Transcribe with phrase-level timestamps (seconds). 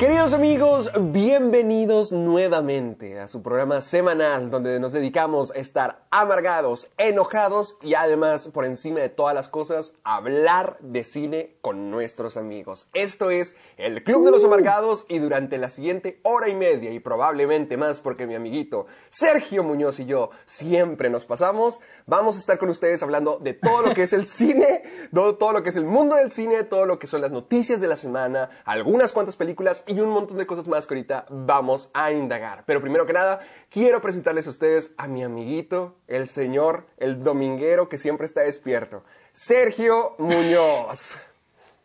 [0.00, 7.76] Queridos amigos, bienvenidos nuevamente a su programa semanal donde nos dedicamos a estar amargados, enojados
[7.82, 12.88] y además, por encima de todas las cosas, hablar de cine con nuestros amigos.
[12.94, 16.98] Esto es el Club de los Amargados y durante la siguiente hora y media y
[16.98, 22.56] probablemente más porque mi amiguito Sergio Muñoz y yo siempre nos pasamos, vamos a estar
[22.56, 24.82] con ustedes hablando de todo lo que es el cine,
[25.14, 27.82] todo, todo lo que es el mundo del cine, todo lo que son las noticias
[27.82, 31.90] de la semana, algunas cuantas películas y un montón de cosas más que ahorita vamos
[31.92, 32.62] a indagar.
[32.64, 37.88] Pero primero que nada, quiero presentarles a ustedes a mi amiguito, el señor, el dominguero
[37.88, 41.16] que siempre está despierto, Sergio Muñoz.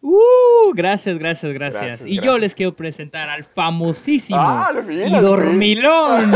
[0.07, 1.83] Uh, gracias, gracias, gracias.
[1.83, 5.19] Gracias, y yo les quiero presentar al famosísimo Ah, y fin.
[5.19, 6.31] dormilón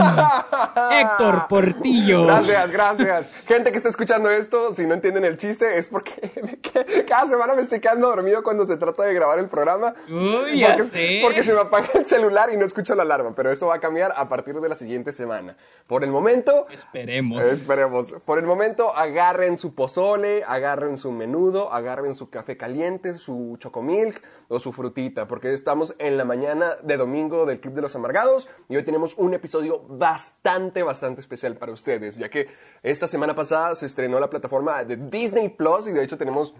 [0.91, 2.25] Héctor Portillo.
[2.25, 3.31] Gracias, gracias.
[3.47, 6.11] Gente que está escuchando esto, si no entienden el chiste, es porque
[6.63, 9.93] que cada semana me estoy quedando dormido cuando se trata de grabar el programa.
[10.09, 11.19] Uy, ya porque, sé.
[11.21, 13.79] Porque se me apaga el celular y no escucho la alarma, pero eso va a
[13.79, 15.55] cambiar a partir de la siguiente semana.
[15.85, 17.39] Por el momento, Esperemos.
[17.43, 18.15] Esperemos.
[18.25, 24.21] Por el momento, agarren su pozole, agarren su menudo, agarren su café caliente, su chocomilk
[24.47, 28.49] o su frutita, porque estamos en la mañana de domingo del Club de los Amargados
[28.67, 32.47] y hoy tenemos un episodio bastante, bastante especial para ustedes, ya que
[32.81, 36.53] esta semana pasada se estrenó la plataforma de Disney Plus y de hecho tenemos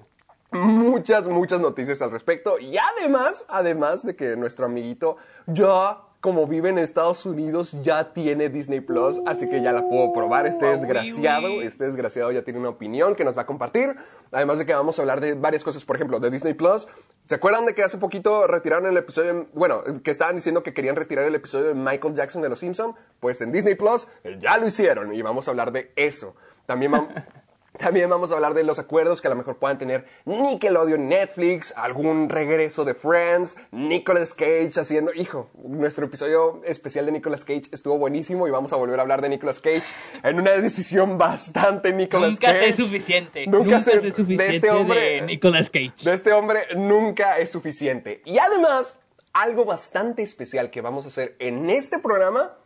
[0.52, 2.60] muchas, muchas noticias al respecto.
[2.60, 8.50] Y además, además de que nuestro amiguito ya, como vive en Estados Unidos, ya tiene
[8.50, 10.46] Disney Plus, así que ya la puedo probar.
[10.46, 13.96] Este Uh, desgraciado, este desgraciado ya tiene una opinión que nos va a compartir.
[14.32, 16.88] Además de que vamos a hablar de varias cosas, por ejemplo, de Disney Plus.
[17.24, 20.96] ¿Se acuerdan de que hace poquito retiraron el episodio, bueno, que estaban diciendo que querían
[20.96, 22.96] retirar el episodio de Michael Jackson de Los Simpson?
[23.20, 26.36] Pues en Disney Plus eh, ya lo hicieron y vamos a hablar de eso.
[26.66, 27.10] También vamos...
[27.78, 31.72] También vamos a hablar de los acuerdos que a lo mejor puedan tener Nickelodeon, Netflix,
[31.78, 35.14] algún regreso de Friends, Nicolas Cage haciendo...
[35.14, 39.22] Hijo, nuestro episodio especial de Nicolas Cage estuvo buenísimo y vamos a volver a hablar
[39.22, 39.84] de Nicolas Cage
[40.24, 42.72] en una decisión bastante Nicolas Nunca Cage.
[42.74, 43.46] sé suficiente.
[43.48, 45.94] Nunca Nunca, sé- sé suficiente de este hombre- de Nicolas Cage.
[46.04, 48.22] De este hombre nunca es suficiente.
[48.26, 48.98] Y además,
[49.32, 52.58] algo bastante especial que vamos a hacer en este programa.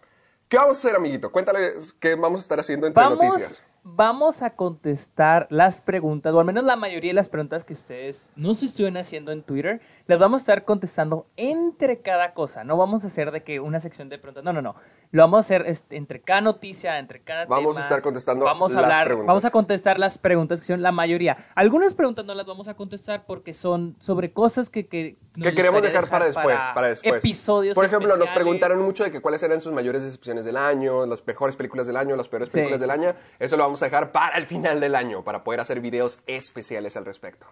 [0.48, 1.32] ¿Qué vamos a hacer, amiguito?
[1.32, 3.64] Cuéntale qué vamos a estar haciendo entre Vamos, noticias.
[3.84, 8.32] Vamos a contestar las preguntas, o al menos la mayoría de las preguntas que ustedes
[8.36, 12.64] no se estuvieron haciendo en Twitter, las vamos a estar contestando entre cada cosa.
[12.64, 14.44] No vamos a hacer de que una sección de preguntas.
[14.44, 14.76] No, no, no.
[15.12, 18.74] Lo vamos a hacer este, entre cada noticia, entre cada Vamos a estar contestando vamos
[18.74, 19.28] a las hablar, preguntas.
[19.28, 21.38] Vamos a contestar las preguntas que son la mayoría.
[21.56, 25.56] Algunas preguntas no las vamos a contestar porque son sobre cosas que, que, nos que
[25.56, 27.20] queremos dejar para después, para, después.
[27.20, 31.06] Episodios Por ejemplo, nos preguntaron mucho de que cuáles eran sus mayores decepciones del año,
[31.06, 33.16] las mejores películas del año, las peores películas sí, del año.
[33.40, 36.98] Eso lo vamos a dejar para el final del año, para poder hacer videos especiales
[36.98, 37.48] al respecto.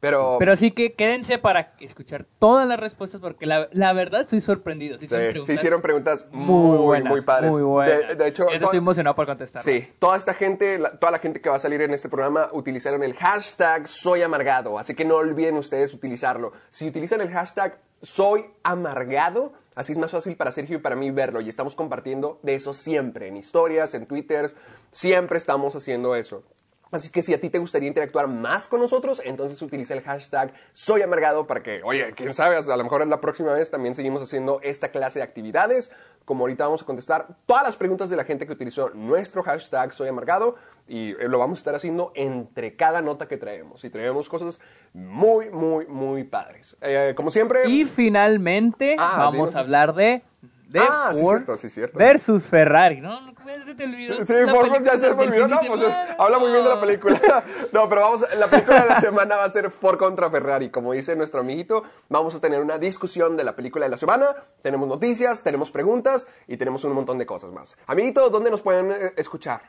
[0.00, 4.40] Pero, Pero sí que quédense para escuchar todas las respuestas porque la, la verdad estoy
[4.40, 4.96] sorprendido.
[4.96, 7.50] Sí, sí, se preguntas hicieron preguntas muy, muy muy, buenas, padres.
[7.50, 8.08] Muy buenas.
[8.08, 9.64] De, de hecho, Yo estoy emocionado por contestarlas.
[9.84, 12.48] Sí, toda esta gente, la- toda la gente que va a salir en este programa
[12.52, 16.52] utilizaron el hashtag soy amargado, así que no olviden ustedes utilizarlo.
[16.70, 21.10] Si utilizan el hashtag soy amargado, así es más fácil para Sergio y para mí
[21.10, 24.50] verlo y estamos compartiendo de eso siempre, en historias, en Twitter,
[24.90, 26.42] siempre estamos haciendo eso.
[26.90, 30.52] Así que si a ti te gustaría interactuar más con nosotros, entonces utiliza el hashtag
[30.72, 34.22] Soy Amargado para que, oye, quién sabe, a lo mejor la próxima vez también seguimos
[34.22, 35.90] haciendo esta clase de actividades.
[36.24, 39.92] Como ahorita vamos a contestar todas las preguntas de la gente que utilizó nuestro hashtag
[39.92, 40.56] Soy Amargado
[40.88, 43.84] y eh, lo vamos a estar haciendo entre cada nota que traemos.
[43.84, 44.60] Y traemos cosas
[44.92, 46.76] muy, muy, muy padres.
[46.80, 47.68] Eh, como siempre...
[47.68, 49.54] Y finalmente Ah, vamos dinos.
[49.56, 50.22] a hablar de,
[50.70, 51.98] de Ah, sí, Ford cierto, sí, cierto.
[51.98, 53.00] versus Ferrari.
[53.00, 53.26] No, no,
[53.64, 54.24] se te olvidó.
[54.24, 55.60] Sí, La Ford película ya se me olvidó, ¿no?
[55.60, 55.82] de Pues,
[56.16, 57.20] habla muy bien de la película.
[57.72, 60.70] No, pero vamos, la película de la semana va a ser Ford contra Ferrari.
[60.70, 64.34] Como dice nuestro amiguito, vamos a tener una discusión de la película de la semana.
[64.62, 67.76] Tenemos noticias, tenemos preguntas y tenemos un montón de cosas más.
[67.86, 69.62] Amiguito, ¿dónde nos pueden eh, escuchar?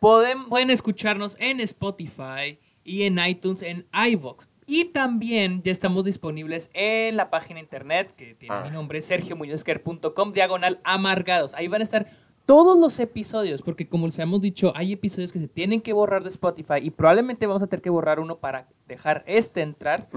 [0.00, 4.46] Pueden, pueden escucharnos en Spotify y en iTunes, en iVoox.
[4.74, 8.62] Y también ya estamos disponibles en la página internet que tiene Ah.
[8.64, 11.52] mi nombre, sergiomuñozquer.com, diagonal amargados.
[11.52, 12.06] Ahí van a estar
[12.46, 16.22] todos los episodios, porque como les hemos dicho, hay episodios que se tienen que borrar
[16.22, 20.08] de Spotify y probablemente vamos a tener que borrar uno para dejar este entrar.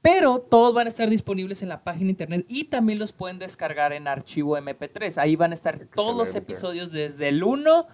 [0.00, 3.92] Pero todos van a estar disponibles en la página internet y también los pueden descargar
[3.92, 5.18] en archivo MP3.
[5.18, 7.86] Ahí van a estar todos los episodios desde el 1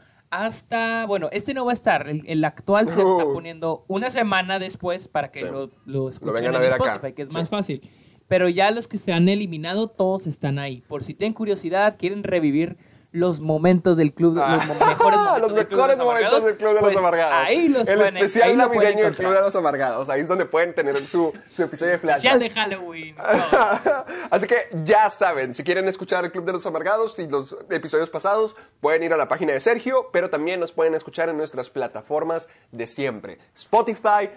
[0.42, 4.58] hasta, bueno, este no va a estar, el, el actual se está poniendo una semana
[4.58, 5.46] después para que Sí.
[5.46, 6.66] lo, lo escuchen en acá.
[6.76, 7.34] Spotify, que es Sí.
[7.34, 7.80] más fácil.
[8.26, 10.82] Pero ya los que se han eliminado, todos están ahí.
[10.88, 12.78] Por si tienen curiosidad, quieren revivir
[13.14, 16.32] los momentos del club, los mo- mejores momentos, los del Club de mejores los momentos
[16.32, 17.48] Amargados, del Club de pues los Amargados.
[17.48, 20.08] Ahí los El pueden, especial ahí navideño del Club de los Amargados.
[20.10, 22.14] Ahí es donde pueden tener su, su episodio de flash.
[22.16, 23.14] Especial de Halloween.
[23.16, 24.04] No.
[24.30, 28.10] Así que ya saben, si quieren escuchar el Club de los Amargados y los episodios
[28.10, 31.70] pasados, pueden ir a la página de Sergio, pero también nos pueden escuchar en nuestras
[31.70, 33.38] plataformas de siempre.
[33.54, 34.28] Spotify,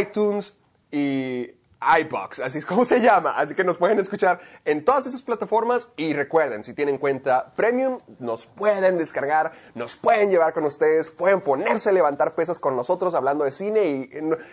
[0.00, 0.54] iTunes
[0.90, 1.50] y
[2.00, 3.32] iBox, así es como se llama.
[3.36, 7.98] Así que nos pueden escuchar en todas esas plataformas y recuerden, si tienen cuenta premium,
[8.18, 13.14] nos pueden descargar, nos pueden llevar con ustedes, pueden ponerse a levantar pesas con nosotros
[13.14, 14.10] hablando de cine y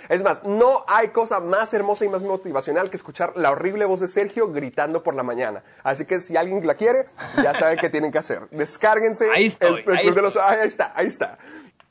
[0.09, 3.99] es más, no hay cosa más hermosa y más motivacional que escuchar la horrible voz
[4.01, 5.63] de Sergio gritando por la mañana.
[5.83, 7.05] Así que si alguien la quiere,
[7.43, 8.47] ya saben qué tienen que hacer.
[8.51, 10.55] Descárguense Ahí estoy, el, el ahí Club de los- estoy.
[10.55, 11.37] ahí está, ahí está.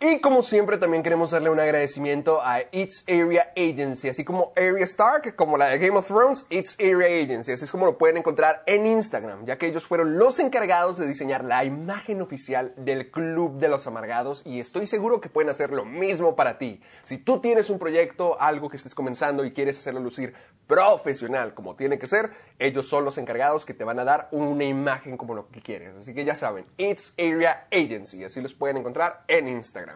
[0.02, 4.84] Y como siempre también queremos darle un agradecimiento a It's Area Agency, así como Area
[4.84, 8.16] Stark, como la de Game of Thrones, It's Area Agency, así es como lo pueden
[8.16, 13.10] encontrar en Instagram, ya que ellos fueron los encargados de diseñar la imagen oficial del
[13.10, 16.80] Club de los Amargados y estoy seguro que pueden hacer lo mismo para ti.
[17.04, 20.32] Si tú tienes un proyecto, algo que estés comenzando y quieres hacerlo lucir
[20.66, 24.64] profesional como tiene que ser, ellos son los encargados que te van a dar una
[24.64, 25.94] imagen como lo que quieres.
[25.94, 29.89] Así que ya saben, It's Area Agency, así los pueden encontrar en Instagram.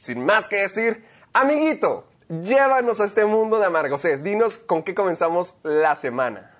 [0.00, 4.22] Sin más que decir, amiguito, llévanos a este mundo de amargosés.
[4.22, 6.50] Dinos con qué comenzamos la semana.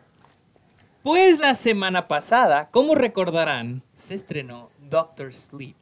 [1.03, 5.77] Pues la semana pasada, como recordarán, se estrenó Doctor Sleep.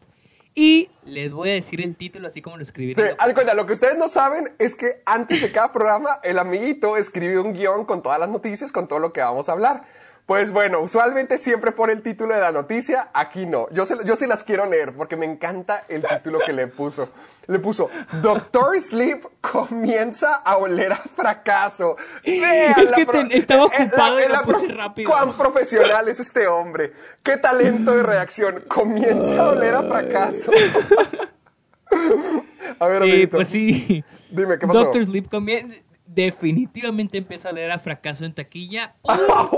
[0.55, 2.95] Y les voy a decir el título así como lo escribí.
[2.95, 3.03] Sí,
[3.35, 7.43] cuenta, lo que ustedes no saben es que antes de cada programa, el amiguito escribió
[7.43, 9.85] un guion con todas las noticias, con todo lo que vamos a hablar.
[10.27, 13.69] Pues bueno, usualmente siempre pone el título de la noticia, aquí no.
[13.71, 17.11] Yo, se- yo sí las quiero leer porque me encanta el título que le puso.
[17.47, 17.89] Le puso,
[18.23, 21.97] Doctor Sleep comienza a oler a fracaso.
[22.25, 25.11] Vean Es la que pro- te- estaba ocupado lo pro- rápido.
[25.13, 26.93] Cuán profesional es este hombre.
[27.23, 28.65] Qué talento de reacción.
[28.67, 30.51] Comienza a oler a fracaso.
[32.81, 33.37] a ver, Sí, amiguito.
[33.37, 34.05] pues sí.
[34.31, 34.81] Dime, ¿qué pasó?
[34.81, 35.73] Doctor Sleep comienza,
[36.05, 38.97] definitivamente empieza a leer a fracaso en taquilla.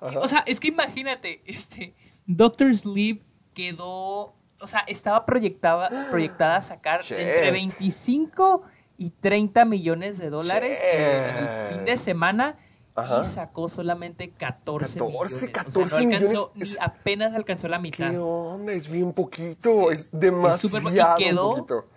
[0.00, 1.94] O sea, es que imagínate, este,
[2.26, 3.22] Doctor Sleep
[3.54, 7.18] quedó, o sea, estaba proyectada, proyectada a sacar Shit.
[7.18, 8.62] entre 25
[8.98, 11.76] y 30 millones de dólares el Shit.
[11.76, 12.56] fin de semana.
[12.94, 13.20] Ajá.
[13.22, 15.32] Y sacó solamente 14, 14, millones.
[15.32, 16.76] o sea, 14 no alcanzó, millones.
[16.76, 18.10] ni apenas alcanzó la mitad.
[18.10, 18.72] ¿Qué onda?
[18.72, 19.90] Es bien poquito.
[19.90, 21.88] Es demasiado súper- y quedó- poquito.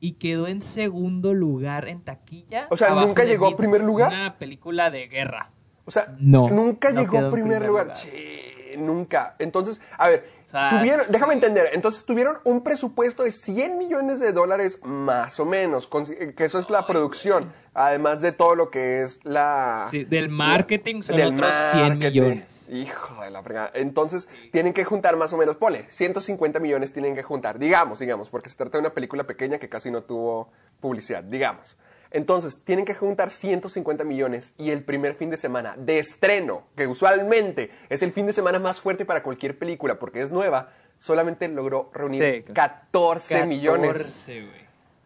[0.00, 2.66] y quedó en segundo lugar en taquilla.
[2.70, 4.08] O sea, ¿nunca llegó a primer lugar?
[4.08, 5.50] Una película de guerra.
[5.88, 7.86] O sea, No, nunca no llegó en primer, primer lugar.
[7.86, 7.98] lugar.
[7.98, 9.34] Che, nunca.
[9.38, 11.12] Entonces, a ver, O sea, tuvieron, sí.
[11.12, 11.70] déjame entender.
[11.72, 15.88] Entonces, tuvieron un presupuesto de 100 millones de dólares más o menos,
[16.36, 19.86] que eso es la producción, además de todo lo que es la...
[19.90, 22.20] Sí, del marketing son del otros 100 marketing.
[22.20, 22.68] millones.
[22.70, 23.70] Hijo de la fregada.
[23.74, 28.28] Entonces, tienen que juntar más o menos, ponle, 150 millones tienen que juntar, digamos, digamos,
[28.30, 31.76] porque se trata de una película pequeña que casi no tuvo publicidad, digamos.
[32.10, 36.86] Entonces, tienen que juntar 150 millones y el primer fin de semana de estreno, que
[36.86, 41.46] usualmente es el fin de semana más fuerte para cualquier película porque es nueva, solamente
[41.48, 42.52] logró reunir Sí.
[42.52, 43.92] 14, millones.
[43.92, 44.60] 14, güey.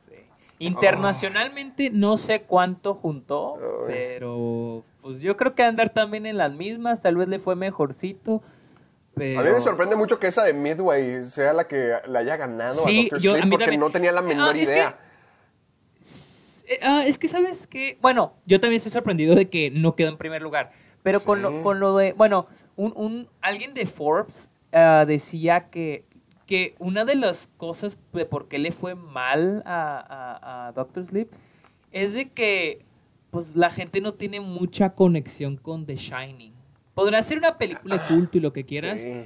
[0.08, 0.16] Sí.
[0.60, 7.02] Internacionalmente no sé cuánto juntó, pero pues yo creo que andar también en las mismas,
[7.02, 8.42] tal vez le fue mejorcito.
[9.14, 9.40] Pero...
[9.40, 12.74] A mí me sorprende mucho que esa de Midway sea la que la haya ganado
[12.74, 13.80] Sí, a Doctor yo- a Sleep mí porque también.
[13.80, 14.98] no tenía la menor Ah, es que- idea.
[16.72, 20.08] Eh, ah, es que sabes que, bueno, yo también estoy sorprendido de que no quedó
[20.08, 24.50] en primer lugar, pero con, lo, con lo de, bueno, un, un alguien de Forbes
[24.72, 26.04] ah, decía que,
[26.46, 31.04] que una de las cosas de por qué le fue mal a, a- a Doctor
[31.04, 31.28] Sleep
[31.90, 32.84] es de que
[33.30, 36.52] pues la gente no tiene mucha conexión con The Shining.
[36.94, 39.24] Podrá ser una película de culto y lo que quieras, Sí.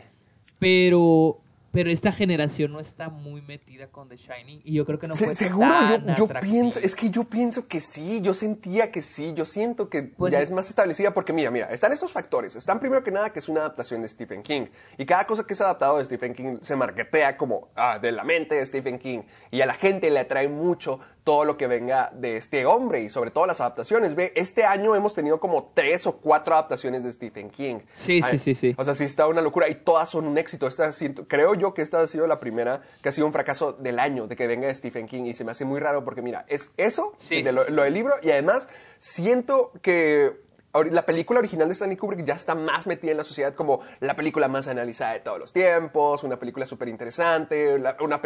[0.58, 1.40] pero
[1.76, 5.14] pero esta generación no está muy metida con The Shining y yo creo que no
[5.14, 9.02] Se- fue seguro, tan yo, pienso, es que yo pienso que sí, yo sentía que
[9.02, 10.44] sí, yo siento que Pues ya sí.
[10.44, 13.48] es más establecida porque mira, mira, están estos factores, están primero que nada que es
[13.50, 14.66] una adaptación de Stephen King
[14.96, 18.24] y cada cosa que es adaptado de Stephen King se marketea como ah, de la
[18.24, 22.12] mente de Stephen King y a la gente le atrae mucho todo lo que venga
[22.14, 24.14] de este hombre y sobre todo las adaptaciones.
[24.14, 27.80] Ve, este año hemos tenido como tres o cuatro adaptaciones de Stephen King.
[27.92, 28.76] Sí, sí, Ay, sí, sí.
[28.78, 30.68] O sea, sí está una locura y todas son un éxito.
[30.68, 30.88] Esta,
[31.26, 34.28] creo yo que esta ha sido la primera que ha sido un fracaso del año,
[34.28, 35.24] de que venga de Stephen King.
[35.24, 37.72] Y se me hace muy raro porque, mira, es eso, Sí, de sí, lo, sí,
[37.72, 38.68] lo del libro, y además
[39.00, 40.45] siento que
[40.84, 44.16] la película original de Stanley Kubrick ya está más metida en la sociedad como la
[44.16, 48.18] película más analizada de todos los tiempos, una película súper interesante, una, una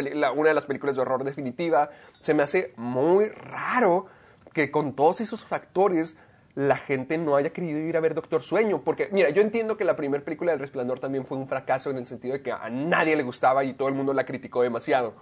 [0.49, 1.89] de las películas de horror definitiva.
[2.19, 4.07] Se me hace muy raro
[4.53, 6.17] que con todos esos factores
[6.55, 8.81] la gente no haya querido ir a ver Doctor Sueño.
[8.83, 11.97] Porque, mira, yo entiendo que la primera película del Resplandor también fue un fracaso en
[11.97, 15.13] el sentido de que a nadie le gustaba y todo el mundo la criticó demasiado.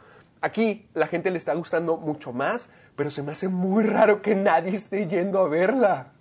[0.42, 4.36] Aquí la gente le está gustando mucho más, pero se me hace muy raro que
[4.36, 6.14] nadie esté yendo a verla.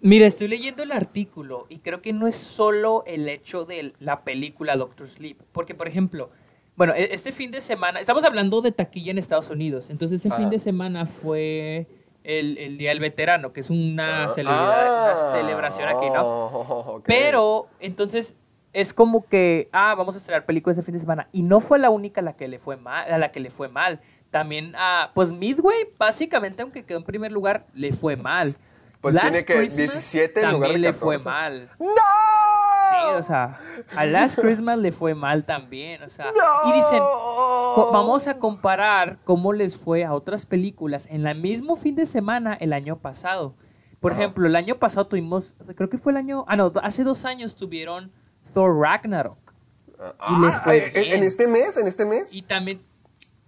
[0.00, 4.22] Mira, estoy leyendo el artículo y creo que no es solo el hecho de la
[4.22, 6.30] película Doctor Sleep, porque por ejemplo,
[6.76, 10.30] bueno, e- este fin de semana, estamos hablando de taquilla en Estados Unidos, entonces ese
[10.36, 11.86] fin de semana fue
[12.24, 16.22] el, el Día del Veterano, que es una, Ah, celebra- ah, una celebración aquí, ¿no?
[16.22, 17.04] oh, ok.
[17.06, 18.36] Pero, entonces,
[18.74, 21.28] es como que, ah, vamos a estrenar películas este fin de semana.
[21.32, 23.50] Y no fue la única a la que le fue mal, a la que le
[23.50, 24.00] fue mal.
[24.30, 28.54] También, ah, pues Midway, básicamente, aunque quedó en primer lugar, le fue mal.
[29.00, 31.24] Pues Last tiene que Christmas 17 en lugar de le fue 14.
[31.24, 31.70] mal.
[31.78, 31.86] ¡No!
[32.90, 33.60] Sí, o sea,
[33.96, 36.32] a Last Christmas le fue mal también, o sea,
[36.66, 37.02] y dicen,
[37.92, 42.54] vamos a comparar cómo les fue a otras películas en el mismo fin de semana
[42.54, 43.54] el año pasado.
[44.00, 47.24] Por ejemplo, el año pasado tuvimos, creo que fue el año, ah no, hace dos
[47.24, 48.12] años tuvieron
[48.54, 49.38] Thor Ragnarok.
[49.98, 51.16] Y le Ah, fue eh, eh, bien.
[51.18, 51.76] ¿En este mes?
[51.76, 52.32] ¿En este mes?
[52.34, 52.82] Y también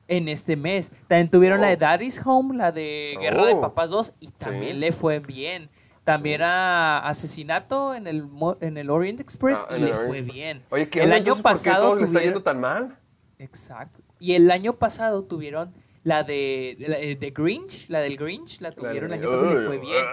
[0.08, 1.78] en este mes, también tuvieron la de Oh.
[1.78, 3.60] Daddy's Home, la de Guerra de Oh.
[3.60, 4.78] Papás 2, y también Sí.
[4.80, 5.70] le fue bien.
[6.04, 8.26] También era asesinato en el,
[8.60, 10.62] en el Orient Express Ah, y en le fue bien.
[10.70, 12.96] Oye, ¿qué el año entonces, ¿por qué pasado todo le está tuvieron- yendo tan mal?
[13.38, 14.00] Exacto.
[14.18, 15.74] Y el año pasado tuvieron
[16.04, 19.54] la de, la de The Grinch, la del Grinch, la tuvieron el año pasado y
[19.60, 20.04] le fue bien.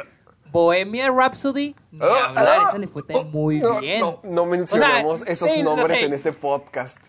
[0.52, 4.00] Bohemia Rhapsody, ni Ah, hablar, ah, esa le fue tan muy no, bien.
[4.02, 7.00] No, no mencionamos O sea, esos sí, nombres sé, en este podcast.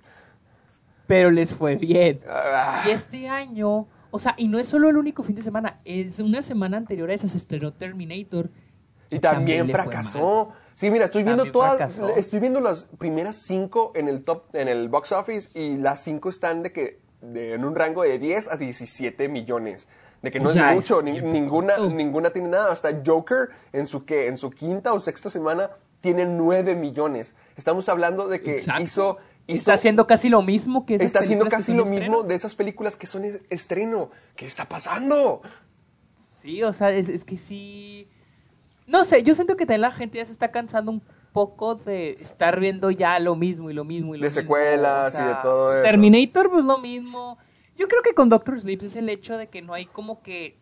[1.06, 2.20] Pero les fue bien.
[2.86, 6.18] Y este año, o sea, y no es solo el único fin de semana, es
[6.20, 8.50] una semana anterior a esa se estrenó Terminator.
[9.10, 10.48] y también, fracasó.
[10.74, 12.08] Sí, mira, estoy viendo También todas, fracasó.
[12.16, 16.28] estoy viendo las primeras cinco en el top, en el box office y las cinco
[16.28, 19.88] están de que de- en un rango de 10 a 17 millones.
[20.22, 22.72] De que no O es mucho, es ni- bien ninguna, ninguna tiene nada.
[22.72, 25.70] Hasta Joker en su que en su quinta o sexta semana
[26.00, 27.34] tiene 9 millones.
[27.56, 28.82] Estamos hablando de que Exacto.
[28.82, 32.34] hizo Está haciendo casi lo mismo que esas está haciendo casi lo de mismo de
[32.34, 34.10] esas películas que son es- estreno.
[34.34, 35.40] ¿Qué está pasando?
[36.40, 38.08] Sí, o sea, es, es que sí.
[38.86, 42.10] No sé, yo siento que también la gente ya se está cansando un poco de
[42.10, 44.42] estar viendo ya lo mismo y lo mismo y lo De mismo.
[44.42, 45.82] secuelas y de todo eso.
[45.88, 47.38] Terminator, pues lo mismo.
[47.76, 50.58] Yo creo que con Doctor Sleep es el hecho de que no hay como que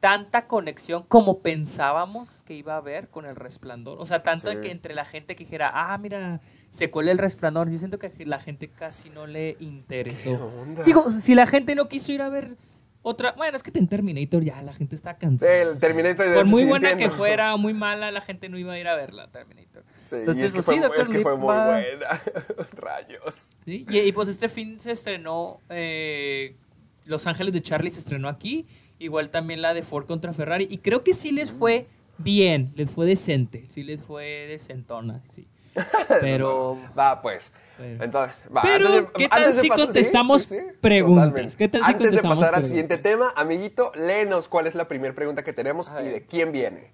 [0.00, 3.98] tanta conexión como pensábamos que iba a haber con el resplandor.
[4.00, 4.58] O sea, tanto Sí.
[4.60, 6.40] que entre la gente que dijera, ah, mira,
[6.72, 7.70] se cuela el resplandor.
[7.70, 10.50] Yo siento que la gente casi no le interesó.
[10.86, 12.56] Digo, si la gente no quiso ir a ver
[13.02, 13.32] otra.
[13.36, 15.52] Bueno, es que en Terminator ya la gente está cansada.
[15.54, 18.88] El Terminator Por muy buena que fuera, muy mala, la gente no iba a ir
[18.88, 19.84] a verla, Terminator.
[20.06, 22.22] Sí, y Entonces, es que pues fue, sí, Doctor es que fue muy va- buena.
[22.72, 23.48] Rayos.
[23.66, 26.56] Sí, Y, y, pues este fin se estrenó eh,
[27.04, 28.66] Los Ángeles de Charlie se estrenó aquí,
[28.98, 31.86] igual también la de Ford contra Ferrari y creo que sí les fue
[32.18, 35.46] bien, les fue decente, sí les fue decentona, sí.
[36.20, 37.50] Pero Va, pues.
[37.78, 40.48] Pero- Entonces, va, Pero, antes de- ¿qué tal antes si pasar- contestamos
[40.80, 41.24] preguntas?
[41.28, 41.56] totalmente.
[41.56, 45.14] ¿Qué tal si Antes de pasar al siguiente tema, amiguito, léenos cuál es la primera
[45.14, 46.90] pregunta que tenemos y de quién viene.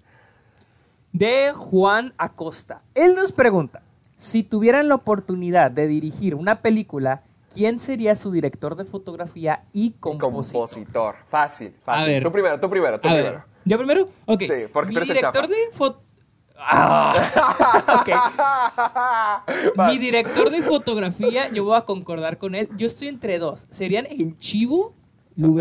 [1.11, 2.81] de Juan Acosta.
[2.95, 3.81] Él nos pregunta,
[4.15, 9.91] si tuvieran la oportunidad de dirigir una película, ¿quién sería su director de fotografía y
[9.99, 10.61] compositor?
[10.69, 11.15] Compositor.
[11.27, 12.03] Fácil, fácil.
[12.03, 12.23] A ver.
[12.23, 13.31] Tú primero, tú primero, tú primero.
[13.31, 14.09] ver, ¿yo primero?
[14.27, 14.41] Ok.
[14.43, 16.01] Sí, porque Mi tú eres el director de foto...
[16.61, 17.13] Ah,
[18.01, 18.09] ok.
[19.79, 19.87] Va.
[19.91, 22.69] Mi director de fotografía, yo voy a concordar con él.
[22.77, 23.67] Yo estoy entre dos.
[23.71, 24.95] Serían el Chivo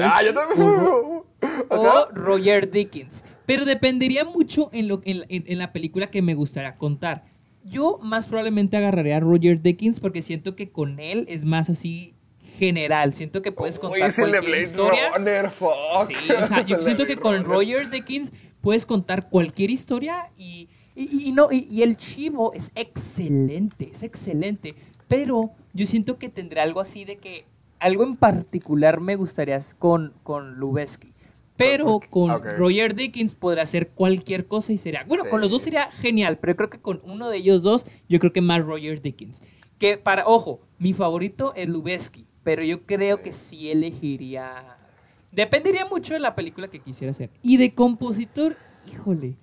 [0.02, 0.60] Ah, yo también.
[0.68, 1.24] o,
[1.70, 2.08] o.
[2.12, 3.24] Roger Dickens.
[3.46, 7.24] Pero dependería mucho en, lo, en, en- en la película que me gustaría contar.
[7.64, 12.14] Yo más probablemente agarraría a Roger Dickens porque siento que con él es más así
[12.58, 13.12] general.
[13.14, 15.10] Siento que puedes contar cualquier Blade historia.
[15.16, 15.70] Runner, fuck.
[16.08, 17.44] Sí, o sea, yo siento que con.
[17.44, 20.68] Roger Dickens puedes contar cualquier historia y,
[21.02, 24.74] y- y no, y, y el chivo es excelente, es excelente.
[25.06, 27.44] Pero yo siento que tendré algo así de que
[27.78, 31.12] algo en particular me gustaría con, con Lubeski.
[31.56, 32.30] Pero con.
[32.56, 35.04] Roger Dickens podrá hacer cualquier cosa y sería.
[35.04, 38.18] Bueno, con los dos sería genial, pero creo que con uno de ellos dos, yo
[38.20, 39.42] creo que más Roger Dickens.
[39.78, 44.76] Que para, ojo, mi favorito es Lubeski, pero yo creo que sí elegiría.
[45.32, 47.30] Dependería mucho de la película que quisiera hacer.
[47.42, 49.34] Y de compositor, híjole.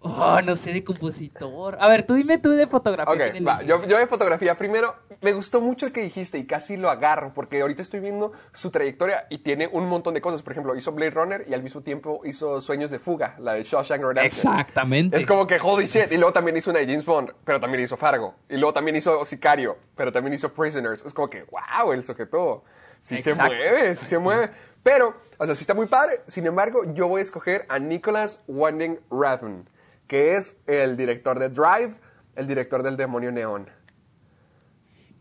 [0.00, 1.76] Oh, no sé de compositor.
[1.80, 3.12] A ver, tú dime tú de fotografía.
[3.12, 6.46] Ok, ¿quién va, yo, yo de fotografía primero, me gustó mucho el que dijiste y
[6.46, 10.42] casi lo agarro porque ahorita estoy viendo su trayectoria y tiene un montón de cosas.
[10.42, 13.64] Por ejemplo, hizo Blade Runner y al mismo tiempo hizo Sueños de Fuga, la de
[13.64, 14.54] Shawshank Redemption.
[14.54, 15.16] Exactamente.
[15.16, 16.12] Es como que holy shit.
[16.12, 18.34] Y luego también hizo una de James Bond, pero también hizo Fargo.
[18.48, 21.04] Y luego también hizo Sicario, pero también hizo Prisoners.
[21.04, 22.62] Es como que, wow, el sujeto
[23.00, 24.50] sí se mueve, sí se mueve.
[24.82, 26.20] Pero, o sea, sí está muy padre.
[26.26, 29.68] Sin embargo, yo voy a escoger a Nicholas Winding Refn,
[30.08, 31.94] que es el director de Drive,
[32.34, 33.68] el director del Demonio Neón.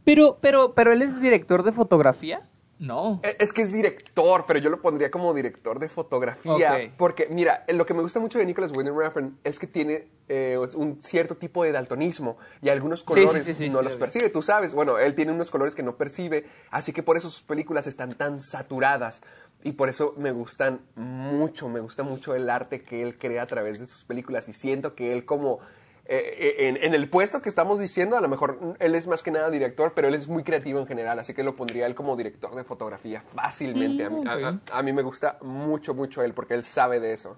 [0.04, 2.50] Pero, pero, pero él es director de fotografía.
[2.80, 3.20] No.
[3.24, 6.94] E- Es que es director, pero yo lo pondría como director de fotografía.
[6.96, 10.58] Porque, mira, lo que me gusta mucho de Nicholas Winding Refn es que tiene eh,
[10.76, 14.30] un cierto tipo de daltonismo y algunos colores sí, sí, sí, no sí, los percibe.
[14.30, 17.42] Tú sabes, bueno, él tiene unos colores que no percibe, así que por eso sus
[17.42, 19.24] películas están tan saturadas.
[19.68, 23.48] Y por eso me gustan mucho, me gusta mucho el arte que él crea a
[23.48, 24.48] través de sus películas.
[24.48, 25.60] Y siento que él como...
[26.06, 29.32] eh, en, en el puesto que estamos diciendo, a lo mejor él es más que
[29.32, 32.16] nada director, pero él es muy creativo en general, así que lo pondría él como
[32.16, 34.06] director de fotografía fácilmente.
[34.06, 37.02] A, mí, a- Mm, a- a mí me gusta mucho, mucho él, porque él sabe
[37.02, 37.36] de eso.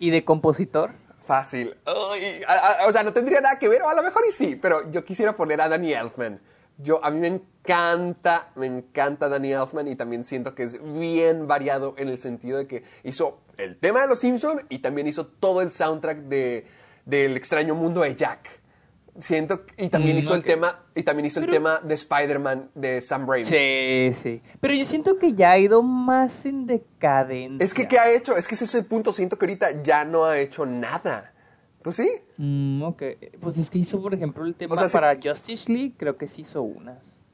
[0.00, 0.90] ¿Y de compositor?
[1.24, 1.76] Fácil.
[1.84, 4.32] Ay, a- a- o sea, no tendría nada que ver, o a lo mejor y
[4.32, 6.40] sí, pero yo quisiera poner a Danny Elfman.
[6.78, 11.46] Yo, a mí me encanta, me encanta Danny Elfman y también siento que es bien
[11.46, 15.26] variado en el sentido de que hizo el tema de Los Simpson y también hizo
[15.26, 16.66] todo el soundtrack de,
[17.04, 18.60] del extraño mundo de Jack.
[19.18, 22.70] Siento, y también Mm, hizo el tema, y también hizo Pero- el tema de Spider-Man
[22.74, 23.44] de Sam Raimi.
[23.44, 24.42] Sí, sí.
[24.58, 27.62] Pero yo siento que ya ha ido más en decadencia.
[27.62, 28.38] Es que, ¿qué ha hecho?
[28.38, 29.12] Es que ese es el punto.
[29.12, 31.31] Siento que ahorita ya no ha hecho nada.
[31.82, 32.08] ¿Tú sí?
[32.36, 33.02] Mm, ok.
[33.40, 36.16] Pues es que hizo, por ejemplo, el tema O sea, sí- para Justice League, creo
[36.16, 37.24] que sí hizo unas.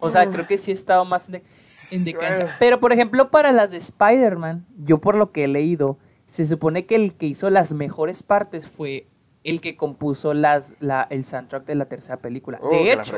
[0.00, 1.42] O sea, creo que sí ha estado más en, de-
[1.90, 2.44] en decadencia.
[2.44, 2.56] bueno.
[2.60, 6.86] Pero, por ejemplo, para las de Spider-Man, yo por lo que he leído, se supone
[6.86, 9.08] que el que hizo las mejores partes fue
[9.44, 12.58] el que compuso las, la, el soundtrack de la tercera película.
[12.62, 13.16] Oh, de hecho,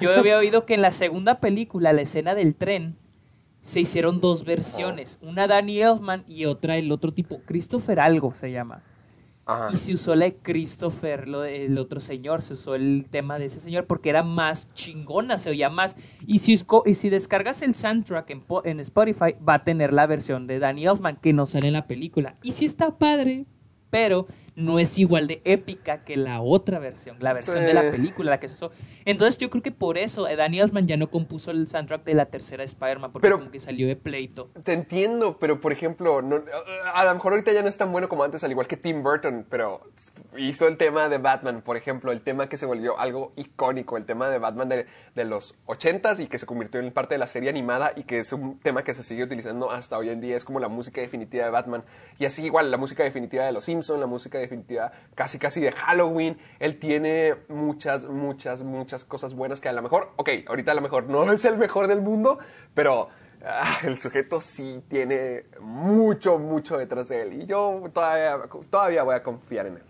[0.00, 2.96] yo había oído que en la segunda película, la escena del tren,
[3.60, 5.18] se hicieron dos versiones.
[5.22, 7.40] Una Danny Elfman y otra el otro tipo.
[7.44, 8.82] Christopher algo se llama.
[9.72, 13.38] Y se usó la de Christopher, lo de- el otro señor, se usó el tema
[13.38, 15.96] de ese señor porque era más chingona, se oía más.
[16.26, 20.46] Y si, y si descargas el soundtrack en, en Spotify, va a tener la versión
[20.46, 22.36] de Danny Elfman que no sale en la película.
[22.42, 23.44] Y sí está padre,
[23.90, 28.30] pero no es igual de épica que la otra versión, la versión de la película,
[28.30, 28.70] la que se usó.
[29.04, 32.14] Entonces yo creo que por eso eh, Danny Elfman ya no compuso el soundtrack de
[32.14, 34.50] la tercera de Spider-Man porque Pero- como que salió de pleito.
[34.62, 36.42] Te entiendo, pero por ejemplo, no-
[36.94, 39.02] a lo mejor ahorita ya no es tan bueno como antes, al igual que Tim
[39.02, 39.80] Burton, pero
[40.36, 44.04] hizo el tema de Batman, por ejemplo, el tema que se volvió algo icónico, el
[44.06, 47.26] tema de Batman de, de los 80s y que se convirtió en parte de la
[47.26, 50.36] serie animada y que es un tema que se sigue utilizando hasta hoy en día,
[50.36, 51.82] es como la música definitiva de Batman.
[52.18, 55.72] Y así igual, la música definitiva de Los Simpsons, la música definitiva casi casi de
[55.72, 60.74] Halloween, él tiene muchas, muchas, muchas cosas buenas que a lo mejor, ok, ahorita a
[60.74, 62.38] lo mejor no es el mejor del mundo,
[62.74, 63.08] pero...
[63.46, 67.42] Ah, el sujeto sí tiene mucho, mucho detrás de él.
[67.42, 69.82] Y yo todavía, todavía voy a confiar en él.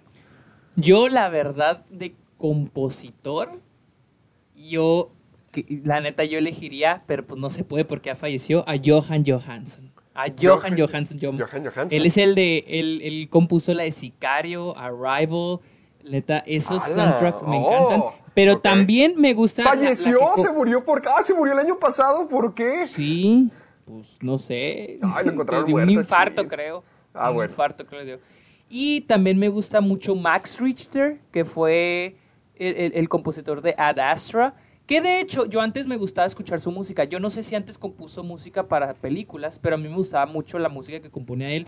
[0.75, 3.61] Yo, la verdad, de compositor,
[4.55, 5.13] yo,
[5.69, 9.93] la neta, yo elegiría, pero pues no se puede porque ya falleció, a Johan Johansson.
[10.15, 11.19] A Johan Johan- Johansson.
[11.21, 11.89] Johan Johansson.
[11.91, 15.61] Él es el de, él, él compuso la de Sicario, Arrival,
[16.05, 16.95] neta, esos ¡Hala!
[16.95, 18.03] soundtracks me Oh, encantan.
[18.35, 18.63] Pero ok.
[18.63, 19.63] también me gusta...
[19.65, 20.19] la- la ¿Falleció?
[20.37, 21.03] ¿Se murió por?
[21.07, 22.29] Ah, se murió el año pasado.
[22.29, 22.87] ¿Por qué?
[22.89, 23.51] Sí,
[23.85, 24.99] pues no sé.
[25.03, 26.85] Ay, lo encontraron De un muerto, infarto, creo.
[27.13, 27.51] Ah, un bueno.
[27.51, 28.19] infarto, creo.
[28.69, 32.17] Y también me gusta mucho Max Richter, que fue
[32.57, 34.55] el, el- el compositor de Ad Astra.
[34.87, 37.05] Que de hecho, yo antes me gustaba escuchar su música.
[37.05, 40.59] Yo no sé si antes compuso música para películas, pero a mí me gustaba mucho
[40.59, 41.67] la música que componía él.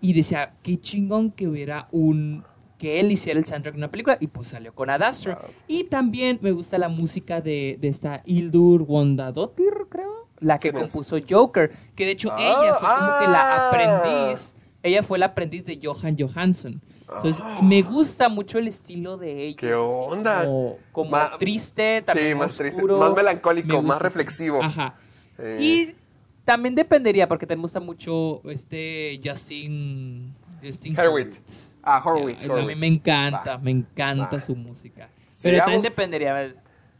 [0.00, 2.44] Y decía, qué chingón que hubiera un.
[2.78, 4.18] que él hiciera el soundtrack de una película.
[4.20, 5.38] Y pues salió con Ad Astra.
[5.66, 10.28] Y también me gusta la música de, de esta Hildur Wondadottir, creo.
[10.40, 11.72] La que compuso Joker.
[11.94, 13.68] Que de hecho ella fue como que la ah.
[13.68, 14.54] aprendiz.
[14.82, 16.80] Ella fue la aprendiz de Johan Johansson.
[17.14, 19.56] Entonces, me gusta mucho el estilo de ella.
[19.56, 19.60] Ah.
[19.60, 20.48] ¿Qué onda?
[20.92, 24.62] Como, triste, también Sí, más triste, más melancólico, Me más reflexivo.
[24.62, 24.94] Ajá.
[25.38, 25.56] Eh.
[25.60, 25.94] Y
[26.44, 30.34] también dependería, porque te gusta mucho este Justin...
[30.62, 31.76] Justin Hurwitz.
[31.82, 35.08] Ah, Horowitz, A mí me encanta, me encanta su música.
[35.40, 36.52] Pero también dependería.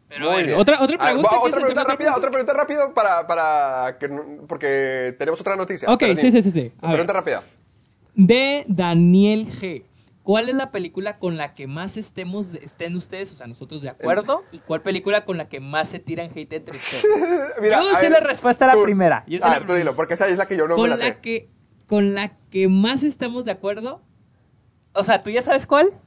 [0.08, 0.54] Pero bien.
[0.54, 1.28] otra, otra pregunta.
[1.30, 4.08] va, ¿quieres otra pregunta rápida, otra pregunta rápida para, para que,
[4.46, 5.90] porque tenemos otra noticia.
[5.92, 6.72] Ok, sí, sí, sí, sí.
[6.80, 7.22] A Pregunta ver.
[7.22, 7.42] rápida.
[8.14, 9.82] De Daniel G.
[10.28, 13.88] ¿Cuál es la película con la que más estemos, estén ustedes, o sea, nosotros de
[13.88, 14.44] acuerdo?
[14.52, 17.02] ¿Y cuál película con la que más se tiran hate entre ustedes?
[17.62, 19.24] Mira, Yo sé la respuesta a la tú- primera.
[19.26, 20.90] Yo a la ver, tú dilo, porque esa es la que yo no me con
[20.90, 21.18] la la sé.
[21.20, 21.48] que
[21.86, 24.02] con la que más estamos de acuerdo.
[24.92, 25.98] O sea, ¿tú ya sabes cuál?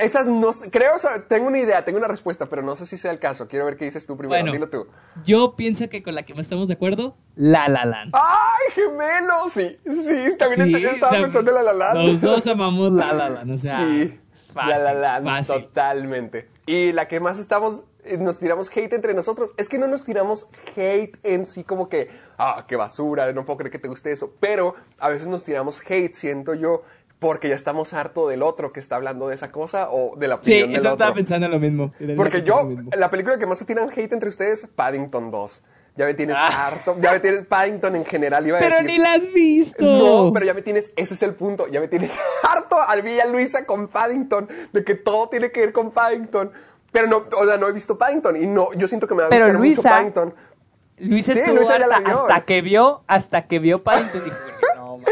[0.00, 2.98] Esas no creo, o sea, tengo una idea, tengo una respuesta, pero no sé si
[2.98, 3.48] sea el caso.
[3.48, 4.52] Quiero ver qué dices tú primero, Bueno.
[4.52, 4.86] dilo tú.
[5.24, 8.12] Yo pienso que con la que más estamos de acuerdo, La La Land.
[8.14, 9.48] ¡Ay, gemelo!
[9.48, 12.06] Sí, sí, también Sí, estaba o sea, pensando en la la Land.
[12.06, 14.20] Los dos amamos La La Land, o sea, sí,
[14.52, 15.64] fácil, la la Land, fácil.
[15.64, 16.48] totalmente.
[16.66, 20.04] Y la que más estamos, eh, nos tiramos hate entre nosotros, es que no nos
[20.04, 24.12] tiramos hate en sí como que, ah, qué basura, no puedo creer que te guste
[24.12, 26.82] eso, pero a veces nos tiramos hate, siento yo,
[27.24, 30.34] porque ya estamos harto del otro que está hablando de esa cosa o de la
[30.42, 31.14] Sí, opinión del eso estaba otro.
[31.22, 31.90] pensando lo mismo.
[32.16, 32.90] Porque yo, mismo.
[32.94, 35.64] la película que más se tiran hate entre ustedes, Paddington 2.
[35.96, 36.48] Ya me tienes Ah.
[36.66, 38.90] harto, ya me tienes Paddington en general, iba a Pero decir.
[38.90, 39.84] ni la has visto.
[39.86, 43.24] No, pero ya me tienes, ese es el punto, ya me tienes harto al Villa
[43.24, 46.52] Luisa con Paddington, de que todo tiene que ver con Paddington.
[46.92, 49.28] Pero no, o sea, no he visto Paddington y no, yo siento que me va
[49.28, 50.34] a gustar mucho Paddington.
[50.98, 54.36] Luis Sí, estuvo Luisa harta hasta que vio, hasta que vio Paddington dijo,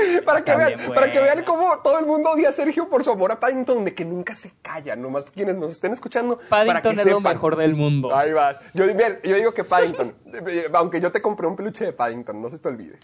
[0.24, 1.34] Para que, vean, para que buena".
[1.34, 4.04] vean cómo todo el mundo odia a Sergio por su amor a Paddington, de que
[4.04, 6.38] nunca se calla, nomás quienes nos estén escuchando.
[6.48, 7.32] para Paddington que es lo sepan.
[7.34, 8.14] mejor del mundo.
[8.14, 8.56] Ahí vas.
[8.74, 10.14] Yo, digo que Paddington,
[10.46, 12.96] eh, aunque yo te compré un peluche de Paddington, no se te olvide.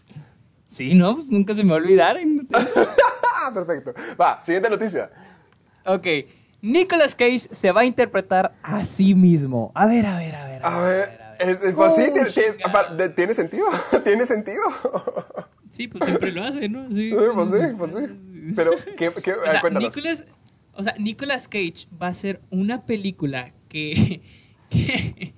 [0.68, 2.16] Sí, no, pues nunca se me va a olvidar.
[3.54, 3.94] Perfecto.
[4.20, 5.10] Va, siguiente noticia.
[5.86, 6.06] ok.
[6.60, 9.70] Nicolas Cage se va a interpretar a sí mismo.
[9.76, 10.60] A ver, a ver, a ver.
[10.66, 12.10] A ver, es, es- pues sí,
[13.14, 13.66] tiene sentido,
[14.04, 14.62] tiene sentido.
[15.70, 16.88] Sí, pues siempre lo hace, ¿no?
[16.92, 17.10] Sí.
[17.34, 18.52] Pues sí, pues sí.
[18.56, 19.62] Pero, ¿qué, qué, O sea.
[19.78, 20.24] Nicolas,
[20.74, 24.20] o sea, Nicolas Cage va a hacer una película que,
[24.70, 25.34] que,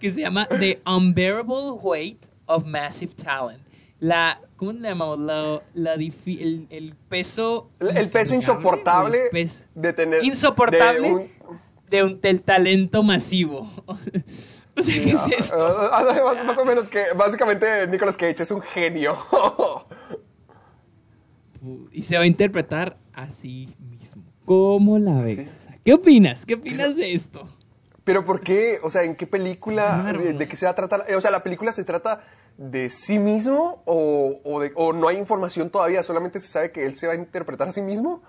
[0.00, 3.62] que se llama The Unbearable Weight of Massive Talent.
[4.00, 5.18] La, ¿cómo le llamamos?
[5.20, 7.70] La, la difi- el, el peso...
[7.80, 10.24] El, el peso insoportable el peso- de tener...
[10.24, 11.28] insoportable de un-
[11.90, 13.70] de un, del talento masivo.
[14.76, 15.56] o sea, ¿qué es esto?
[15.66, 19.16] Ah, ah, más, más o menos que, básicamente, Nicolas Cage es un genio.
[21.92, 24.22] Y se va a interpretar a sí mismo.
[24.44, 25.48] ¿Cómo la ves?
[25.48, 26.44] O sea, ¿Qué opinas?
[26.44, 27.48] ¿Qué opinas de esto?
[28.04, 28.78] Pero ¿por qué?
[28.82, 30.00] O sea, ¿en qué película?
[30.02, 31.06] Claro, de, qué se va a tratar?
[31.16, 32.22] O sea, ¿la película se trata
[32.58, 36.02] de sí mismo o, o de- o no hay información todavía?
[36.02, 38.22] ¿Solamente se sabe que él se va a interpretar a sí mismo?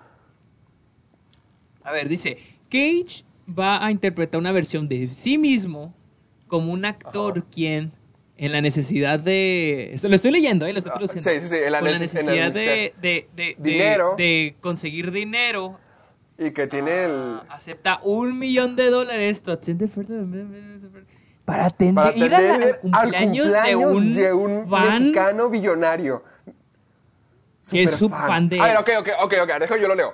[1.82, 2.38] A ver, dice,
[2.70, 5.92] Cage va a interpretar una versión de sí mismo
[6.46, 7.92] como un actor quien
[8.38, 9.94] en la necesidad de...
[9.94, 10.72] Esto lo estoy leyendo, ¿eh?
[10.72, 11.30] Lo estoy Ah, traduciendo.
[11.30, 13.56] sí, sí, sí, en la Con la neces- en la necesidad de, necesidad- de, de,
[13.58, 14.14] de- Dinero.
[14.18, 15.78] de conseguir dinero.
[16.38, 17.40] Y que tiene el...
[17.48, 21.06] Acepta un millón de dólares first-
[21.46, 25.48] para atender, Para ir a la- atender al cumpleaños, de un, de un fan mexicano
[25.48, 26.22] billonario.
[27.70, 28.60] que es su fan de...
[28.60, 30.12] A ver, ok, ok, ok, ok, dejo yo lo leo.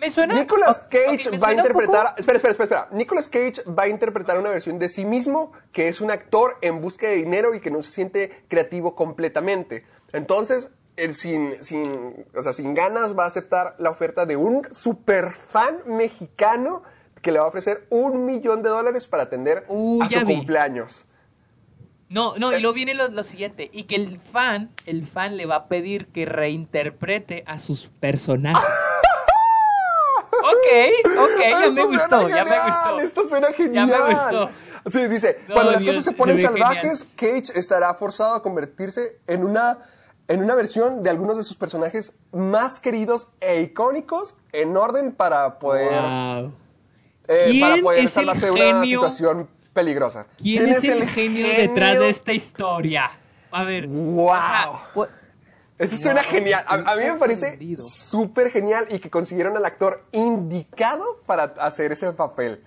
[0.00, 0.34] ¿Me suena?
[0.34, 2.14] Nicolas Cage va a poco- interpretar.
[2.16, 2.88] Espera, espera, espera, espera.
[2.92, 6.80] Nicolas Cage va a interpretar una versión de sí mismo que es un actor en
[6.80, 9.84] busca de dinero y que no se siente creativo completamente.
[10.14, 14.66] Entonces, él sin, sin, o sea, sin ganas va a aceptar la oferta de un
[14.72, 16.82] superfan mexicano
[17.22, 20.34] que le va a ofrecer un millón de dólares para atender Uh, a su vi.
[20.36, 21.04] cumpleaños.
[22.08, 22.58] No, no, Eh.
[22.58, 25.68] y luego viene lo, lo siguiente, y que el fan, el fan le va a
[25.68, 28.64] pedir que reinterprete a sus personajes.
[30.40, 33.00] Ok, ok, ya Esto me gustó, ya me gustó.
[33.00, 33.86] Esto suena Ya genial.
[33.88, 34.50] me gustó.
[34.90, 39.18] Sí, dice, No, cuando las Dios, cosas se ponen salvajes, Cage estará forzado a convertirse
[39.26, 39.78] en una,
[40.26, 45.58] en una versión de algunos de sus personajes más queridos e icónicos en orden para
[45.58, 46.52] poder, Wow.
[47.28, 50.26] eh, ¿Quién para poder salvarse de una situación peligrosa.
[50.38, 53.10] ¿Quién, es, el genio, detrás de esta historia?
[53.50, 53.86] A ver.
[53.86, 54.28] Wow.
[54.30, 54.34] o
[55.04, 55.08] sea,
[55.80, 56.64] Eso suena genial.
[56.68, 62.12] A, mí me parece súper genial y que consiguieron al actor indicado para hacer ese
[62.12, 62.62] papel.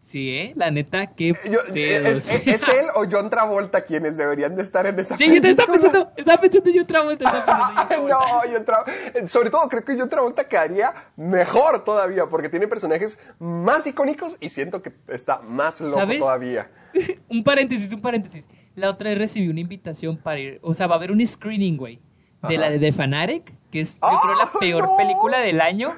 [0.00, 0.52] sí, ¿eh?
[0.56, 2.16] La neta, qué Yo- pedos.
[2.26, 5.40] es, es- es él o John Travolta quienes deberían de estar en esa Sí, yo
[5.42, 5.92] te estaba película.
[5.92, 7.24] pensando, estaba pensando yo vuelta.
[7.38, 8.16] estaba pensando yo otra vuelta.
[8.16, 13.18] no, John Tra- sobre todo creo que John Travolta quedaría mejor todavía porque tiene personajes
[13.38, 16.20] más icónicos y siento que está más loco ¿Sabes?
[16.20, 16.70] todavía.
[17.28, 18.48] un paréntesis, un paréntesis.
[18.78, 21.76] La otra vez recibí una invitación para ir, o sea, va a haber un screening,
[21.76, 22.00] güey,
[22.48, 24.96] de la de The Fanatic, que es yo creo la ¡Ah, peor no!
[24.96, 25.88] película del año.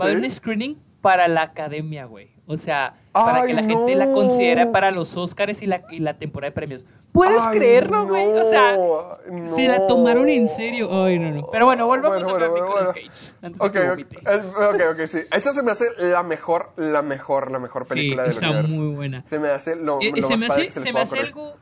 [0.00, 0.24] Va a haber ¿Sí?
[0.24, 2.30] un screening para la academia, güey.
[2.46, 6.00] O sea, para Ay, que la gente la considere para los Oscars y la, y
[6.00, 6.84] la temporada de premios.
[7.12, 8.26] ¿Puedes Ay, creerlo, güey?
[8.26, 10.88] O sea, no, se la tomaron en serio.
[11.04, 11.46] Ay, no, no.
[11.52, 12.88] Pero bueno, volvamos Bueno, a ver bueno, bueno.
[12.88, 13.34] Cage.
[13.42, 14.16] Antes de Ok, que ok, vomite.
[14.18, 15.18] es- ok, ok, sí.
[15.32, 18.74] Esa se me hace la mejor, la mejor, la mejor película del está universo.
[18.76, 19.22] muy buena.
[19.26, 21.00] Se me hace lo, Eh, lo se más me padre hace, que se, se me
[21.00, 21.56] hace algo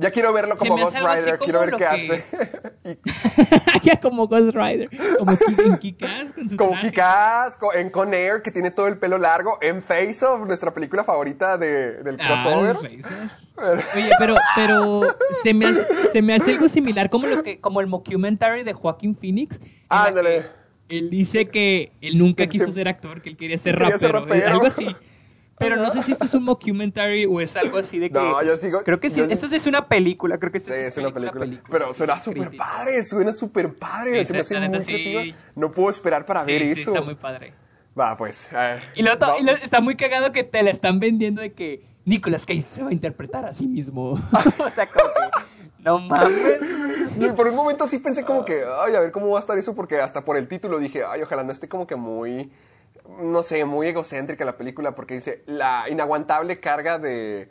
[0.00, 2.24] Ya quiero verlo como Ghost Rider, como quiero ver qué que- hace.
[3.82, 6.88] Y ya como Ghost Rider, como en Kick-Ass con su como traje.
[6.88, 11.04] Kikas, en Con Air, que tiene todo el pelo largo, en Face Off, nuestra película
[11.04, 12.76] favorita de, del Ah, crossover.
[12.76, 15.02] Oye, pero, pero
[15.42, 18.72] se, me hace, se me hace algo similar como lo que, como el mockumentary de
[18.72, 19.60] Joaquin Phoenix.
[19.88, 20.44] Ándale.
[20.88, 24.12] Él dice que él nunca quiso se- ser actor, que él quería ser quería ser
[24.12, 24.52] rapero, rapero.
[24.54, 24.86] algo así.
[25.60, 28.14] Pero no sé si esto es un mockumentary o es algo así de que...
[28.18, 30.72] No, yo sigo- creo que sí, yo- eso sí es una película, creo que esto
[30.72, 31.46] Sí, sí es una película.
[31.70, 34.24] Pero suena súper padre, suena súper padre.
[34.24, 34.86] Sí, se me muy sí.
[34.86, 35.38] creativa.
[35.54, 36.92] No puedo esperar para ver sí, eso.
[36.94, 37.52] está muy padre.
[37.98, 38.48] Va, pues.
[38.52, 38.82] ver.
[38.94, 41.82] Y to- Va- y luego está muy cagado que te la están vendiendo de que
[42.06, 44.12] Nicolas Cage se va a interpretar a sí mismo.
[44.64, 46.60] o sea, como que, no mames.
[47.20, 49.58] Y por un momento sí pensé como que, ay, a ver cómo va a estar
[49.58, 52.50] eso, porque hasta por el título dije, ay, ojalá no esté como que muy,
[53.20, 57.48] no sé, muy egocéntrica la película, porque dice, la inaguantable carga de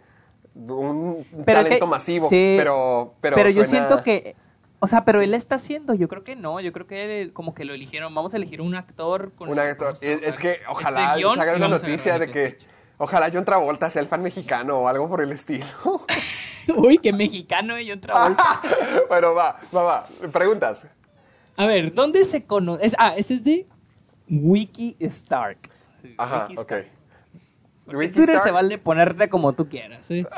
[0.55, 4.35] un Pero es talento que- masivo, sí, pero, pero, yo suena- siento que,
[4.79, 7.53] o sea, pero él está haciendo, yo creo que no, yo creo que él, como
[7.53, 11.19] que lo eligieron, vamos a elegir un actor con Un actor- es, que ojalá este
[11.19, 12.57] guion hagan y una vamos a noticia de que
[12.97, 15.65] ojalá John Travolta sea el fan mexicano o algo por el estilo.
[16.75, 18.61] Uy, qué mexicano y otra vuelta.
[19.09, 20.05] bueno, va, va, va.
[20.31, 20.87] Preguntas.
[21.57, 22.91] A ver, ¿dónde se conoce?
[22.99, 23.67] ah, ese es de
[24.29, 25.57] Wiki Stark.
[26.01, 26.61] Sí, Ajá, Wiki ok.
[26.61, 26.87] Stark.
[27.87, 30.09] En Wiki Twitter se vale ponerte como tú quieras.
[30.11, 30.25] ¿eh?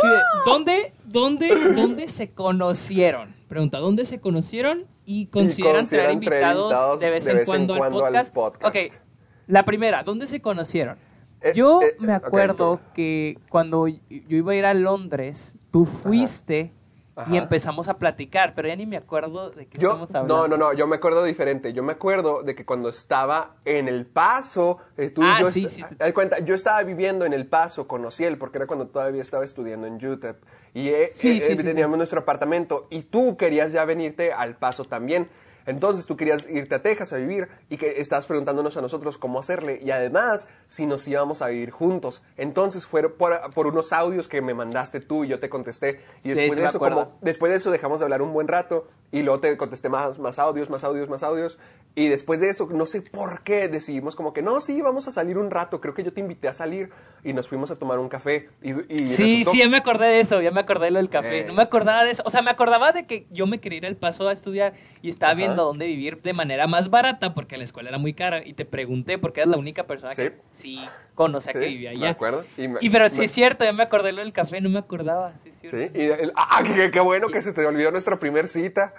[0.00, 3.34] Sí, de, ¿Dónde, dónde, ¿Dónde se conocieron?
[3.48, 7.82] Pregunta, ¿dónde se conocieron y consideran, traer consideran traer invitados, invitados de vez, en, cuando
[7.82, 8.32] al, podcast?
[8.32, 8.76] podcast.
[8.76, 9.00] Ok,
[9.48, 10.98] la primera, ¿dónde se conocieron?
[11.40, 16.60] Eh, Yo eh, me acuerdo que cuando yo iba a ir a Londres, tú fuiste
[16.60, 16.77] Ajá.
[17.26, 20.48] Y empezamos a platicar, pero ya ni me acuerdo de qué Yo, estamos hablando.
[20.48, 21.72] no, no, no, yo me acuerdo diferente.
[21.72, 25.50] Yo me acuerdo de que cuando estaba en El Paso, eh, tú y Ah, yo,
[25.50, 28.86] sí, sí, te- cuenta, yo estaba viviendo en El Paso, conocí él, porque era cuando
[28.88, 30.36] todavía estaba estudiando en UTEP.
[30.74, 34.56] Y eh, Sí, eh, sí, eh, teníamos nuestro apartamento y tú querías ya venirte al
[34.56, 35.28] Paso también.
[35.68, 39.38] Entonces tú querías irte a Texas a vivir y que estabas preguntándonos a nosotros cómo
[39.38, 42.22] hacerle y además si nos íbamos a vivir juntos.
[42.36, 46.30] Entonces fue por, por unos audios que me mandaste tú y yo te contesté y
[46.30, 49.22] después sí de eso como después de eso dejamos de hablar un buen rato y
[49.22, 51.58] luego te contesté más, más audios, más audios, más audios.
[51.94, 55.10] Y después de eso, no sé por qué, decidimos como que no, sí, vamos a
[55.10, 55.80] salir un rato.
[55.80, 56.90] Creo que yo te invité a salir
[57.24, 58.50] y nos fuimos a tomar un café.
[58.62, 60.98] Y, y Sí, resultó- sí, ya me acordé de eso, ya me acordé de lo
[60.98, 61.40] del café.
[61.40, 61.44] Eh.
[61.46, 62.22] No me acordaba de eso.
[62.26, 65.08] O sea, me acordaba de que yo me quería ir al paso a estudiar y
[65.08, 68.44] estaba viendo dónde vivir de manera más barata porque la escuela era muy cara.
[68.46, 70.80] Y te pregunté porque eras la única persona que sí
[71.14, 72.10] conocía Sí, que vivía me allá.
[72.10, 72.44] acuerdo.
[72.56, 74.68] Y me- Y pero sí me- es cierto, ya me acordé lo del café, no
[74.68, 75.34] me acordaba.
[75.36, 75.76] Sí, es cierto.
[75.78, 78.94] Sí, y el- ah, qué, qué bueno que se te olvidó nuestra primer cita.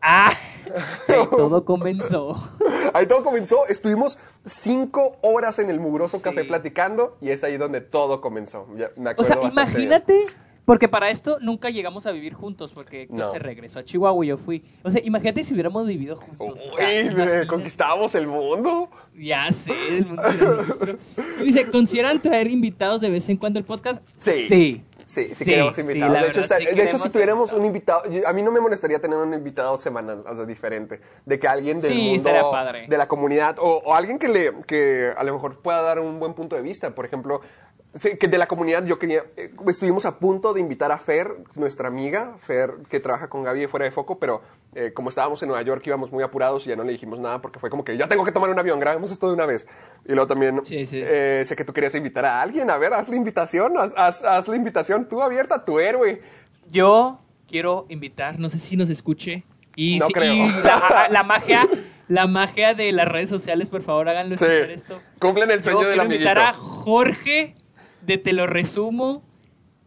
[0.00, 0.30] Ah,
[1.08, 2.36] ahí todo comenzó.
[2.94, 3.66] Ahí todo comenzó.
[3.68, 6.24] Estuvimos cinco horas en el mugroso Sí.
[6.24, 8.66] café platicando y es ahí donde todo comenzó.
[8.76, 9.50] Ya me O sea, bien.
[10.64, 13.30] Porque para esto nunca llegamos a vivir juntos, porque Héctor No.
[13.30, 14.62] se regresó a Chihuahua y yo fui.
[14.82, 16.60] O sea, imagínate si hubiéramos vivido juntos.
[16.72, 18.88] o sea, Uy, conquistábamos el mundo.
[19.18, 20.22] Ya sé, el mundo
[20.56, 20.96] nuestro.
[21.42, 24.02] Dice, ¿consideran traer invitados de vez en cuando al podcast?
[24.16, 24.30] Sí.
[24.48, 24.84] Sí.
[25.04, 26.12] Sí, sí, queremos invitados.
[26.14, 28.50] de hecho, verdad, está- sí de hecho, si tuviéramos un invitado, yo- a mí no
[28.50, 32.16] me molestaría tener un invitado semanal, o sea, diferente, de que alguien del Sí, mundo,
[32.16, 32.86] estaría padre.
[32.88, 36.18] de la comunidad, o, o alguien que le, que a lo mejor pueda dar un
[36.18, 36.94] buen punto de vista.
[36.94, 37.42] Por ejemplo,
[37.98, 41.34] sí, que de la comunidad yo quería, eh, estuvimos a punto de invitar a Fer,
[41.54, 44.42] nuestra amiga, Fer, que trabaja con Gaby de fuera de foco, pero
[44.74, 47.40] eh, como estábamos en Nueva York íbamos muy apurados y ya no le dijimos nada
[47.42, 49.66] porque fue como que ya tengo que tomar un avión, grabemos esto de una vez.
[50.06, 51.00] Y luego también Sí, sí.
[51.04, 54.24] eh, sé que tú querías invitar a alguien, a ver, haz la invitación, haz, haz-
[54.24, 56.22] haz la invitación tú abierta, tu héroe.
[56.70, 59.44] Yo quiero invitar, no sé si nos escuche.
[59.76, 60.32] Y, No si- creo.
[60.34, 61.68] y la, la magia,
[62.08, 64.44] la magia de las redes sociales, por favor, háganlo Sí.
[64.44, 65.00] escuchar esto.
[65.18, 66.14] Cumplen el sueño quiero amiguito.
[66.16, 67.54] invitar a Jorge
[68.02, 69.22] de Te lo resumo.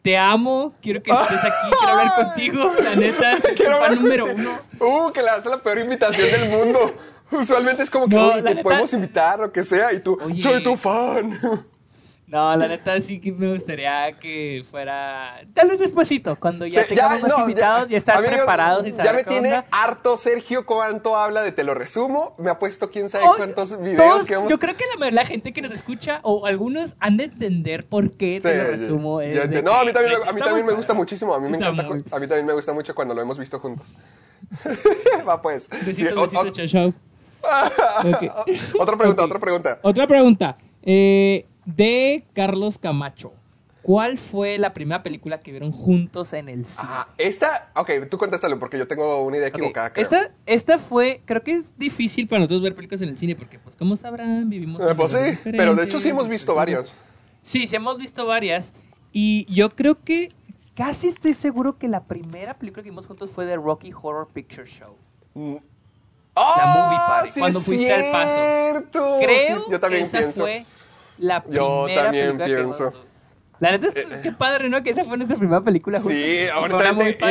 [0.01, 4.25] Te amo, quiero que estés aquí, quiero hablar contigo, la neta, soy tu fan número
[4.35, 4.59] uno.
[4.79, 6.93] Uh, que le hace la peor invitación del mundo.
[7.31, 10.15] Usualmente es como que, No, oye, te neta- podemos invitar, lo que sea, y tú,
[10.23, 10.43] Oye.
[10.43, 11.39] soy tu fan.
[12.27, 15.41] No, la neta sí que me gustaría que fuera.
[15.53, 18.91] Tal vez despuesito, cuando ya Sí, tengamos más no, invitados, ya, estar amigos, preparados y
[18.91, 19.65] saber Ya me qué tiene onda.
[19.69, 22.33] harto Sergio cuánto habla de Te lo resumo.
[22.39, 24.49] Me ha puesto quién sabe cuántos videos todos- que vamos...
[24.49, 28.09] Yo creo que la, la gente que nos escucha, o algunos han de entender por
[28.17, 29.21] qué te lo resumo.
[29.21, 31.35] es de no, a mí también, a mí también me gusta muchísimo.
[31.35, 31.83] A mí me encanta.
[31.83, 33.93] muy- A mí también me gusta mucho cuando lo hemos visto juntos.
[35.27, 35.69] Va pues.
[35.85, 36.93] Besitos, Sí, besitos, chao, chao.
[38.79, 39.79] Otra pregunta, otra pregunta.
[39.83, 40.57] Otra pregunta.
[40.81, 43.33] Eh, de Carlos Camacho.
[43.81, 46.89] ¿Cuál fue la primera película que vieron juntos en el cine?
[46.91, 49.91] Ah, esta, ok, tú contéstalo porque yo tengo una idea equivocada.
[49.95, 53.59] Esta, esta fue, creo que es difícil para nosotros ver películas en el cine porque,
[53.59, 54.81] pues, como sabrán, vivimos.
[54.81, 56.95] Eh, en pues sí, pero de hecho sí hemos visto varios.
[57.43, 58.73] Sí, sí hemos visto varias.
[59.11, 60.29] Y yo creo que
[60.75, 64.65] casi estoy seguro que la primera película que vimos juntos fue de Rocky Horror Picture
[64.65, 64.95] Show.
[66.35, 66.73] ¡Ah!
[66.75, 68.89] movie party, sí cuando fuiste al Paso.
[69.19, 70.41] Creo Sí, yo también que esa pienso.
[70.41, 70.65] fue
[71.17, 72.93] la primera Yo también que pienso.
[73.59, 74.83] La neta es qué padre, ¿no?
[74.83, 76.19] Que esa fue nuestra primera película juntos.
[76.19, 76.47] Sí,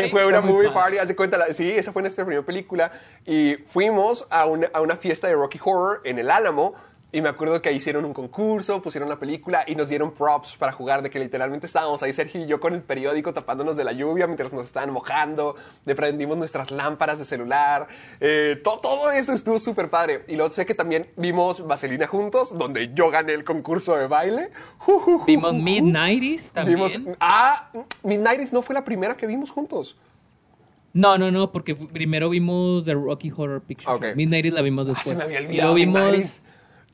[0.07, 2.93] Y fue una movie party, de cuenta, la- sí, esa fue nuestra primera película
[3.27, 6.75] y fuimos a una, a una fiesta de Rocky Horror en el Álamo
[7.15, 10.73] y me acuerdo que hicieron un concurso, pusieron la película y nos dieron props para
[10.73, 13.93] jugar, de que literalmente estábamos ahí Sergio y yo con el periódico tapándonos de la
[13.93, 17.87] lluvia mientras nos estaban mojando, le prendimos nuestras lámparas de celular,
[18.21, 20.25] eh, to- todo eso estuvo súper padre.
[20.29, 24.51] Y luego sé que también vimos Vaselina juntos, donde yo gané el concurso de baile.
[25.27, 25.63] Vimos ju, ju.
[25.63, 26.77] Mid-90s también.
[26.77, 27.71] Vimos, ah,
[28.03, 29.97] Midnight no fue la primera que vimos juntos.
[30.93, 34.03] No, no, no, porque primero vimos The Rocky Horror Picture Ok.
[34.05, 34.13] Show.
[34.17, 35.09] Midnight la vimos Ah, después.
[35.09, 36.41] se me había Y olvidado luego vimos.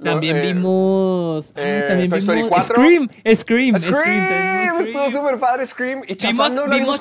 [0.03, 1.53] También eh, vimos.
[1.55, 2.75] ah, eh, también Toy Story vimos 4.
[2.75, 3.09] Scream.
[3.35, 3.81] Scream.
[3.81, 4.29] Scream,
[4.65, 5.13] vimos estuvo Scream.
[5.13, 6.03] súper padre Scream.
[6.09, 7.01] Y Shazam Vimos, no vimos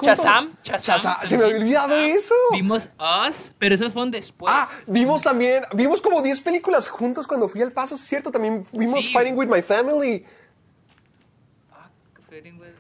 [1.26, 2.34] Se me había olvidado eso.
[2.52, 2.90] Vimos
[3.28, 4.54] Us, pero esas fueron después.
[4.54, 8.32] Ah, vimos también, vimos como 10 películas juntos cuando fui al paso, ¿es cierto?
[8.32, 9.14] También vimos Sí.
[9.14, 10.26] Fighting with My Family.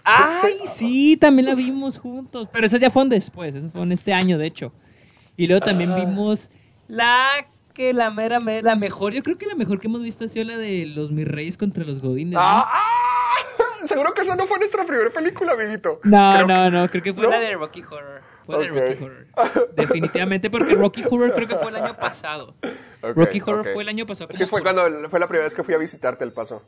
[0.03, 2.47] Ay, sí, también la vimos juntos.
[2.51, 4.71] Pero esas ya fueron después, esas fueron este año, de hecho.
[5.37, 6.49] Y luego también vimos
[6.87, 7.27] la
[7.79, 10.27] que la mera, me- la mejor, yo creo que la mejor que hemos visto ha
[10.27, 12.33] sido la de los mis reyes contra los godines.
[12.33, 12.39] ¿no?
[12.41, 16.01] Ah, ah, seguro que esa no fue nuestra primera película, amiguito.
[16.03, 17.29] No, Creo no, que- no, creo que fue ¿No?
[17.29, 18.21] la de Rocky Horror.
[18.45, 19.27] Fue la de Rocky Horror.
[19.77, 22.53] Definitivamente, porque Rocky Horror creo que fue el año pasado.
[23.01, 24.29] Rocky Horror fue el año pasado.
[24.31, 26.61] Es que fue cuando fue la primera vez que fui a visitarte el paso.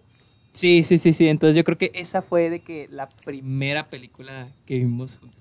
[0.54, 1.28] Sí, sí, sí, sí.
[1.28, 5.40] Entonces yo creo que esa fue de que la primera película que vimos juntos.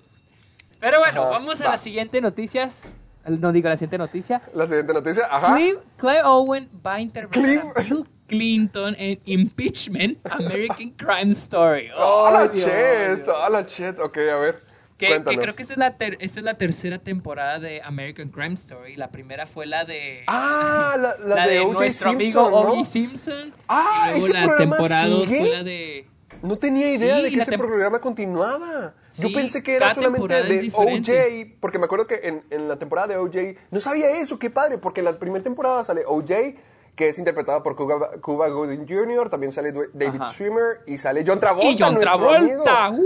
[0.81, 1.71] Pero bueno, Ajá, vamos a va.
[1.71, 2.89] la siguiente noticias.
[3.25, 4.41] No digo la siguiente noticia.
[4.55, 5.55] La siguiente noticia, ajá.
[5.55, 7.81] Clive, Clive Owen va a interpretar a.
[7.81, 11.89] Bill Clinton en Impeachment American Crime Story.
[11.95, 13.35] Oh, la Dios, shit, Dios.
[13.45, 13.99] oh, la shit.
[13.99, 14.59] Ok, a ver.
[14.97, 18.29] Que, que creo que esta es, la ter- esta es la tercera temporada de American
[18.29, 18.95] Crime Story.
[18.95, 20.23] La primera fue la de.
[20.27, 21.73] Ah, la, la de, O.J.
[21.73, 22.85] nuestro Simpson, amigo ¿no?
[22.85, 23.53] Simpson.
[23.67, 25.39] Ah, y luego ¿ese la temporada sigue?
[25.39, 26.07] fue la de.
[26.41, 28.93] No tenía idea Sí, de que ese programa continuaba.
[29.17, 30.71] Yo pensé que era solamente de.
[30.73, 34.49] OJ, porque me acuerdo que en, en la temporada de OJ, no sabía eso, qué
[34.49, 36.55] padre, porque en la primera temporada sale OJ,
[36.95, 40.29] que es interpretada por Cuba, Cuba Gooding Jr., también sale David Ajá.
[40.29, 41.69] Schwimmer y sale John Travolta.
[41.69, 42.85] Y John nuestro Travolta.
[42.85, 43.03] amigo.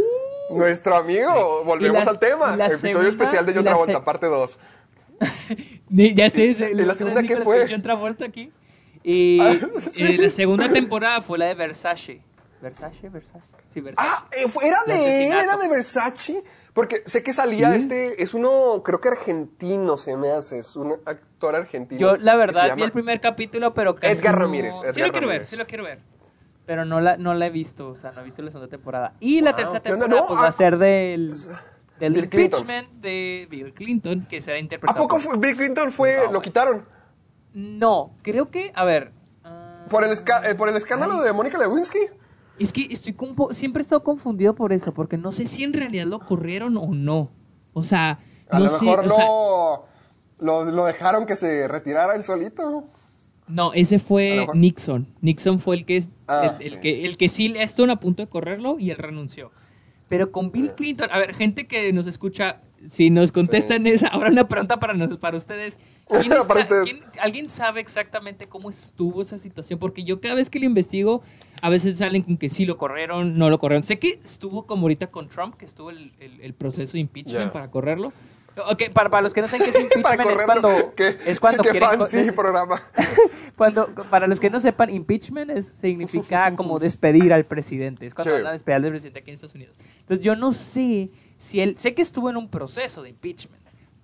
[0.49, 0.57] ¡uh!
[0.57, 2.55] Nuestro amigo, volvemos la- al tema.
[2.57, 4.59] y Episodio segunda- especial de y John Travolta, parte 2.
[5.89, 7.65] Ni- Ya sé, es ¿Y la segunda qué Nicolas fue?
[7.69, 8.51] John Travolta aquí.
[9.03, 9.55] Y Ah,
[9.91, 10.03] sí.
[10.03, 12.21] eh, la segunda temporada fue la de Versace.
[12.65, 13.09] ¿Versace?
[13.09, 13.45] ¿Versace?
[13.67, 14.09] Sí, Versace.
[14.11, 16.43] Ah, eh, era De él, era de Versace.
[16.73, 17.79] Porque sé que salía Sí.
[17.79, 21.99] este, es uno, creo que argentino se me hace, es un actor argentino.
[22.01, 25.27] Yo, la verdad, vi el primer capítulo, pero casi Edgar no- Ramírez, sí lo quiero
[25.27, 25.99] ver, sí lo quiero ver.
[26.65, 29.13] Pero no la, no la he visto, o sea, no he visto la segunda temporada.
[29.19, 31.31] Y la tercera temporada No, pues, va ah, a ser del,
[31.99, 32.59] del Bill Clinton.
[32.61, 36.31] impeachment de Bill Clinton, que será ¿A interpretado poco por- fue, Bill Clinton fue, No,
[36.33, 36.85] lo quitaron?
[37.53, 39.13] No, creo que, a ver...
[39.45, 41.99] ah, ¿Por el, esca- eh, por el escándalo de Mónica Lewinsky?
[42.59, 43.15] Es que estoy
[43.51, 46.87] siempre he estado confundido por eso, porque no sé si en realidad lo corrieron o
[46.87, 47.31] no.
[47.73, 49.25] O sea, A no lo sé, mejor o sea,
[50.39, 52.85] lo, lo, dejaron que se retirara él solito.
[53.47, 55.07] no, ese fue Nixon.
[55.21, 56.79] Nixon fue el que Ah, el, el sí.
[56.79, 59.51] que el que sí estuvo a punto de correrlo y él renunció.
[60.07, 64.29] Pero con Bill Clinton, a ver, gente que nos escucha, si nos contestan esa, ahora
[64.29, 65.79] una pregunta para nos- para ustedes.
[66.07, 66.83] ¿Quién Para está- ustedes.
[66.85, 69.79] quién- ¿Alguien sabe exactamente cómo estuvo esa situación?
[69.79, 71.21] Porque yo cada vez que lo investigo,
[71.61, 73.83] a veces salen con que sí lo corrieron, no lo corrieron.
[73.83, 77.45] Sé que estuvo como ahorita con Trump, que estuvo el, el- el proceso de impeachment
[77.47, 77.51] Ya.
[77.51, 78.13] para correrlo.
[78.71, 80.93] Ok, para, para los que no saben qué es impeachment, es cuando,
[81.25, 81.89] es cuando quieren...
[81.99, 82.81] fancy programa.
[83.57, 88.05] cuando, para los que no sepan, impeachment es- significa como despedir al presidente.
[88.05, 88.41] Es cuando Sí.
[88.41, 89.75] van a despedir al presidente aquí en Estados Unidos.
[89.99, 93.61] Entonces yo no sé si él, sé que estuvo en un proceso de impeachment,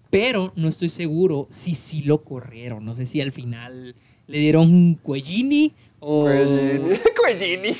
[0.10, 2.84] pero no estoy seguro si sí lo corrieron.
[2.86, 3.96] No sé si al final
[4.28, 6.22] le dieron un cuellini o...
[6.24, 6.98] Cuellini.
[7.22, 7.78] Cuellini.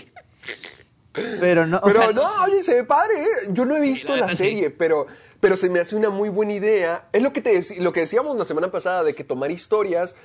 [1.14, 3.22] Pero no, o Pero sea, no, oye, se ve padre.
[3.22, 3.26] ¿eh?
[3.50, 4.44] Yo no he Sí, visto la la, neta, sí.
[4.46, 5.08] serie, pero,
[5.42, 7.06] pero se me hace una muy buena idea.
[7.12, 10.16] Es lo que, te, lo que decíamos la semana pasada de que tomar historias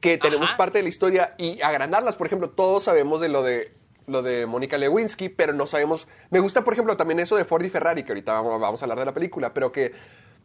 [0.00, 0.56] que tenemos Ajá.
[0.58, 2.16] parte de la historia y agrandarlas.
[2.16, 3.72] Por ejemplo, todos sabemos de lo de
[4.08, 6.08] lo de Mónica Lewinsky, pero no sabemos.
[6.30, 8.84] Me gusta, por ejemplo, también eso de Ford y Ferrari, que ahorita vamos, vamos a
[8.86, 9.92] hablar de la película, pero que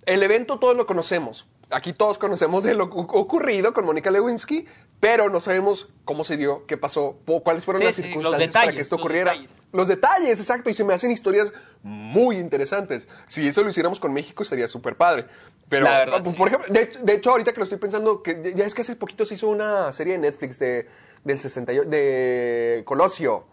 [0.06, 1.48] el evento todos lo conocemos.
[1.70, 4.68] Aquí todos conocemos de lo cu- ocurrido con Mónica Lewinsky,
[5.00, 8.72] pero no sabemos cómo se dio, qué pasó, cuáles fueron Sí, las sí, circunstancias para
[8.74, 9.32] que esto los ocurriera.
[9.32, 9.64] detalles.
[9.72, 11.52] Los detalles, exacto, y se me hacen historias
[11.82, 13.08] muy interesantes.
[13.28, 15.26] Si eso lo hiciéramos con México sería súper padre.
[15.70, 16.56] Pero, La verdad, por sí.
[16.56, 19.26] ejemplo, de, de hecho, ahorita que lo estoy pensando, que ya es que hace poquito
[19.26, 20.88] se hizo una serie de Netflix de,
[21.24, 23.46] del 68, de Colosio.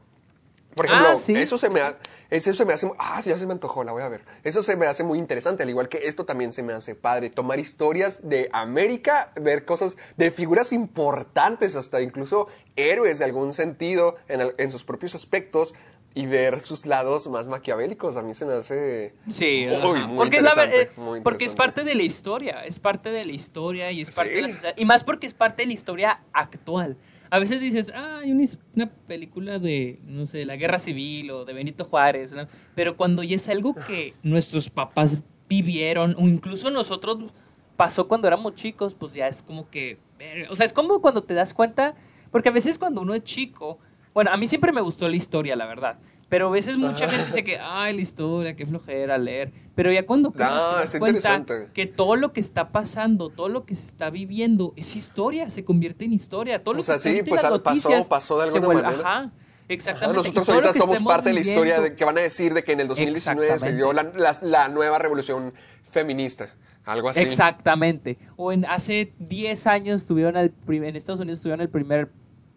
[0.75, 1.37] Por ejemplo, Ah, sí.
[1.37, 1.97] eso se me ha-
[2.31, 4.23] eso se me hace, ah, ya se me antojó, la voy a ver.
[4.45, 7.29] Eso se me hace muy interesante, al igual que esto también se me hace padre.
[7.29, 12.47] Tomar historias de América, ver cosas de figuras importantes, hasta incluso
[12.77, 15.75] héroes de algún sentido en, el- en sus propios aspectos
[16.15, 18.17] y ver sus lados más maquiavélicos.
[18.17, 21.53] A mí se me hace Sí, Uy, muy porque, la interesante, eh, muy porque es
[21.53, 21.57] interesante.
[21.57, 24.75] parte de la historia, es parte de la historia y es parte de la sociedad.
[24.77, 26.97] Y más porque es parte de la historia actual.
[27.31, 31.53] A veces dices, ah, hay una, película de, no sé, la guerra civil o de
[31.53, 32.47] Benito Juárez, ¿no?
[32.75, 37.19] pero cuando ya es algo que nuestros papás vivieron o incluso nosotros
[37.77, 39.99] pasó cuando éramos chicos, pues ya es como que,
[40.51, 41.95] o sea, es como cuando te das cuenta,
[42.31, 43.79] porque a veces cuando uno es chico,
[44.13, 45.99] bueno, a mí siempre me gustó la historia, la verdad.
[46.29, 49.53] Pero a veces mucha gente dice que, ay, la historia, qué flojera leer.
[49.81, 53.65] Pero ya cuando creces te das cuenta que todo lo que está pasando, todo lo
[53.65, 56.63] que se está viviendo, es historia, se convierte en historia.
[56.63, 59.01] Todo lo O sea, que sí, pues, las pasó- noticias pasó de alguna vuelve- manera.
[59.01, 59.33] Ajá, Ajá,
[59.69, 60.17] exactamente.
[60.19, 62.73] nosotros lo ahorita somos parte de la historia de que van a decir de que
[62.73, 65.55] en el 2019 se dio la, la- la nueva revolución
[65.91, 66.55] feminista.
[66.85, 67.21] Algo así.
[67.21, 68.19] Exactamente.
[68.37, 72.11] O en hace 10 años tuvieron prim- en Estados Unidos tuvieron el primer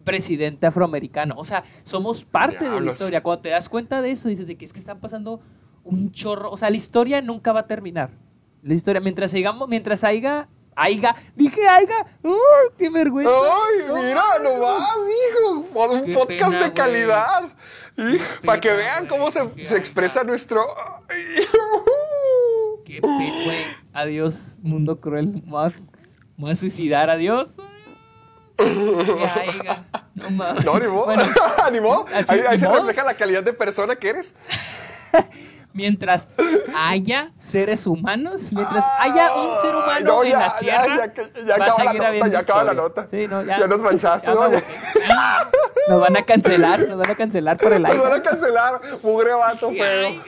[0.04, 1.36] presidente afroamericano.
[1.38, 3.22] O sea, somos parte de la historia.
[3.22, 5.40] Cuando te das cuenta de eso, dices de que es que están pasando
[5.84, 6.50] un chorro.
[6.50, 8.10] O sea, la historia nunca va a terminar.
[8.62, 11.60] La historia, mientras sigamos, mientras haya, haiga, dije
[12.22, 12.34] ¡uh,
[12.78, 13.30] qué vergüenza!
[13.30, 14.90] ¡Ay, No, mira, nomás,
[15.30, 15.62] hijo!
[15.72, 17.52] Por un Qué podcast pena, de calidad.
[18.44, 20.64] Para que pena, vean cómo se, se expresa nuestro...
[22.86, 23.64] Qué pe- güey.
[23.92, 25.42] Adiós, mundo cruel.
[25.44, 25.72] Me
[26.36, 27.54] voy a, suicidar, adiós.
[28.56, 29.84] Que haiga.
[30.14, 30.64] No mames.
[30.64, 31.04] No, ni modo.
[31.06, 31.22] Bueno,
[31.72, 32.06] Ni modo.
[32.14, 34.34] así, Ahí, se refleja la calidad de persona que eres.
[35.74, 36.28] mientras
[36.74, 41.12] haya seres humanos, mientras haya un ser humano no, en ya, la ya, Tierra, ya,
[41.12, 43.06] que- ya va a acaba la seguir nota, ya acaba la nota.
[43.08, 44.50] Sí, no, ya, Ya nos manchaste, ya ¿no?
[44.50, 44.62] Ya.
[45.88, 48.22] Nos van a cancelar, nos van a cancelar por el Nos van a aire.
[48.22, 48.80] cancelar.
[49.02, 50.22] Mugre vato feo.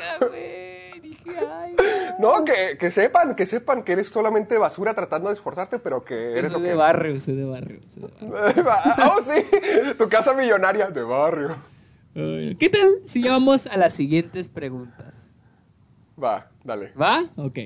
[2.18, 6.26] No, que, que sepan, que sepan que eres solamente basura tratando de esforzarte, pero que
[6.26, 6.76] Es que eres soy lo de que...
[6.76, 8.64] barrio, soy de barrio, soy de barrio.
[9.16, 9.94] oh, sí.
[9.98, 11.56] Tu casa millonaria de barrio.
[12.14, 15.25] ¿Qué tal si ya vamos a las siguientes preguntas?
[16.22, 16.92] Va, dale.
[17.00, 17.24] ¿Va?
[17.36, 17.58] Ok.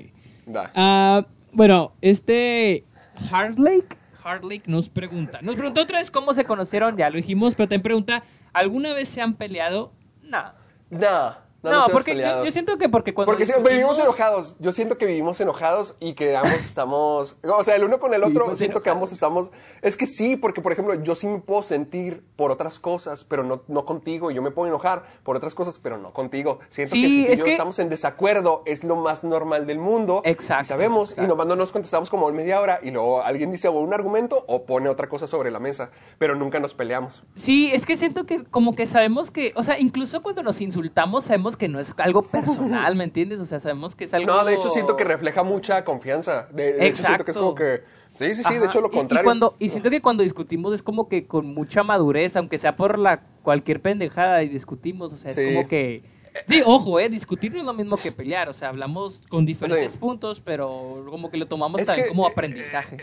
[0.47, 0.71] Da.
[0.75, 2.85] Ah, bueno, este
[3.31, 5.41] Hardlake, Hardlake nos pregunta.
[5.43, 8.23] Nos preguntó otra vez cómo se conocieron, ya lo dijimos, pero también pregunta,
[8.53, 9.93] ¿alguna vez se han peleado?
[10.23, 10.53] No.
[10.91, 11.51] No.
[11.63, 14.55] No, nos hemos porque yo, siento que porque cuando Porque discutimos- vivimos enojados.
[14.61, 17.37] Yo siento que vivimos enojados y que ambos estamos.
[17.43, 19.51] O sea, el uno con el otro, Vivimos siento que ambos estamos.
[19.83, 23.43] Es que sí, porque por ejemplo, yo sí me puedo sentir por otras cosas, pero
[23.45, 24.31] no, no contigo.
[24.31, 26.59] Y yo me puedo enojar por otras cosas, pero no contigo.
[26.69, 29.25] Siento Sí, que si tú y es yo que- estamos en desacuerdo, es lo más
[29.25, 30.23] normal del mundo.
[30.25, 31.25] Exacto, Y sabemos, exacto.
[31.25, 34.45] y nomás no nos contestamos como en media hora, y luego alguien dice un argumento
[34.49, 37.23] o pone otra cosa sobre la mesa, pero nunca nos peleamos.
[37.35, 41.25] Sí, es que siento que como que sabemos que, o sea, incluso cuando nos insultamos
[41.25, 43.41] sabemos que no es algo personal, ¿me entiendes?
[43.41, 44.27] O sea, sabemos que es algo...
[44.33, 46.49] No, de hecho siento que refleja mucha confianza.
[46.53, 48.00] De, de hecho siento que es como que...
[48.21, 49.25] Sí, sí, sí, de hecho lo y- y contrario.
[49.25, 52.99] cuando, y siento que cuando discutimos es como que con mucha madurez, aunque sea por
[52.99, 56.03] la cualquier pendejada y discutimos, o sea, es como que...
[56.47, 59.93] Sí, ojo, eh, discutir no es lo mismo que pelear, o sea, hablamos con diferentes
[59.93, 59.99] Sí.
[59.99, 62.99] puntos, pero como que lo tomamos Es también que, como eh, aprendizaje.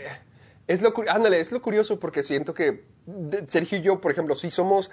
[0.68, 2.84] Es lo, ándale, es lo curioso porque siento que
[3.48, 4.88] Sergio y yo, por ejemplo, sí somos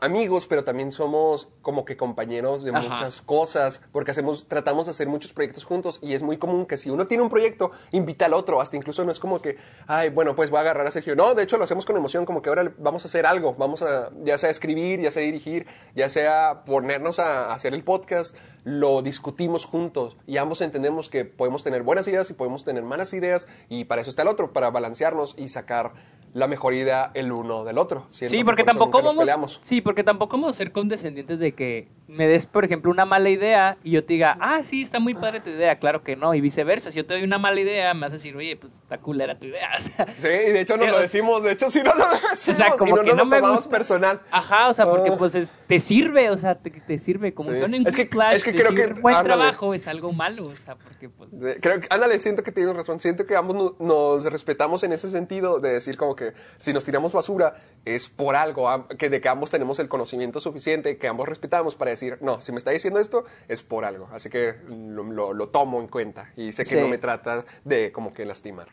[0.00, 2.80] amigos, pero también somos como que compañeros de Ajá.
[2.82, 6.76] muchas cosas, porque hacemos, tratamos de hacer muchos proyectos juntos y es muy común que
[6.76, 9.56] si uno tiene un proyecto, invita al otro, hasta incluso no es como que,
[9.86, 11.16] ay, bueno, pues voy a agarrar a Sergio.
[11.16, 13.82] No, de hecho lo hacemos con emoción, como que ahora vamos a hacer algo, vamos
[13.82, 18.34] a, ya sea escribir, ya sea dirigir, ya sea ponernos a, a hacer el podcast,
[18.64, 23.12] lo discutimos juntos y ambos entendemos que podemos tener buenas ideas y podemos tener malas
[23.12, 25.92] ideas y para eso está el otro, para balancearnos y sacar
[26.34, 28.06] la mejor idea el uno del otro.
[28.10, 29.60] Sí, que porque tampoco nos vamos, peleamos.
[29.62, 33.30] sí, porque tampoco vamos a ser condescendientes de que me des, por ejemplo, una mala
[33.30, 36.34] idea y yo te diga, ah, sí, está muy padre tu idea, claro que no,
[36.34, 38.74] y viceversa, si yo te doy una mala idea, me vas a decir, oye, pues
[38.74, 39.70] está culera tu idea.
[39.78, 41.94] O sea, Sí, y de hecho nos Sí, lo o- decimos, de hecho sí no
[41.94, 43.70] lo decimos O sea, como y no que nos no lo me gusta.
[43.70, 44.20] personal.
[44.30, 45.16] Ajá, o sea, porque Ah.
[45.16, 47.58] pues es- te sirve, o sea, te, te sirve como Sí.
[47.58, 49.34] que en Es que- Clash es que creo que- buen ándale.
[49.40, 51.40] trabajo es algo malo, o sea, porque pues...
[51.60, 52.98] Creo que, ándale, siento que tienes razón.
[53.00, 56.23] Siento que ambos no- nos respetamos en ese sentido de decir como que
[56.58, 60.96] si nos tiramos basura es por algo, que de que ambos tenemos el conocimiento suficiente,
[60.96, 64.08] que ambos respetamos para decir, no, si me está diciendo esto es por algo.
[64.12, 66.80] Así que lo, lo- lo tomo en cuenta y sé que Sí.
[66.80, 68.68] no me trata de como que lastimar.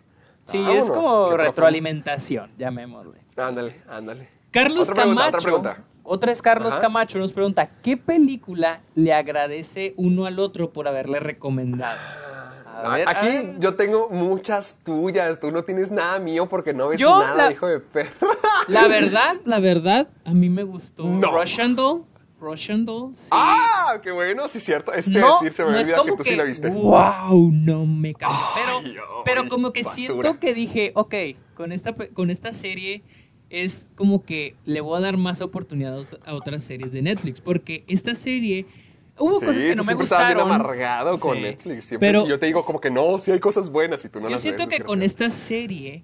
[0.45, 3.19] Sí, Vámonos, es como retroalimentación, llamémosle.
[3.37, 4.29] Ándale, ándale.
[4.51, 5.37] Carlos Otra pregunta, Camacho.
[5.37, 5.83] otra pregunta.
[6.03, 6.81] Otra es Carlos Ajá.
[6.81, 11.99] Camacho, nos pregunta, ¿qué película le agradece uno al otro por haberle recomendado?
[12.73, 13.59] A ver, Aquí a ver.
[13.59, 15.39] yo tengo muchas tuyas.
[15.39, 18.11] Tú no tienes nada mío porque no ves Yo nada, la- hijo de perra.
[18.67, 21.31] La verdad, la verdad, a mí me gustó No.
[21.39, 22.05] Russian Doll.
[22.39, 23.27] Russian Doll, sí.
[23.31, 23.99] ¡Ah!
[24.01, 24.47] ¡Qué bueno!
[24.47, 24.91] Sí, cierto.
[24.93, 26.69] Es no, decir, se me no olvida es que tú que, sí la viste.
[26.69, 28.39] wow, no me cambió.
[28.83, 29.95] Pero, pero como que basura.
[30.07, 31.13] siento que dije, ok,
[31.55, 33.03] con esta, con esta serie
[33.51, 37.41] es como que le voy a dar más oportunidades a otras series de Netflix.
[37.41, 38.65] Porque esta serie,
[39.21, 40.51] hubo Sí, cosas que no tú me estabas bien gustaron.
[40.61, 41.85] amargado con Sí, Netflix.
[41.85, 44.27] Siempre pero yo te digo como que no, sí hay cosas buenas y tú no
[44.27, 46.03] yo las siento ves, que con esta serie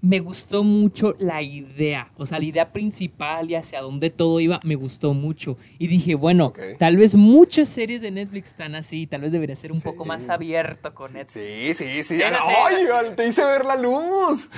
[0.00, 4.60] me gustó mucho la idea, o sea, la idea principal y hacia dónde todo iba,
[4.62, 5.56] me gustó mucho.
[5.76, 9.72] Y dije, bueno, tal vez muchas series de Netflix están así, tal vez debería ser
[9.72, 11.78] un poco más abierto con Netflix.
[11.78, 12.20] Sí, sí, sí.
[12.22, 12.86] ¡Ay!
[13.16, 14.48] Te hice ver la luz.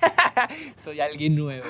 [0.76, 1.66] Soy alguien nuevo.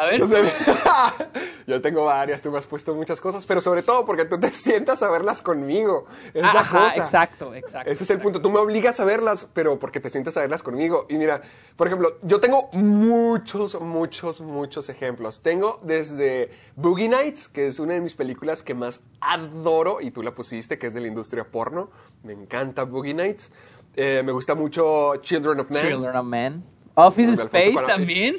[0.00, 0.22] A ver,
[1.66, 4.50] yo tengo varias, tú me has puesto muchas cosas, pero sobre todo porque tú te
[4.54, 6.06] sientas a verlas conmigo.
[6.32, 6.96] Es la ajá, cosa.
[6.96, 7.90] exacto, exacto.
[7.90, 8.40] Ese es el punto.
[8.40, 11.04] Tú me obligas a verlas, pero porque te sientas a verlas conmigo.
[11.10, 11.42] Y mira,
[11.76, 15.42] por ejemplo, yo tengo muchos, muchos, muchos ejemplos.
[15.42, 20.22] Tengo desde Boogie Nights, que es una de mis películas que más adoro, y tú
[20.22, 21.90] la pusiste, que es de la industria porno.
[22.22, 23.52] Me encanta Boogie Nights.
[23.96, 25.82] Eh, me gusta mucho Children of Men.
[25.82, 26.64] Children of Men.
[26.94, 28.36] Office Space también.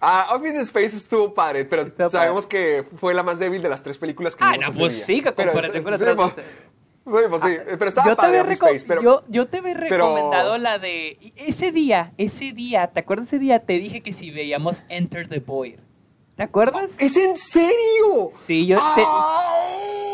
[0.00, 3.98] Ah, Office Space estuvo padre, pero sabemos que fue la más débil de las tres
[3.98, 5.04] películas que Ah, vimos no, ese pues día.
[5.04, 6.42] sí, que Pero comparación con las otras, pues, sí,
[7.28, 7.48] pues sí,
[7.78, 9.02] pero estaba yo, te padre Office Space, pero...
[9.02, 11.18] yo, yo te había pero- recomendado la de...
[11.36, 13.58] Ese día, ese día, ¿te acuerdas ese día?
[13.60, 15.78] Te dije que si veíamos Enter the Void.
[16.36, 16.96] ¿Te acuerdas?
[16.98, 18.30] ¿Es en serio?
[18.32, 19.04] Sí, yo te-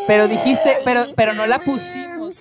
[0.09, 2.41] pero dijiste- pero- pero no la pusimos.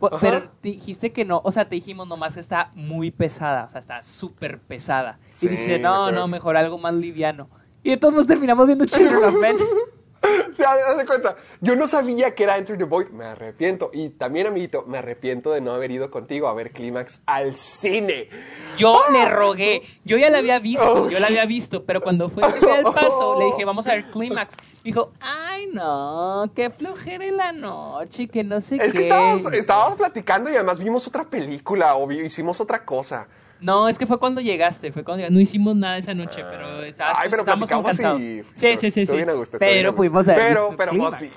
[0.00, 0.18] Ajá.
[0.20, 3.80] Pero dijiste que no, o sea, te dijimos nomás que está muy pesada, o sea,
[3.80, 5.18] está súper pesada.
[5.48, 7.48] Sí, y me no, no, mejor algo más liviano.
[7.82, 9.56] Y de todos nos terminamos viendo Children of Men.
[10.66, 13.90] Haz de cuenta, yo no sabía que era Enter the Void, me arrepiento.
[13.92, 18.30] Y también, amiguito, me arrepiento de no haber ido contigo a ver Clímax al cine.
[18.76, 22.42] Yo le rogué, yo ya la había visto, yo la había visto, pero cuando fue
[22.42, 24.56] del paso, le dije, vamos a ver Clímax.
[24.82, 28.98] Dijo, ay no, qué flojera en la noche, que no sé Es qué.
[28.98, 33.28] que estábamos, estábamos platicando y además vimos otra película o hicimos otra cosa.
[33.60, 35.34] No, es que fue cuando llegaste, fue cuando llegaste.
[35.34, 38.20] No hicimos nada esa noche, pero estabas- Ay, pero estábamos como cansados.
[38.20, 39.16] y- Sí, sí, sí, sí.
[39.16, 41.18] bien a gusto, Pero pudimos haber Pero, visto pero, Clímax.
[41.18, 41.30] pues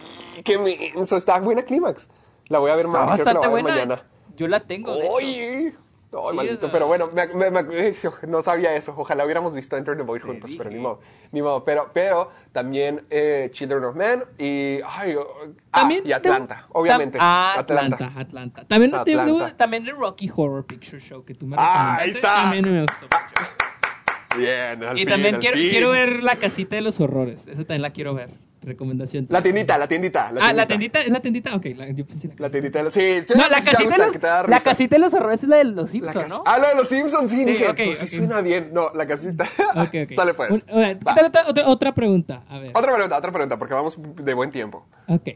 [0.45, 0.57] sí,
[0.95, 2.07] menso, está buena Clímax.
[2.49, 3.69] La voy a ver Está que la bastante buena.
[3.69, 4.03] mañana.
[4.35, 5.13] Yo la tengo, de hecho.
[5.13, 5.75] Oye.
[6.09, 7.93] Sí, maldito, pero bueno, me- me- me-
[8.27, 8.93] no sabía eso.
[8.97, 11.01] Ojalá hubiéramos visto Enter the Void Te juntos, pero ni modo.
[11.33, 11.63] Ni modo.
[11.65, 15.27] Pero, pero también eh, Children of Men y, ay, oh,
[15.73, 17.17] ah, También y te- Atlanta, tam- obviamente.
[17.21, 18.65] ah, Atlanta, Atlanta.
[18.65, 19.57] También, te- Atlanta.
[19.57, 22.35] también el Rocky Horror Picture Show que tú me Ah, ahí está.
[22.43, 24.37] También me gustó mucho.
[24.37, 25.69] Bien, al Y fin, también al quiero, fin.
[25.69, 27.47] quiero ver La Casita de los Horrores.
[27.47, 28.29] Esa también la quiero ver.
[28.67, 29.27] Recomendación.
[29.29, 30.31] La tiendita, la tiendita.
[30.41, 31.55] ah, la tendita, ¿es la tendita?
[31.55, 32.59] Ok, la, yo pensé la La casita.
[32.59, 33.23] tiendita, sí.
[33.25, 35.63] sí, No, la casita, de gusta, los, la casita de los horrores es la de
[35.63, 36.43] los La Simpsons, ¿no?
[36.45, 38.11] Ah, lo de los Simpsons, sí, Sí, dije, ok, pues sí ok.
[38.25, 38.71] suena bien.
[38.73, 39.45] No, la casita.
[39.77, 40.13] Ok, ok.
[40.15, 40.51] Sale pues.
[40.51, 41.13] Un- a ver, Va.
[41.13, 42.43] ¿qué tal otra, otra, otra pregunta?
[42.49, 42.71] A ver.
[42.75, 44.85] Otra pregunta, otra pregunta, porque vamos de buen tiempo.
[45.07, 45.29] Ok.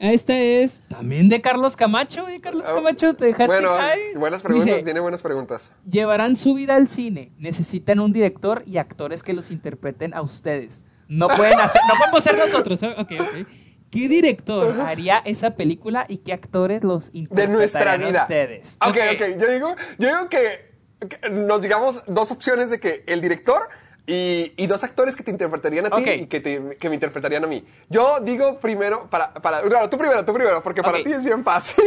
[0.00, 2.30] Esta es también de Carlos Camacho.
[2.30, 3.98] ¿Y Carlos Camacho te dejaste Ah, bueno, caer?
[4.18, 5.72] buenas preguntas, Dice, tiene buenas preguntas.
[5.90, 7.32] Llevarán su vida al cine.
[7.38, 10.84] Necesitan un director y actores que los interpreten a ustedes.
[11.08, 12.82] No pueden hacer, no podemos ser nosotros.
[12.82, 12.94] ¿eh?
[12.98, 13.48] Ok, ok.
[13.90, 18.22] ¿Qué director haría esa película y qué actores los de interpretarían nuestra a vida.
[18.22, 18.78] ustedes?
[18.86, 19.40] Ok, ok.
[19.40, 20.74] Yo digo, yo digo que,
[21.08, 23.68] que nos digamos dos opciones de que el director
[24.06, 27.44] y, y dos actores que te interpretarían a ti y que, te- que me interpretarían
[27.44, 27.64] a mí.
[27.88, 31.42] Yo digo primero, para, para, claro, tú primero, tú primero, porque para ti es bien
[31.42, 31.84] fácil.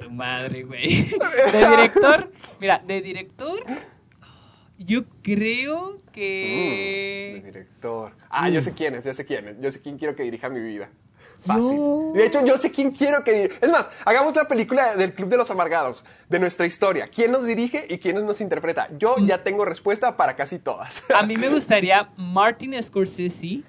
[0.00, 1.04] Tu madre, güey.
[1.52, 2.30] De director,
[2.60, 3.62] mira, de director,
[4.78, 7.42] yo creo El que.
[7.44, 8.12] director.
[8.30, 9.56] Ah, yo sé quién es, yo sé quién es.
[9.60, 10.88] Yo sé quién quiero que dirija mi vida.
[11.44, 11.62] Fácil.
[11.76, 13.54] Yo- De hecho, yo sé quién quiero que dirija.
[13.60, 17.06] Es más, hagamos la película del Club de los Amargados, de nuestra historia.
[17.08, 18.88] ¿Quién nos dirige y quién nos interpreta?
[18.98, 21.04] Yo ya tengo respuesta para casi todas.
[21.14, 23.62] A mí me gustaría Martin Scorsese.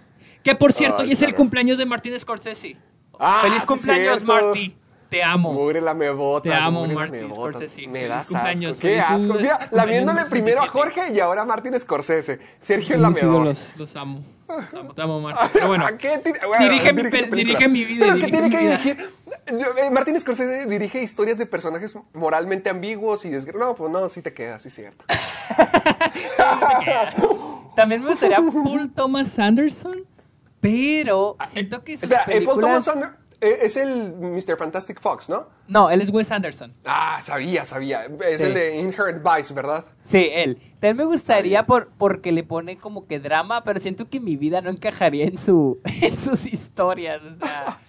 [0.43, 2.77] Que por cierto, hoy es el cumpleaños de Martin Scorsese.
[3.19, 4.23] Ah, Feliz cumpleaños.
[4.23, 4.75] Marty.
[5.09, 5.53] Te amo.
[5.53, 6.51] Mugre la mebotas.
[6.51, 7.31] Te amo, Martin.
[7.31, 7.87] Scorsese.
[7.87, 8.87] Me das cumpleaños, asco.
[8.87, 9.33] Qué asco.
[9.35, 10.71] Mira, la cumpleaños viéndole primero a 67.
[11.01, 12.39] Jorge y ahora a Martin Scorsese.
[12.61, 13.23] Sergio Lamedor.
[13.35, 14.23] ídolos, los amo.
[14.49, 15.49] Los amo, te amo, Martin.
[15.53, 18.13] Pero bueno, ¿A qué bueno, dirige, mi, dirige dirige vida.
[18.13, 18.77] Dirige tiene mi que vida.
[18.77, 19.09] dirigir.
[19.45, 24.21] Eh, Martin Scorsese dirige historias de personajes moralmente ambiguos y desgra- No, pues no, sí
[24.21, 25.05] te queda, sí es cierto.
[27.75, 29.97] También me gustaría Paul Thomas Anderson,
[30.59, 32.85] pero siento que sus Espera, eh, Paul, películas...
[32.85, 34.57] Thomas Ander- eh, es el Mr.
[34.57, 35.47] Fantastic Fox, ¿no?
[35.67, 36.73] No, él es Wes Anderson.
[36.85, 38.05] Ah, sabía, sabía.
[38.25, 38.43] Es Sí.
[38.43, 39.85] el de Inherent Vice, ¿verdad?
[40.01, 40.57] Sí, él.
[40.79, 44.61] También me gustaría por, porque le pone como que drama, pero siento que mi vida
[44.61, 47.21] no encajaría en, su, en sus historias.
[47.23, 47.79] O sea,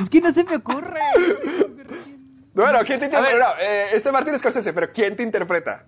[0.00, 1.00] es que no se me ocurre.
[1.16, 2.50] no se me ocurre quién.
[2.54, 3.38] Bueno, ¿quién te interpreta?
[3.38, 5.86] No, eh, este es Martin Scorsese, pero ¿quién te interpreta?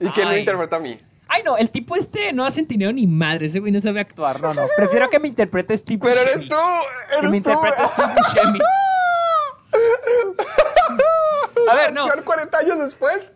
[0.00, 0.40] ¿Y quién me Ay.
[0.40, 0.98] interpreta a mí?
[1.34, 3.46] Ay, no, el tipo este no ha sentido ni madre.
[3.46, 4.40] Ese güey no sabe actuar.
[4.42, 4.66] No, no.
[4.76, 6.30] Prefiero que me interprete Steve Pero Buscemi.
[6.32, 6.56] eres tú,
[7.08, 7.50] Que eres me tú.
[7.50, 8.58] interprete Steve Buscemi.
[11.70, 12.04] A ver, no.
[12.06, 13.32] Versión 40 años después.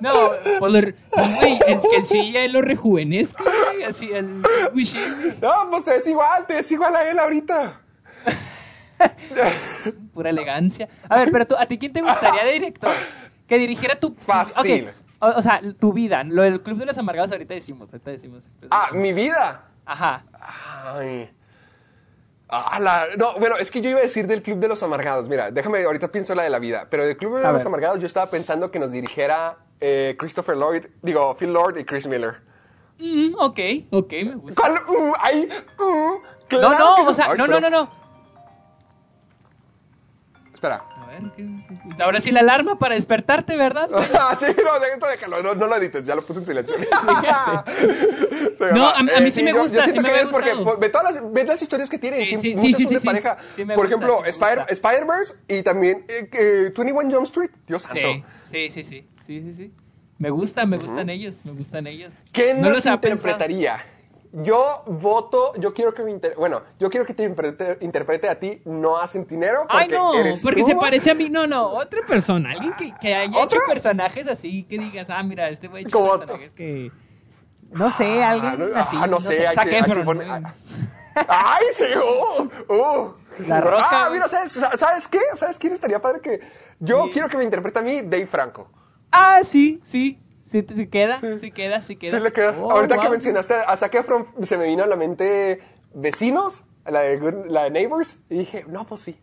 [0.00, 0.80] No, pues, lo-
[1.10, 3.84] pues, güey, el que el sí ya lo rejuvenezca, güey.
[3.84, 4.42] Así, el.
[4.42, 7.80] No, pues te ves igual, te ves igual a él ahorita.
[10.12, 10.88] Pura elegancia.
[11.08, 12.92] A ver, pero tú, ¿a ti quién te gustaría de director?
[13.46, 14.14] Que dirigiera tu...
[14.14, 14.88] Fácil.
[15.20, 16.22] O, o sea, tu vida.
[16.24, 18.48] Lo del Club de los Amargados ahorita decimos, ahorita decimos.
[18.70, 19.64] Ah, mi vida.
[19.84, 20.24] Ajá.
[20.40, 21.30] Ay.
[22.48, 25.28] Ah, la- No, bueno, es que yo iba a decir del Club de los Amargados.
[25.28, 26.86] Mira, déjame, ahorita pienso la de la vida.
[26.90, 27.66] Pero del Club de A los ver.
[27.66, 32.06] Amargados yo estaba pensando que nos dirigiera eh, Christopher Lloyd, digo, Phil Lord y Chris
[32.06, 32.36] Miller.
[32.98, 33.58] Mm, ok,
[33.90, 34.60] ok, me gusta.
[34.62, 34.74] ¿Cuál?
[34.86, 35.48] Mm, ay,
[35.78, 37.02] mm, No, claro no, sí.
[37.08, 38.05] o sea, no, no, no, no.
[40.56, 40.82] Espera.
[40.96, 43.88] A ver, ¿qué- ahora sí la alarma para despertarte, ¿verdad?
[44.40, 46.74] Sí, no, esto déjalo, no, no lo edites, ya lo puse en silencio.
[47.22, 47.64] ya
[48.58, 50.78] Sí, No, a- a mí sí me yo- gusta, yo sí me es porque pues,
[50.78, 52.94] ve todas las, ve las historias que tienen, Sí, sí, sí, muchas sí, son sí,
[52.94, 53.06] de sí.
[53.06, 53.36] pareja.
[53.54, 54.72] Sí Por gusta, ejemplo, sí Spider- gusta.
[54.72, 58.00] Spider-Verse y también eh, eh, 21 Jump Street, Dios santo.
[58.46, 59.72] Sí, sí, sí, sí, sí, sí, sí.
[60.18, 62.14] Me gusta, me gustan ellos, me gustan ellos.
[62.32, 63.84] ¿Quién no nos los interpretaría?
[64.32, 68.38] Yo voto, yo quiero que me inter- bueno, yo quiero que te interprete, interprete a
[68.38, 70.66] ti, no a Centinero, porque Ay, no, eres porque tú.
[70.68, 71.28] se parece a mí.
[71.30, 72.50] No, no, otra persona.
[72.52, 73.58] Alguien que, que haya ¿Otra?
[73.58, 76.90] hecho personajes así, que digas, ah, mira, este güey ha hecho personajes que.
[77.70, 78.96] No sé, alguien no, así.
[79.00, 80.52] ah, no sé, hay Zac que- Efron, poner- ¿no?
[81.28, 81.84] ¡Ay, sí!
[82.38, 82.72] ¡Uh!
[82.74, 83.14] ¡Uh!
[83.46, 85.20] La Roca, Ah, mira, ¿sabes, ¿sabes qué?
[85.36, 86.40] ¿Sabes quién estaría padre que...
[86.78, 88.68] Yo quiero que me interprete a mí Dave Franco.
[89.10, 90.18] Ah, sí, sí.
[90.46, 92.16] Sí, sí queda, sí queda, sí queda.
[92.16, 92.54] Sí le queda.
[92.58, 93.10] Oh, Ahorita que wow.
[93.10, 95.60] mencionaste a Zac Efron, se me vino a la mente
[95.92, 99.16] Vecinos, la de, Good- la de Neighbors, y dije, no, pues sí.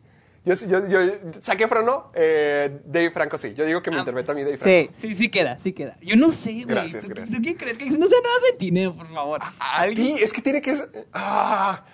[0.45, 0.99] Yo, yo, yo,
[1.41, 3.53] Zac Efron no, eh, Dave Franco sí.
[3.53, 4.91] Yo digo que me Ah, interpreta a mí Dave Franco.
[4.93, 5.97] Sí, sí, sí queda, sí queda.
[6.01, 6.65] Yo no sé, güey.
[6.65, 7.38] Gracias, ¿Tú, gracias.
[7.38, 7.78] ¿Tú qué crees?
[7.78, 9.39] Que no sea nada centineo, por favor.
[9.59, 10.78] A ti, es que tiene que...
[11.13, 11.86] Ah,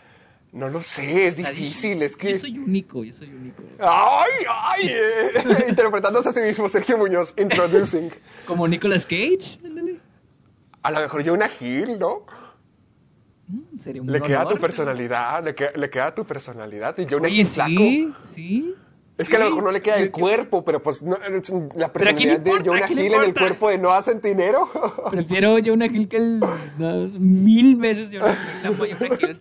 [0.51, 2.33] no lo sé, es Está difícil, es que...
[2.33, 3.63] Yo soy único, yo soy único.
[3.79, 4.87] ¡Ay, ay!
[4.89, 8.11] eh, interpretándose a sí mismo, Sergio Muñoz, introducing.
[8.45, 9.99] Como Nicolas Cage, ándale.
[10.81, 12.25] A lo mejor yo una Gil, ¿no?
[13.47, 16.97] Mm, Sería un Le queda tu personalidad, le queda, le queda tu personalidad.
[16.97, 18.75] Y yo una Oye, sí, sí.
[19.19, 21.17] Es que a lo mejor no le queda el cuerpo, pero pues no,
[21.75, 22.51] la Pero ¿a quién le personalidad de?
[22.69, 24.69] Jonah ¿A quién le Hill en el cuerpo de Noah Centinero.
[25.11, 26.39] Prefiero Jonah Hill que el.
[26.39, 29.39] no, mil veces Jonah Hill.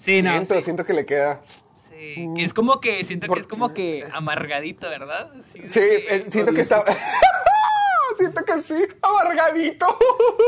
[0.00, 0.30] Sí, no.
[0.30, 1.42] siento, sí, siento que le queda.
[1.74, 3.04] sí, que es como que.
[3.04, 5.30] Siento que es como que amargadito, ¿verdad?
[5.40, 6.82] Sí, Sí, es- siento que está.
[8.16, 9.98] siento que sí, amargadito.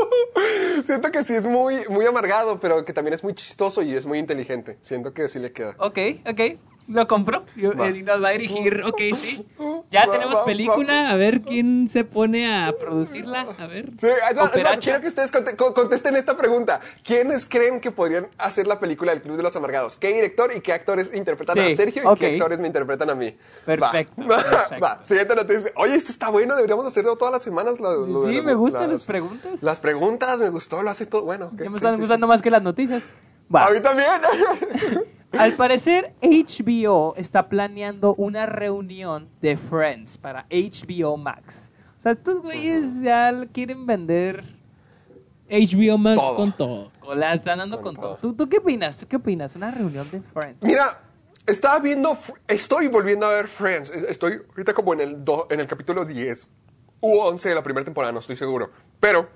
[0.85, 4.05] siento que sí es muy, muy amargado, pero que también es muy chistoso y es
[4.07, 4.77] muy inteligente.
[4.81, 5.75] Siento que sí le queda.
[5.77, 6.41] Ok, ok.
[6.87, 7.87] Lo Va.
[7.89, 8.83] eh, nos va a dirigir.
[8.85, 9.45] Ok, sí.
[9.89, 11.09] Ya tenemos película.
[11.11, 13.47] A ver quién se pone a producirla.
[13.57, 13.91] A ver.
[13.99, 14.07] Sí,
[14.39, 14.79] Operacha.
[14.81, 16.81] quiero que ustedes conte- co- contesten esta pregunta.
[17.03, 19.97] ¿Quiénes creen que podrían hacer la película del Club de los Amargados?
[19.97, 23.15] ¿Qué director y qué actores interpretan Sí, a Sergio y qué actores me interpretan a
[23.15, 23.35] mí?
[23.65, 24.79] Perfecto, Va, perfecto.
[24.83, 24.99] va.
[25.03, 25.71] Siguiente noticia.
[25.75, 27.79] Oye, esto está bueno, deberíamos hacerlo todas las semanas.
[27.79, 29.63] lo- lo de Sí, me gustan las- las preguntas.
[29.63, 31.21] Las preguntas, me gustó, lo hace todo.
[31.23, 33.01] Bueno, ok, Ya me están sí, gustando más que las noticias.
[33.53, 33.67] Va.
[33.67, 34.07] A mí también.
[35.37, 41.71] Al parecer, HBO está planeando una reunión de Friends para HBO Max.
[41.97, 44.43] O sea, estos güeyes ya quieren vender
[45.49, 46.35] HBO Max Todo.
[46.35, 46.91] con todo.
[46.99, 48.15] Con La están dando Con con, todo.
[48.17, 48.31] todo.
[48.31, 48.97] ¿Tú, ¿Tú qué opinas?
[48.97, 49.55] ¿Tú qué opinas?
[49.55, 50.61] Una reunión de Friends.
[50.61, 51.01] Mira,
[51.45, 52.17] estaba viendo,
[52.47, 53.89] estoy volviendo a ver Friends.
[53.89, 56.47] Estoy ahorita como en el, do- en el capítulo 10
[57.01, 58.69] u 11 de la primera temporada, no estoy seguro.
[58.99, 59.27] Pero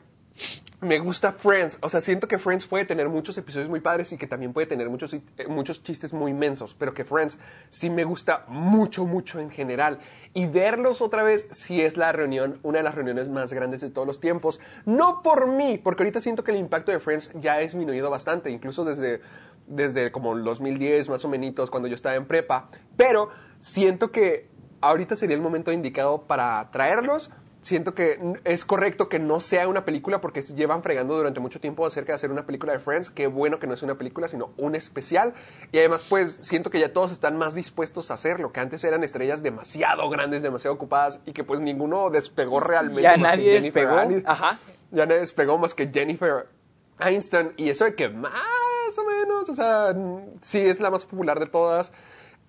[0.80, 1.78] me gusta Friends.
[1.82, 4.68] O sea, siento que Friends puede tener muchos episodios muy padres y que también puede
[4.68, 6.76] tener muchos, eh, muchos chistes muy inmensos.
[6.76, 7.38] Pero que Friends
[7.70, 10.00] sí me gusta mucho, mucho en general.
[10.34, 13.90] Y verlos otra vez sí es la reunión, una de las reuniones más grandes de
[13.90, 14.60] todos los tiempos.
[14.86, 18.52] No por mí, porque ahorita siento que el impacto de Friends ya ha disminuido bastante.
[18.52, 19.22] Incluso desde
[19.68, 24.50] desde como el 2010 más o menos cuando yo estaba en prepa, pero siento que
[24.82, 27.30] ahorita sería el momento indicado para traerlos.
[27.68, 31.86] Siento que es correcto que no sea una película porque llevan fregando durante mucho tiempo
[31.86, 33.10] acerca de hacer una película de Friends.
[33.10, 35.34] Qué bueno que no es una película, sino un especial.
[35.74, 39.04] Y además, pues siento que ya todos están más dispuestos a hacerlo, que antes eran
[39.04, 43.02] estrellas demasiado grandes, demasiado ocupadas y que pues ninguno despegó realmente.
[43.02, 43.98] Ya más nadie despegó.
[43.98, 44.32] Aniston.
[44.32, 44.60] Ajá.
[44.92, 46.48] Ya nadie despegó más que Jennifer
[47.02, 47.52] Einstein.
[47.58, 48.32] Y eso de que más
[48.98, 49.94] o menos, o sea,
[50.40, 51.92] sí es la más popular de todas.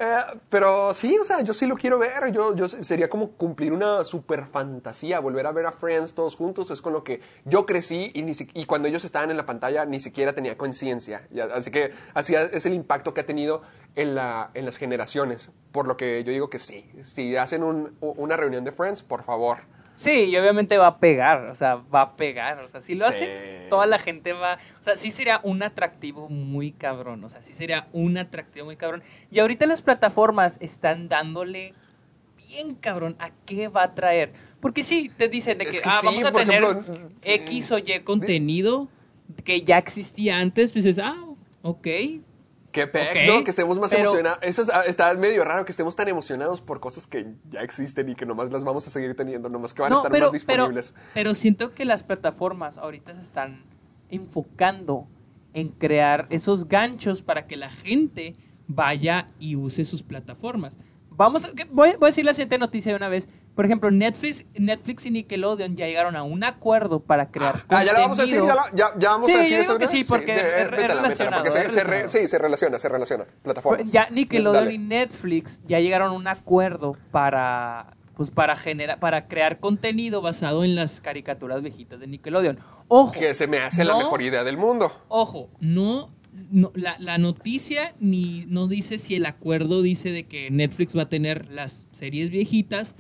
[0.01, 2.31] Eh, pero sí, o sea, yo sí lo quiero ver.
[2.33, 6.71] Yo, yo sería como cumplir una super fantasía, volver a ver a Friends todos juntos.
[6.71, 9.85] Es con lo que yo crecí y, ni y cuando ellos estaban en la pantalla
[9.87, 11.27] ni siquiera tenía conciencia.
[11.53, 13.63] Así que así es el impacto que ha tenido
[13.97, 15.51] en, la, en las generaciones.
[15.73, 16.89] Por lo que yo digo que sí.
[17.03, 19.59] Si hacen un- una reunión de Friends, por favor.
[19.99, 23.05] Sí, y obviamente va a pegar, o sea, va a pegar, o sea, si lo
[23.07, 23.25] Sí.
[23.25, 27.43] hacen, toda la gente va, o sea, sí sería un atractivo muy cabrón, o sea,
[27.43, 29.03] sí sería un atractivo muy cabrón.
[29.29, 31.75] Y ahorita las plataformas están dándole
[32.49, 35.99] bien cabrón a qué va a traer, porque sí, te dicen de Es que, ah,
[36.01, 37.11] sí, vamos a tener ejemplo.
[37.25, 38.87] X o Y contenido
[39.45, 41.25] que ya existía antes, pues dices, ah,
[41.63, 41.89] ok,
[42.73, 43.45] Qué pex, Ok, ¿no?
[43.45, 44.39] Que estemos más pero- emocionados.
[44.43, 48.09] Eso es- ah, está medio raro que estemos tan emocionados por cosas que ya existen
[48.11, 50.93] y que nomás las vamos a seguir teniendo, nomás que van a estar más disponibles.
[50.93, 53.63] Pero, pero siento que las plataformas ahorita se están
[54.11, 55.07] enfocando
[55.55, 60.77] en crear esos ganchos para que la gente vaya y use sus plataformas.
[61.11, 63.29] Vamos a, voy, voy a decir la siguiente noticia de una vez.
[63.59, 67.93] Por ejemplo, Netflix, Netflix y Nickelodeon ya llegaron a un acuerdo para crear Ah, ya
[67.93, 68.71] la vamos a decir, ya, contenido.
[68.71, 69.79] la- ya, ya vamos Sí, a decir yo eso.
[69.89, 72.09] sí, porque es- relacionado, porque se- es se re- relacionado.
[72.09, 73.25] sí, se relaciona, se relaciona.
[73.43, 73.91] Plataformas.
[73.91, 74.75] Ya Nickelodeon Dale.
[74.75, 80.63] y Netflix ya llegaron a un acuerdo para pues para generar para crear contenido basado
[80.63, 82.61] en las caricaturas viejitas de Nickelodeon.
[82.87, 84.93] Ojo, Que se me hace la mejor idea del mundo.
[85.09, 86.11] Ojo, no,
[86.53, 91.03] no la, la noticia ni no dice si el acuerdo dice de que Netflix va
[91.03, 92.95] a tener las series viejitas,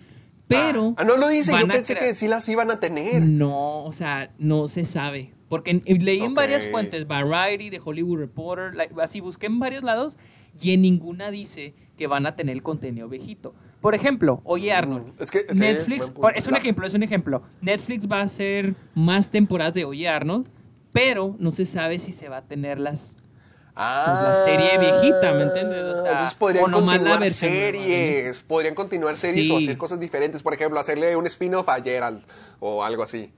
[0.48, 3.22] pero Ah, no lo dice, yo pensé que sí las iban a tener.
[3.22, 5.32] no, o sea, no se sabe.
[5.48, 10.18] Porque en- leí en varias fuentes, Variety, The Hollywood Reporter, así busqué en varios lados
[10.60, 13.54] y en ninguna dice que van a tener el contenido viejito.
[13.80, 17.42] Por ejemplo, oye Arnold, Mm, es que- Netflix, es un ejemplo, es un ejemplo.
[17.62, 20.48] Netflix va a hacer más temporadas de Oye Arnold,
[20.92, 23.14] pero no se sabe si se va a tener las
[23.80, 25.84] Ah, la serie viejita, ¿me entiendes?
[25.84, 30.42] O sea, entonces podrían continuar versión series, podrían continuar series o hacer cosas diferentes.
[30.42, 32.22] Por ejemplo, hacerle un spin-off a Gerald
[32.58, 33.30] o algo así.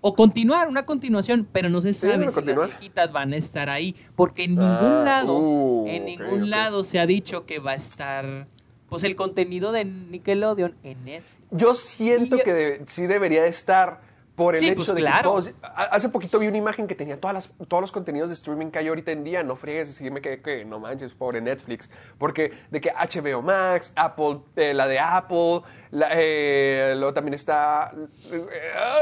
[0.00, 2.68] O continuar, una continuación, pero no se sabe si continuar.
[2.70, 3.94] las viejitas van a estar ahí.
[4.16, 7.76] Porque en ningún Ah, lado, uh, en ningún lado se ha dicho que va a
[7.76, 8.48] estar
[8.88, 11.36] pues el contenido de Nickelodeon en Netflix.
[11.52, 14.00] Yo siento que de- sí debería estar
[14.42, 15.16] por el Sí, hecho pues, de claro.
[15.18, 15.22] que
[15.52, 15.52] todos...
[15.90, 18.78] Hace poquito vi una imagen que tenía todas las, todos los contenidos de streaming que
[18.80, 19.42] hay ahorita en día.
[19.42, 21.88] No friegues, así me quedé que no manches, pobre Netflix.
[22.18, 27.92] Porque de que HBO Max, Apple, eh, la de Apple, la, eh, luego también está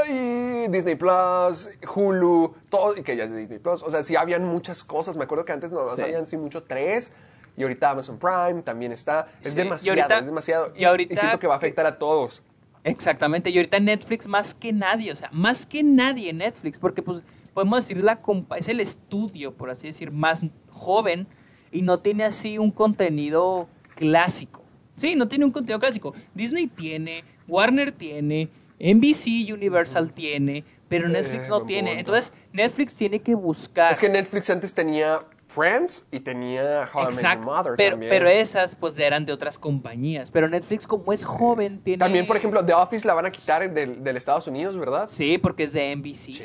[0.09, 3.83] eh, Disney Plus, Hulu, todo, y que ya es de Disney Plus.
[3.83, 5.17] O sea, sí habían muchas cosas.
[5.17, 6.03] Me acuerdo que antes nomás Sí.
[6.03, 7.13] habían sí mucho tres.
[7.57, 9.29] Y ahorita Amazon Prime también está.
[9.43, 10.73] Es Sí, y demasiado, ahorita- es demasiado.
[10.75, 12.43] y ahorita- siento que va a afectar a todos.
[12.85, 17.23] Exactamente, y ahorita Netflix más que nadie, o sea, más que nadie Netflix, porque pues
[17.53, 21.27] podemos decir la compa es el estudio, por así decir, más joven
[21.73, 24.63] y no tiene así un contenido clásico.
[24.97, 26.15] Sí, no tiene un contenido clásico.
[26.35, 31.99] Disney tiene, Warner tiene, NBC Universal tiene, pero Netflix Eh, no buen tiene.
[31.99, 35.21] Entonces, Netflix tiene que buscar Es que Netflix antes tenía
[35.55, 38.11] Friends y tenía How I Met Your Exacto, Mother pero, también.
[38.11, 42.37] pero esas pues eran de otras compañías, pero Netflix como es joven tiene También, por
[42.37, 45.07] ejemplo, The Office la van a quitar del, del Estados Unidos, ¿verdad?
[45.09, 46.43] Sí, porque es de NBC, Chin,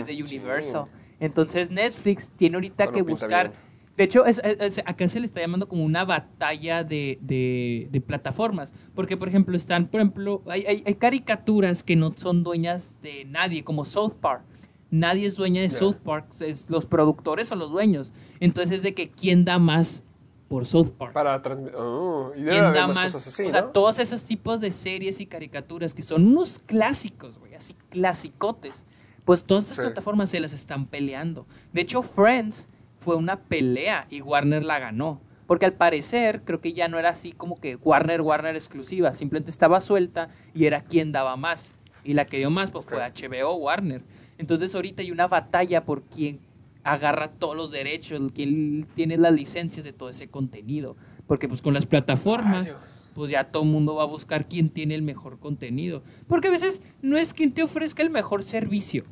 [0.00, 0.84] es de Universal.
[0.84, 1.02] chin.
[1.20, 3.48] Entonces Netflix tiene ahorita Bueno, que buscar.
[3.50, 3.68] bien.
[3.96, 7.88] De hecho, es- es- es- acá se le está llamando como una batalla de, de-
[7.90, 8.72] de plataformas.
[8.94, 13.24] Porque, por ejemplo, están, por ejemplo, hay, hay- hay caricaturas que no son dueñas de
[13.24, 14.42] nadie, como South Park.
[14.90, 15.70] Nadie es dueña de.
[15.70, 18.12] South Park, es, los productores son los dueños.
[18.40, 20.02] Entonces es de que quién da más
[20.48, 21.12] por South Park.
[21.12, 21.76] Para transmitir.
[21.78, 23.12] Oh, y ¿Quién da más más?
[23.12, 23.66] cosas así, o sea, ¿no?
[23.68, 28.86] todos esos tipos de series y caricaturas que son unos clásicos, güey, así clasicotes.
[29.26, 29.82] Pues todas estas Sí.
[29.82, 31.46] plataformas se las están peleando.
[31.74, 32.66] De hecho, Friends
[32.98, 35.20] fue una pelea y Warner la ganó.
[35.46, 39.12] Porque al parecer, creo que ya no era así como que Warner, Warner exclusiva.
[39.12, 41.74] Simplemente estaba suelta y era quien daba más.
[42.04, 42.98] Y la que dio más, pues fue.
[43.02, 44.02] HBO Warner.
[44.38, 46.40] Entonces ahorita hay una batalla por quién
[46.84, 50.96] agarra todos los derechos, quién tiene las licencias de todo ese contenido.
[51.26, 52.76] Porque pues con las plataformas,
[53.14, 56.02] pues ya todo el mundo va a buscar quién tiene el mejor contenido.
[56.26, 59.04] Porque a veces no es quien te ofrezca el mejor servicio,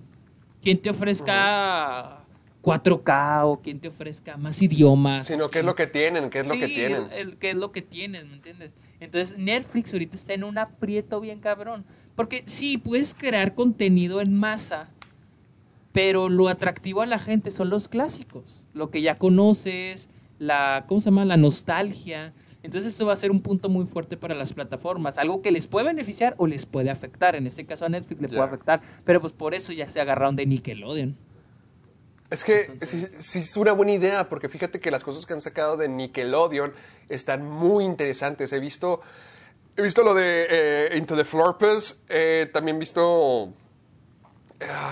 [0.62, 2.24] quien te ofrezca
[2.62, 5.26] 4K o quien te ofrezca más idiomas.
[5.26, 7.04] Sino qué es lo que tienen, qué es lo que tienen.
[7.12, 8.74] El, el qué es lo que tienen, ¿me entiendes?
[8.98, 11.84] Entonces Netflix ahorita está en un aprieto bien cabrón.
[12.14, 14.90] Porque sí, puedes crear contenido en masa,
[15.96, 21.00] pero lo atractivo a la gente son los clásicos, lo que ya conoces, la, ¿cómo
[21.00, 21.24] se llama?
[21.24, 22.34] La nostalgia.
[22.62, 25.66] Entonces eso va a ser un punto muy fuerte para las plataformas, algo que les
[25.66, 27.34] puede beneficiar o les puede afectar.
[27.34, 30.36] En este caso a Netflix le puede afectar, pero pues por eso ya se agarraron
[30.36, 31.16] de Nickelodeon.
[32.28, 35.40] Es que sí, sí es una buena idea, porque fíjate que las cosas que han
[35.40, 36.74] sacado de Nickelodeon
[37.08, 38.52] están muy interesantes.
[38.52, 39.00] He visto,
[39.74, 43.54] he visto lo de eh, Into the Florpus, eh, también he visto,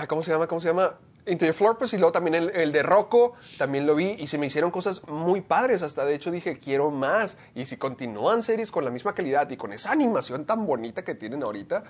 [0.07, 0.47] ¿cómo se llama?
[0.47, 0.97] ¿Cómo se llama?
[1.27, 4.37] Into the Florpus y luego también el, el de Rocco, también lo vi y se
[4.37, 5.81] me hicieron cosas muy padres.
[5.81, 7.39] Hasta de hecho dije, quiero más.
[7.55, 11.15] Y si continúan series con la misma calidad y con esa animación tan bonita que
[11.15, 11.83] tienen ahorita,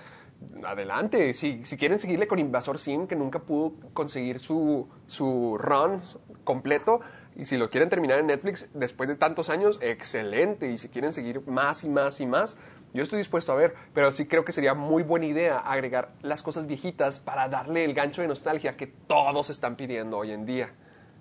[0.64, 1.34] adelante.
[1.34, 6.00] Si, si quieren seguirle con Invasor Sim, que nunca pudo conseguir su, su run
[6.44, 7.00] completo,
[7.36, 10.70] y si lo quieren terminar en Netflix después de tantos años, excelente.
[10.70, 12.56] Y si quieren seguir más y más y más,
[12.92, 13.74] yo estoy dispuesto a ver.
[13.94, 17.94] Pero sí creo que sería muy buena idea agregar las cosas viejitas para darle el
[17.94, 20.72] gancho de nostalgia que todos están pidiendo hoy en día.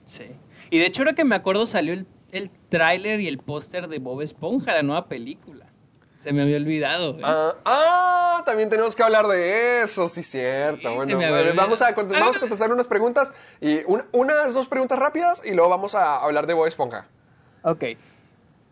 [0.05, 0.26] Sí.
[0.70, 3.99] Y de hecho, ahora que me acuerdo, salió el, el tráiler y el póster de
[3.99, 5.66] Bob Esponja, la nueva película.
[6.18, 7.18] Se me había olvidado.
[7.20, 7.22] ¿eh?
[7.24, 10.89] Ah, ah, también tenemos que hablar de eso, sí, cierto.
[10.89, 11.95] Sí, bueno, vamos, a olvidado.
[11.95, 15.93] contestar, vamos a contestar unas preguntas y un- unas dos preguntas rápidas y luego vamos
[15.93, 17.07] a hablar de Bob Esponja.
[17.63, 17.84] Ok.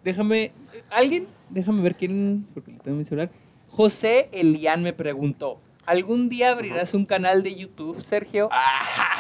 [0.04, 0.52] Déjame.
[0.90, 1.28] ¿Alguien?
[1.54, 2.48] Déjame ver quién.
[2.54, 3.30] Porque lo tengo en mi celular.
[3.68, 8.50] José Elian me preguntó: ¿Algún día abrirás un canal de YouTube, Sergio?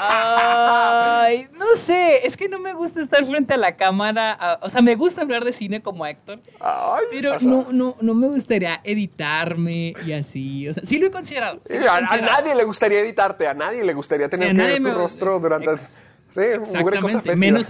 [0.05, 2.25] Ay, no sé.
[2.25, 4.35] Es que no me gusta estar frente a la cámara.
[4.39, 6.39] ah, O sea, me gusta hablar de cine como Héctor.
[6.59, 10.67] Ay, Pero no, no, no me gustaría editarme y así.
[10.69, 11.59] O sea, sí lo he considerado.
[11.65, 14.51] sí Sí, lo he a, nadie le gustaría editarte, a nadie le gustaría tener a
[14.51, 15.71] que nadie ver tu me- rostro durante...
[15.71, 16.01] Ex-
[16.33, 17.35] Sí, Exactamente.
[17.35, 17.69] Menos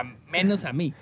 [0.00, 0.94] A- menos a mí.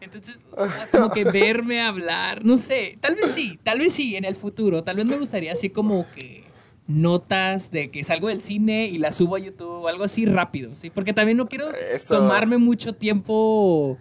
[0.00, 0.40] Entonces,
[0.92, 4.82] como que verme hablar, no sé, tal vez sí, tal vez sí en el futuro,
[4.82, 6.42] tal vez me gustaría así como que
[6.88, 10.74] notas de que salgo del cine y las subo a YouTube o algo así rápido,
[10.74, 10.90] ¿sí?
[10.90, 12.18] Porque también no quiero Eso.
[12.18, 13.96] tomarme mucho tiempo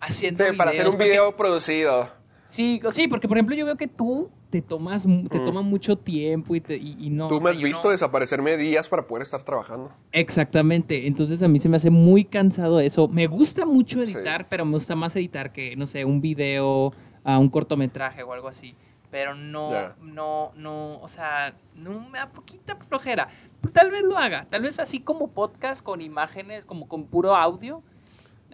[0.00, 2.10] haciendo Sí, para hacer un porque- video producido.
[2.46, 6.54] Sí, sí, porque por ejemplo yo veo que tú te tomas, te toma mucho tiempo
[6.54, 7.26] y, te- y- y no.
[7.26, 7.28] Mm.
[7.28, 9.90] Tú me has visto no- desaparecerme días para poder estar trabajando.
[10.12, 13.08] Exactamente, entonces a mí se me hace muy cansado eso.
[13.08, 16.92] Me gusta mucho editar, pero me gusta más editar que, no sé, un video,
[17.24, 18.76] a un cortometraje o algo así.
[19.10, 19.70] Pero no,
[20.02, 23.28] no, no, o sea, no me da poquita flojera.
[23.72, 27.82] Tal vez lo haga, tal vez así como podcast con imágenes, como con puro audio.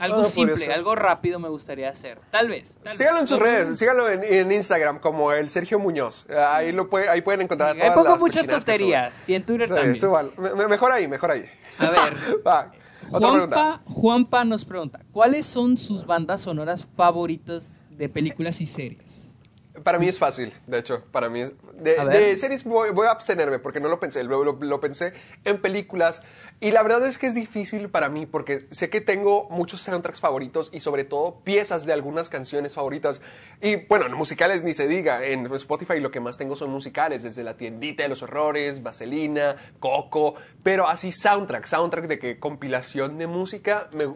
[0.00, 2.18] Algo simple, algo rápido me gustaría hacer.
[2.30, 2.78] Tal vez.
[2.82, 6.26] tal Síganlo en sus No- redes, síganlo en, en Instagram como el Sergio Muñoz.
[6.30, 9.68] Ahí, lo puede, ahí pueden encontrar Ahí pongo las muchas tonterías y en Twitter.
[9.68, 10.56] Sí, también.
[10.56, 11.44] Me- mejor ahí, mejor ahí.
[11.78, 12.70] A ver, Va.
[13.08, 19.34] Juanpa, Juanpa nos pregunta, ¿cuáles son sus bandas sonoras favoritas de películas y series?
[19.82, 21.52] Para mí es fácil, de hecho, para mí es...
[21.78, 25.58] De, series voy, voy a abstenerme porque no lo pensé, lo, lo- lo pensé en
[25.62, 26.20] películas
[26.62, 30.20] y la verdad es que es difícil para mí porque sé que tengo muchos soundtracks
[30.20, 33.20] favoritos y sobre todo piezas de algunas canciones favoritas
[33.62, 37.22] y bueno, en musicales ni se diga, en Spotify lo que más tengo son musicales,
[37.22, 43.16] desde La Tiendita de los Horrores, Vaselina, Coco, pero así soundtrack, soundtrack de que compilación
[43.18, 44.14] de música, me-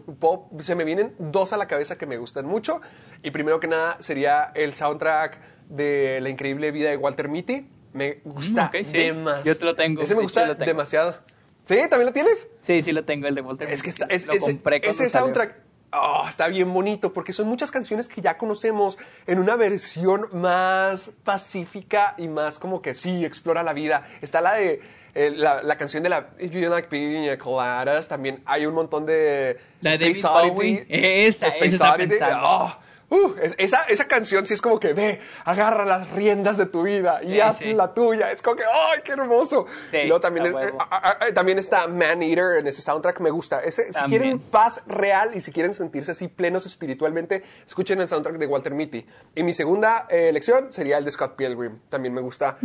[0.62, 2.80] se me vienen dos a la cabeza que me gustan mucho
[3.22, 5.38] y primero que nada sería el soundtrack
[5.70, 7.68] de La increíble vida de Walter Mitty.
[7.94, 8.96] Me gusta Mm, ok, sí.
[8.98, 9.44] demasiado.
[9.44, 11.16] Yo te lo tengo, Ese me gusta demasiado.
[11.64, 11.76] ¿Sí?
[11.88, 12.48] ¿También lo tienes?
[12.58, 15.08] Sí, sí lo tengo, el de Walter Es que está, es- lo ese, compré ese
[15.08, 15.56] soundtrack
[15.92, 21.10] oh, está bien bonito porque son muchas canciones que ya conocemos en una versión más
[21.24, 24.06] pacífica y más como que sí, explora la vida.
[24.20, 24.80] Está la de
[25.14, 29.06] eh, la, la canción de la If You Like Piña Coladas, también hay un montón
[29.06, 30.50] de La de David Oddity.
[30.54, 30.86] Bowie.
[30.88, 32.16] Esa, Space esa Oddity.
[32.42, 32.76] Oh,
[33.10, 36.82] uh, es- esa, esa canción sí es como que ve, agarra las riendas de tu
[36.82, 37.72] vida Sí, y haz sí.
[37.74, 38.30] la tuya.
[38.32, 39.66] Es como que, ¡ay, qué hermoso!
[39.90, 42.82] Sí, y luego también, a es- eh, ah, ah, también está Man Eater en ese
[42.82, 43.60] soundtrack, me gusta.
[43.60, 48.36] Ese, si quieren paz real y si quieren sentirse así plenos espiritualmente, escuchen el soundtrack
[48.38, 49.06] de Walter Mitty.
[49.34, 51.78] Y mi segunda eh, elección sería el de Scott Pilgrim.
[51.88, 52.58] También me gusta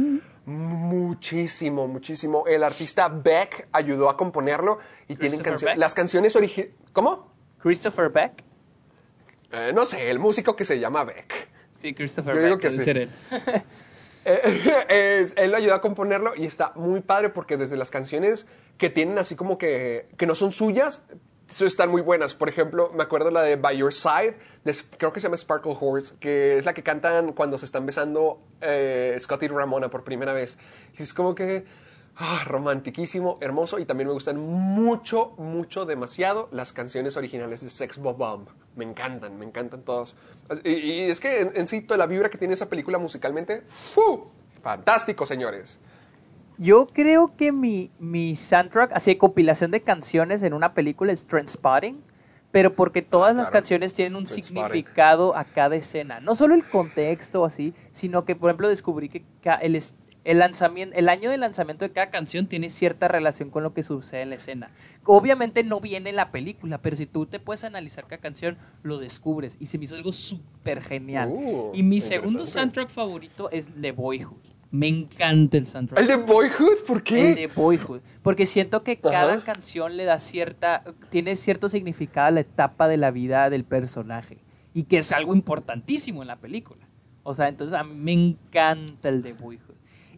[0.46, 2.46] muchísimo, muchísimo.
[2.48, 5.78] El artista Beck ayudó a componerlo y tienen canciones.
[5.78, 6.76] Las canciones originales.
[6.94, 7.32] ¿Cómo?
[7.62, 8.44] Christopher Beck.
[9.52, 11.48] Eh, no sé, el músico que se llama Beck.
[11.76, 12.84] Sí, Christopher Yo digo Beck, que sí.
[12.84, 13.10] ser él.
[14.26, 18.46] Eh, es- él lo ayudó a componerlo y está muy padre porque desde las canciones
[18.78, 21.02] que tienen así como que, que no son suyas,
[21.60, 22.36] están muy buenas.
[22.36, 24.36] Por ejemplo, me acuerdo la de By Your Side,
[24.66, 27.86] de- creo que se llama Sparkle Horse, que es la que cantan cuando se están
[27.86, 30.58] besando eh, Scott y Ramona por primera vez.
[30.98, 31.64] Y es como que,
[32.22, 37.98] Ah, romantiquísimo, hermoso y también me gustan mucho, mucho, demasiado las canciones originales de Sex
[37.98, 38.50] Bob Bomb.
[38.76, 40.16] Me encantan, me encantan todas.
[40.66, 43.64] Y, y es que en, en sí toda la vibra que tiene esa película musicalmente,
[43.94, 44.28] ¡fu!
[44.62, 45.78] Fantástico, señores.
[46.58, 51.26] Yo creo que mi, mi soundtrack, así de compilación de canciones en una película es
[51.26, 52.04] Trendspotting,
[52.52, 53.62] pero porque todas las claro.
[53.62, 56.20] canciones tienen un significado a cada escena.
[56.20, 59.24] No solo el contexto así, sino que, por ejemplo, descubrí que
[59.62, 59.82] el,
[60.30, 63.82] el, lanzamiento, el año de lanzamiento de cada canción tiene cierta relación con lo que
[63.82, 64.70] sucede en la escena.
[65.04, 69.00] Obviamente no viene en la película, pero si tú te puedes analizar cada canción, lo
[69.00, 69.58] descubres.
[69.60, 71.30] Y se me hizo algo súper genial.
[71.32, 74.38] Uh, y mi segundo soundtrack favorito es The Boyhood.
[74.70, 76.00] Me encanta el soundtrack.
[76.00, 76.86] ¿El de Boyhood?
[76.86, 77.30] ¿Por qué?
[77.30, 78.02] El de Boyhood.
[78.22, 80.84] Porque siento que cada canción le da cierta.
[81.10, 84.38] Tiene cierto significado a la etapa de la vida del personaje.
[84.76, 86.88] Y que es algo importantísimo en la película.
[87.24, 89.69] O sea, entonces a mí me encanta el de Boyhood.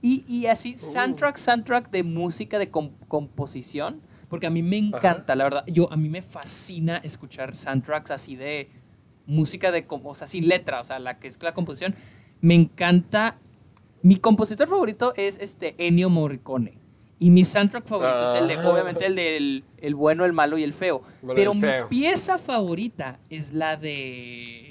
[0.01, 4.01] Y, y así, soundtrack, soundtrack de música, de com- composición.
[4.29, 5.63] Porque a mí me encanta, la verdad.
[5.67, 8.69] Yo, a mí me fascina escuchar soundtracks así de
[9.25, 9.85] música de.
[9.89, 11.93] O sea, sin letra, o sea, la que es la composición.
[12.39, 13.37] Me encanta
[14.03, 16.79] mi compositor favorito es este Ennio Morricone.
[17.19, 18.67] Y mi soundtrack favorito es el de, Ah.
[18.71, 21.03] obviamente, el del el bueno, el malo y el feo.
[21.21, 21.87] Y Pero el mi feo.
[21.89, 24.70] pieza favorita es la de.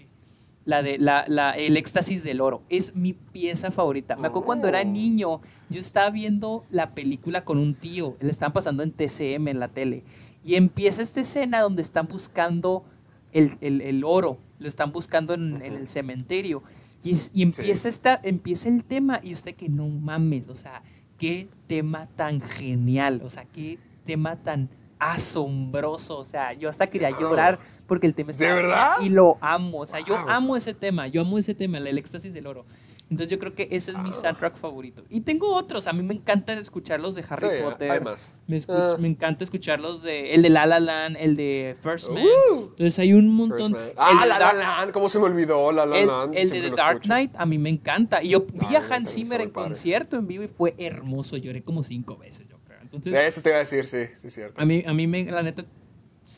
[0.71, 2.63] La de la, la- el éxtasis del oro.
[2.69, 4.15] Es mi pieza favorita.
[4.15, 4.85] Me acuerdo cuando era Oh.
[4.85, 8.17] niño, yo estaba viendo la película con un tío.
[8.21, 10.05] Le estaban pasando en TCM en la tele.
[10.45, 12.85] Y empieza esta escena donde están buscando
[13.33, 14.39] el, el- el oro.
[14.61, 16.63] Lo están buscando en, en el cementerio.
[17.03, 20.83] Y, y empieza, esta, empieza el tema y usted que no mames, o sea,
[21.19, 24.69] qué tema tan genial, o sea, qué tema tan
[25.01, 28.93] asombroso, o sea, yo hasta quería llorar porque el tema está ¿De verdad?
[29.03, 32.33] y lo amo, o sea, yo amo ese tema, yo amo ese tema, el éxtasis
[32.35, 32.65] del oro.
[33.11, 35.03] Entonces yo creo que ese es mi soundtrack favorito.
[35.11, 37.91] Y tengo otros, a mí me encanta escucharlos de Harry Sí, Potter.
[37.91, 38.33] hay más.
[38.47, 38.97] Me, escuch- Ah.
[39.01, 42.23] me encanta escucharlos de el de La La Land, el de First Man.
[42.23, 42.61] Uh.
[42.67, 43.75] Entonces hay un montón.
[43.75, 45.73] El Ah, de La La Land, ¿cómo se me olvidó?
[45.73, 46.35] La La el, Land.
[46.37, 47.09] el de The Dark escucho.
[47.09, 48.23] Knight a mí me encanta.
[48.23, 49.67] Y yo vi a Knight Hans Zimmer en padre.
[49.71, 51.37] concierto en vivo y fue hermoso.
[51.37, 52.47] Lloré como cinco veces.
[52.93, 54.61] Entonces, Eso te iba a decir, sí, sí, es cierto.
[54.61, 55.65] a mí, a mí me, la neta,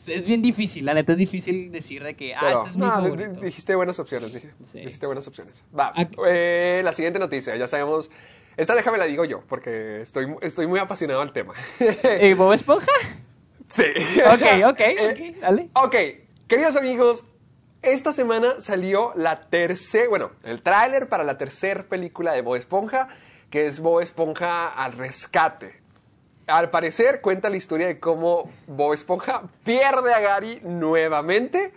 [0.07, 0.85] es bien difícil.
[0.85, 3.31] La neta es difícil decir de que, ah, Pero, este es mi no, favorito.
[3.39, 4.79] di- dijiste buenas opciones, dije- Sí.
[4.79, 5.63] dijiste buenas opciones.
[5.77, 5.93] Va,
[6.27, 8.09] eh, la siguiente noticia, ya sabemos.
[8.55, 11.53] Esta déjame la digo yo, porque estoy, estoy muy apasionado al tema.
[11.79, 12.91] Eh, ¿Bob Esponja?
[13.67, 13.83] sí.
[14.31, 15.69] Ok, ok, Eh, ok, dale.
[15.73, 15.95] Ok,
[16.47, 17.23] queridos amigos,
[17.81, 23.07] esta semana salió la tercera, bueno, el tráiler para la tercera película de Bob Esponja,
[23.49, 25.81] que es Bob Esponja al rescate.
[26.47, 31.71] Al parecer cuenta la historia de cómo Bob Esponja pierde a Gary nuevamente.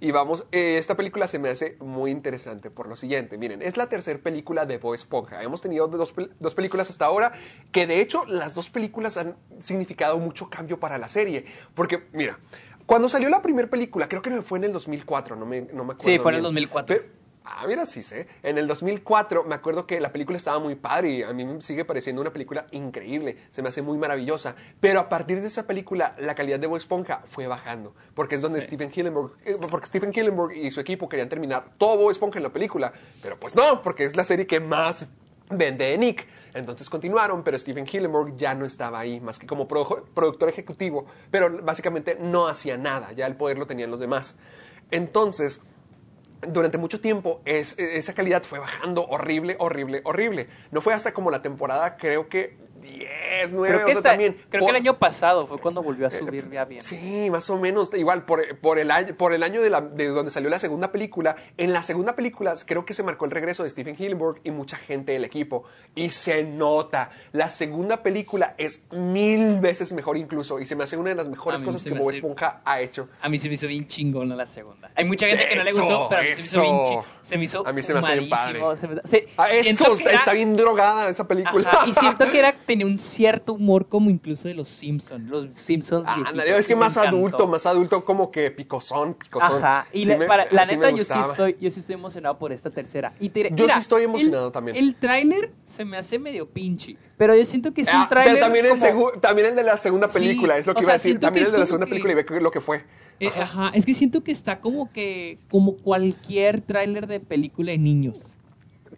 [0.00, 3.36] Y vamos, eh, esta película se me hace muy interesante por lo siguiente.
[3.36, 5.42] Miren, es la tercera película de Bob Esponja.
[5.42, 7.32] Hemos tenido dos, dos películas hasta ahora,
[7.72, 11.46] que de hecho las dos películas han significado mucho cambio para la serie.
[11.74, 12.38] Porque, mira,
[12.86, 15.94] cuando salió la primera película, creo que fue en el 2004, no me, no me
[15.94, 15.98] acuerdo.
[15.98, 16.54] Sí, fue en el bien.
[16.54, 16.96] 2004.
[16.96, 17.10] Pe-
[17.50, 18.28] Ah, mira, sí sé.
[18.42, 21.62] En el 2004 me acuerdo que la película estaba muy padre y a mí me
[21.62, 23.38] sigue pareciendo una película increíble.
[23.50, 24.54] Se me hace muy maravillosa.
[24.80, 27.94] Pero a partir de esa película, la calidad de Bob Esponja fue bajando.
[28.14, 31.96] Porque es donde Steven Hillenburg, eh, porque Steven Hillenburg y su equipo querían terminar todo
[31.96, 32.92] Bob Esponja en la película.
[33.22, 35.06] Pero pues no, porque es la serie que más
[35.48, 36.26] vende de Nick.
[36.52, 41.06] Entonces continuaron, pero Steven Hillenburg ya no estaba ahí, más que como produ- productor ejecutivo.
[41.30, 43.12] Pero básicamente no hacía nada.
[43.12, 44.36] Ya el poder lo tenían los demás.
[44.90, 45.60] Entonces
[46.46, 50.48] durante mucho tiempo es, esa calidad fue bajando horrible, horrible, horrible.
[50.70, 52.56] No fue hasta como la temporada, creo que
[53.38, 54.36] 10, 9, Creo, que, o sea, esta- también.
[54.48, 56.82] creo por- que el año pasado fue cuando volvió a subir ya bien.
[56.82, 57.92] Sí, más o menos.
[57.94, 60.92] Igual, por, por el año, por el año de, la- de donde salió la segunda
[60.92, 64.50] película, en la segunda película creo que se marcó el regreso de Stephen Hillenburg y
[64.50, 65.64] mucha gente del equipo.
[65.94, 67.10] Y se nota.
[67.32, 70.58] La segunda película es mil veces mejor incluso.
[70.60, 73.08] Y se me hace una de las mejores cosas que Bob Esponja ha hecho.
[73.20, 74.90] A mí se me hizo bien chingona la segunda.
[74.94, 76.74] Hay mucha gente que no le Eso, gustó, pero a mí se me hizo bien
[76.76, 77.00] eso.
[77.02, 78.60] chi- Se me hizo A mí se me hace bien padre.
[78.76, 81.68] se me- se- Ah, eso, está, era- bien drogada esa película.
[81.70, 85.28] Ajá, y siento que era, tenía un cierto humor como incluso de los Simpsons.
[85.28, 86.16] Los Simpsons Ah,
[86.46, 87.16] es que más encantó.
[87.16, 89.58] adulto, más adulto, como que picosón, picosón.
[89.58, 91.80] Ajá, y Sí la, me- para- la sí me neta yo sí, estoy, yo sí
[91.80, 93.12] estoy emocionado por esta tercera.
[93.20, 94.76] Y te Yo sí estoy emocionado el- también.
[94.76, 98.34] El tráiler se me hace medio pinche, pero yo siento que es Ah, un tráiler
[98.34, 100.80] pero también, el como- segu- también el de la segunda Sí, película, es lo que
[100.80, 101.20] iba sea, a decir.
[101.20, 102.84] También el de la segunda que- película y ve lo que fue.
[103.20, 107.78] Eh, ajá, es que siento que está como que como cualquier tráiler de película de
[107.78, 108.36] niños.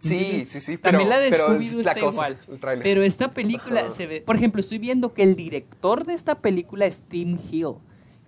[0.01, 2.39] Sí, sí, sí, pero, También la de Scooby-Doo está cosa, igual.
[2.83, 3.91] Pero esta película Ajá.
[3.91, 4.21] se ve.
[4.23, 7.75] Por ejemplo, estoy viendo que el director de esta película es Tim Hill.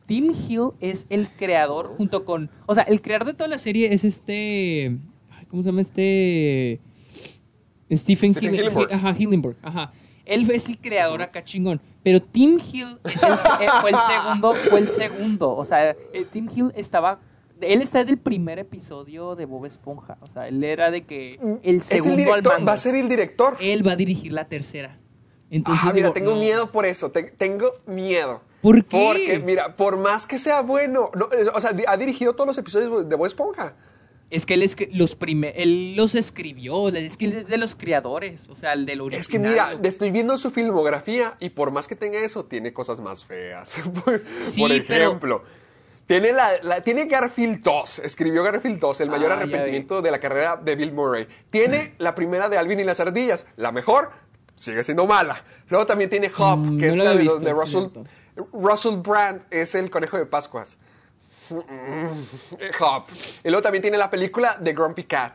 [0.07, 2.51] Tim Hill es el creador junto con.
[2.67, 4.99] O sea, el creador de toda la serie es este.
[5.49, 6.81] ¿Cómo se llama este?
[7.91, 8.93] Stephen, Stephen Hill- Hillenburg.
[8.93, 9.57] Ajá, Hillenburg.
[9.63, 9.93] Ajá.
[10.25, 11.81] Él es el creador acá chingón.
[12.03, 15.51] Pero Tim Hill es el se- eh, fue el segundo, fue el segundo.
[15.57, 17.21] O sea, eh, Tim Hill estaba.
[17.63, 20.19] Él está desde el primer episodio de Bob Esponja.
[20.21, 22.65] O sea, él era de que el Es el segundo al mando.
[22.67, 23.57] va a ser el director.
[23.61, 24.99] Él va a dirigir la tercera.
[25.51, 28.41] Entonces, ah, mira, digo, tengo no, miedo por eso, te- tengo miedo.
[28.63, 28.91] ¿Por qué?
[29.07, 32.59] Porque, mira, por más que sea bueno, no, eh, o sea, ha dirigido todos los
[32.59, 33.75] episodios de Bob Esponja.
[34.31, 37.59] Es que él, es que los prime- él los escribió, es que él es de
[37.59, 39.21] los creadores, o sea, el del original.
[39.21, 42.99] Es que mira, estoy viendo su filmografía y por más que tenga eso, tiene cosas
[43.01, 43.77] más feas.
[44.07, 45.45] por Sí, por pero- ejemplo,
[46.07, 50.19] tiene, la, la- tiene Garfield 2, escribió Garfield 2, el mayor Ah, arrepentimiento de la
[50.19, 51.27] carrera de Bill Murray.
[51.51, 54.11] Tiene la primera de Alvin y las ardillas, la mejor,
[54.57, 55.43] sigue siendo mala.
[55.69, 57.87] Luego también tiene Hop, Mm, que no es la de, donde Russell.
[58.53, 60.79] Russell Brand es el conejo de Pascuas.
[62.81, 63.05] Hop.
[63.45, 65.35] Y luego también tiene la película de Grumpy Cat.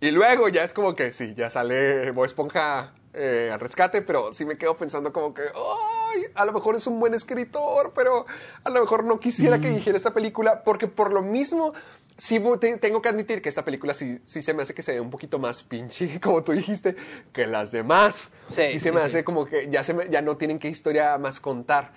[0.00, 4.32] Y luego ya es como que sí, ya sale Bob Esponja eh, al rescate, pero
[4.32, 8.26] sí me quedo pensando como que, ay, a lo mejor es un buen escritor, pero
[8.64, 9.60] a lo mejor no quisiera Mm.
[9.60, 11.72] que dirigiera esta película, porque por lo mismo,
[12.16, 12.42] sí
[12.80, 15.10] tengo que admitir que esta película sí, sí se me hace que se ve un
[15.10, 16.96] poquito más pinche, como tú dijiste,
[17.32, 18.30] que las demás.
[18.46, 19.06] Sí, se sí, me sí.
[19.06, 21.92] hace como que ya, se me- ya no tienen qué historia más contar.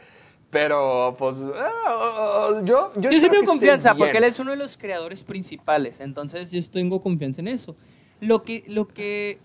[0.49, 4.77] Pero, pues, ah, yo, yo, Yo sí tengo confianza porque él es uno de los
[4.77, 7.75] creadores principales, entonces yo tengo confianza en eso.
[8.21, 9.39] Lo que, lo que,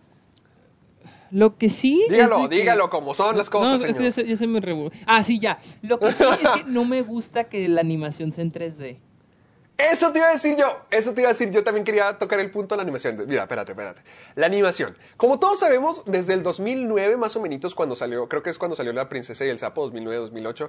[1.33, 2.05] lo que sí.
[2.09, 4.03] Dígalo, que- dígalo como son las cosas, No, es que señor.
[4.05, 4.93] ya se, ya se me revolvió.
[5.07, 5.59] Ah, sí, ya.
[5.83, 8.99] Lo que sí es que no me gusta que la animación sea en 3D.
[9.79, 12.39] Eso te iba a decir yo, eso te iba a decir yo también quería tocar
[12.39, 13.17] el punto de la animación.
[13.27, 14.03] Mira, espérate, espérate.
[14.37, 14.97] La animación.
[15.17, 18.77] Como todos sabemos, desde el 2009 más o menos cuando salió, creo que es cuando
[18.77, 20.69] salió La Princesa y el Sapo, 2009-2008,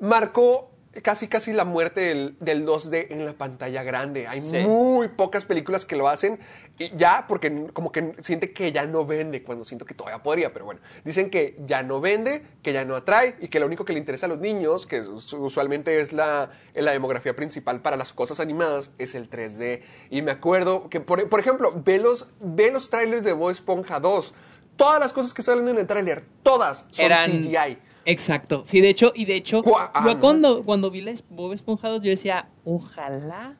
[0.00, 0.70] marcó
[1.02, 4.26] casi casi la muerte del, del 2D en la pantalla grande.
[4.26, 4.58] Hay Sí.
[4.58, 6.38] muy pocas películas que lo hacen
[6.78, 10.52] y ya porque como que siente que ya no vende cuando siento que todavía podría,
[10.52, 13.84] pero bueno, dicen que ya no vende, que ya no atrae y que lo único
[13.84, 17.96] que le interesa a los niños, que us- usualmente es la, la demografía principal para
[17.96, 19.82] las cosas animadas, es el 3D.
[20.10, 24.00] Y me acuerdo que, por, por ejemplo, ve los, ve los trailers de Bob Esponja
[24.00, 24.34] 2.
[24.76, 27.78] Todas las cosas que salen en el tráiler, todas son Eran CGI.
[28.06, 28.62] Exacto.
[28.66, 32.02] Sí, de hecho, y de hecho, ah, yo cuando, cuando vi la Bob Esponja 2,
[32.02, 33.56] yo decía, ojalá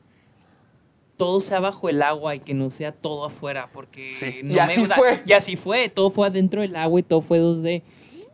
[1.17, 4.55] todo sea bajo el agua y que no sea todo afuera, porque Sí, no y
[4.55, 5.23] me así gusta- fue.
[5.25, 7.83] Y así fue, todo fue adentro del agua y todo fue 2D.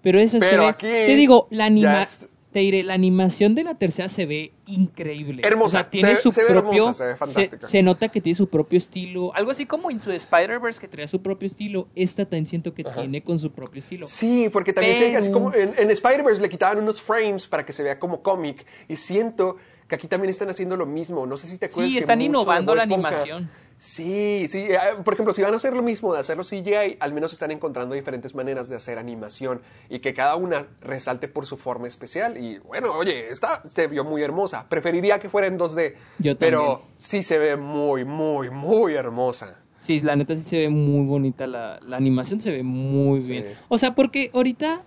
[0.01, 3.75] Pero eso Pero aquí te digo, la anima, es- te diré, la animación de la
[3.75, 5.41] tercera se ve increíble.
[5.45, 7.67] Hermosa, O sea, tiene se- su se ve propio, hermosa, se ve fantástica.
[7.67, 11.07] se nota que tiene su propio estilo, algo así como Into the Spider-Verse que traía
[11.07, 14.05] su propio estilo, esta también siento que tiene con su propio estilo.
[14.07, 17.65] Sí, porque también se- así Pero- como en, en Spider-Verse le quitaban unos frames para
[17.65, 21.25] que se vea como cómic y siento que aquí también están haciendo lo mismo.
[21.25, 21.89] No sé si te acuerdas.
[21.91, 23.49] Sí, están innovando la animación.
[23.83, 24.59] Sí, sí.
[24.69, 27.49] eh, Por ejemplo, si van a hacer lo mismo de hacerlo CGI, al menos están
[27.49, 29.59] encontrando diferentes maneras de hacer animación
[29.89, 32.37] y que cada una resalte por su forma especial.
[32.37, 34.69] Y bueno, oye, esta se vio muy hermosa.
[34.69, 35.95] Preferiría que fuera en 2D.
[36.19, 36.95] Yo Pero también.
[36.99, 39.57] sí se ve muy, muy, muy hermosa.
[39.79, 43.47] Sí, la neta sí se ve muy bonita, la, la animación se ve muy bien.
[43.67, 44.83] O sea, porque ahorita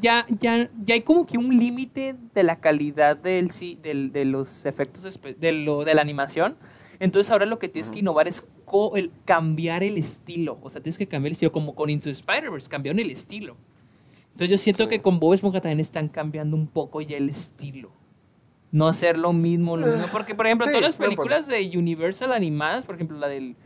[0.00, 3.48] ya, ya, ya hay como que un límite de la calidad del,
[3.82, 6.54] del- de los efectos de, lo, de la animación.
[7.00, 8.44] Entonces ahora lo que tienes que innovar es
[8.94, 10.58] el, cambiar el estilo.
[10.62, 13.56] O sea, tienes que cambiar el estilo, como con Into Spider-Verse, cambiaron el estilo.
[14.32, 14.90] Entonces yo siento Sí.
[14.90, 17.90] que con Bob Esponja también están cambiando un poco ya el estilo.
[18.70, 20.06] No hacer lo mismo, lo mismo.
[20.12, 23.56] Porque, por ejemplo, Sí, todas las películas de Universal animadas, por ejemplo, la del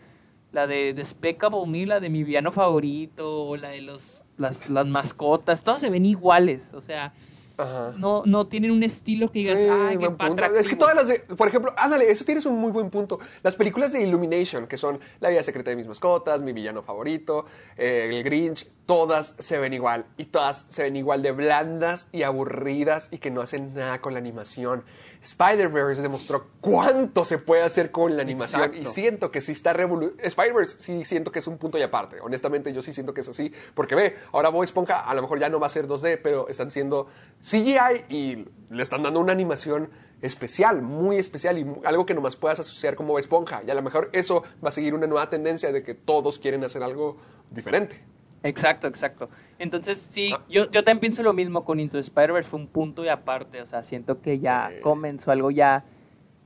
[0.52, 4.86] la de Despicable Me, la de mi villano favorito, o la de los las, las
[4.86, 7.12] mascotas, todas se ven iguales, o sea,
[7.56, 7.92] Ajá.
[7.96, 10.32] no, no tienen un estilo que digas, Sí, ay, qué buen punto.
[10.32, 10.60] atractivo".
[10.60, 13.18] Es que todas las de, por ejemplo, ándale, eso tienes un muy buen punto.
[13.42, 17.44] Las películas de Illumination, que son La vida secreta de mis mascotas, Mi villano favorito,
[17.76, 20.06] eh, El Grinch, todas se ven igual.
[20.16, 24.12] Y todas se ven igual de blandas y aburridas y que no hacen nada con
[24.14, 24.84] la animación.
[25.22, 28.80] Spider-Verse demostró cuánto se puede hacer con la animación Exacto.
[28.80, 32.20] y siento que sí está revolu Spider-Verse sí siento que es un punto y aparte.
[32.20, 33.52] Honestamente, yo sí siento que es así.
[33.74, 36.48] Porque ve, ahora Bob Esponja a lo mejor ya no va a ser 2D, pero
[36.48, 37.08] están siendo
[37.40, 39.90] CGI y le están dando una animación
[40.22, 43.62] especial, muy especial y algo que nomás puedas asociar con Bob Esponja.
[43.66, 46.64] Y a lo mejor eso va a seguir una nueva tendencia de que todos quieren
[46.64, 47.18] hacer algo
[47.50, 48.11] diferente.
[48.42, 49.28] Exacto, exacto.
[49.58, 50.40] Entonces, sí, Ah.
[50.48, 53.60] yo, yo también pienso lo mismo con Into the Spider-Verse, fue un punto y aparte,
[53.62, 54.80] o sea, siento que ya Sí.
[54.82, 55.84] comenzó algo ya,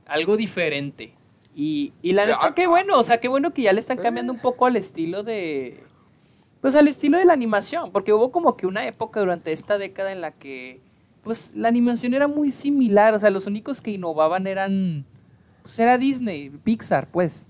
[0.05, 1.13] algo diferente.
[1.55, 3.97] Y, y la neta, ah, qué bueno, o sea, qué bueno que ya le están
[3.97, 5.83] cambiando un poco al estilo de,
[6.61, 10.11] pues al estilo de la animación, porque hubo como que una época durante esta década
[10.11, 10.79] en la que,
[11.23, 15.03] pues, la animación era muy similar, o sea, los únicos que innovaban eran,
[15.63, 17.47] pues, era Disney, Pixar, pues.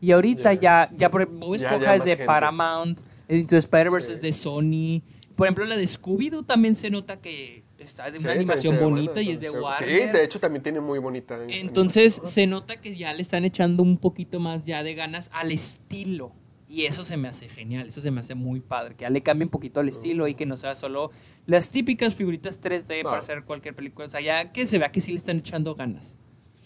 [0.00, 2.24] Y ahorita ya, ya, por Bob Esponja es de gente.
[2.24, 3.00] Paramount,
[3.38, 4.12] Into Spider-Verse Sí.
[4.14, 5.02] es de Sony,
[5.34, 9.28] Por ejemplo, la de Scooby-Doo también se nota que está de una animación bonita buena,
[9.28, 9.88] y es de Warner.
[9.88, 11.38] Sí, de hecho también tiene muy bonita.
[11.48, 12.26] Entonces animación.
[12.34, 16.32] se nota que ya le están echando un poquito más ya de ganas al estilo.
[16.68, 18.94] Y eso se me hace genial, eso se me hace muy padre.
[18.94, 21.10] Que ya le cambie un poquito al estilo y que no sea solo
[21.44, 24.06] las típicas figuritas 3D para hacer cualquier película.
[24.06, 26.16] O sea, ya que se vea que sí le están echando ganas.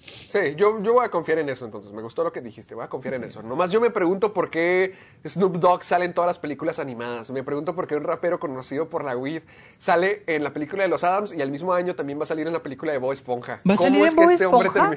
[0.07, 1.93] Sí, yo, yo voy a confiar en eso entonces.
[1.93, 3.43] Me gustó lo que dijiste, voy a confiar en eso.
[3.43, 4.95] Nomás yo me pregunto por qué
[5.27, 7.31] Snoop Dogg sale en todas las películas animadas.
[7.31, 9.43] Me pregunto por qué un rapero conocido por la weed
[9.79, 12.47] sale en la película de los Adams y al mismo año también va a salir
[12.47, 13.61] en la película de Bob Esponja.
[13.69, 14.91] ¿Va a salir en Bob este Esponja?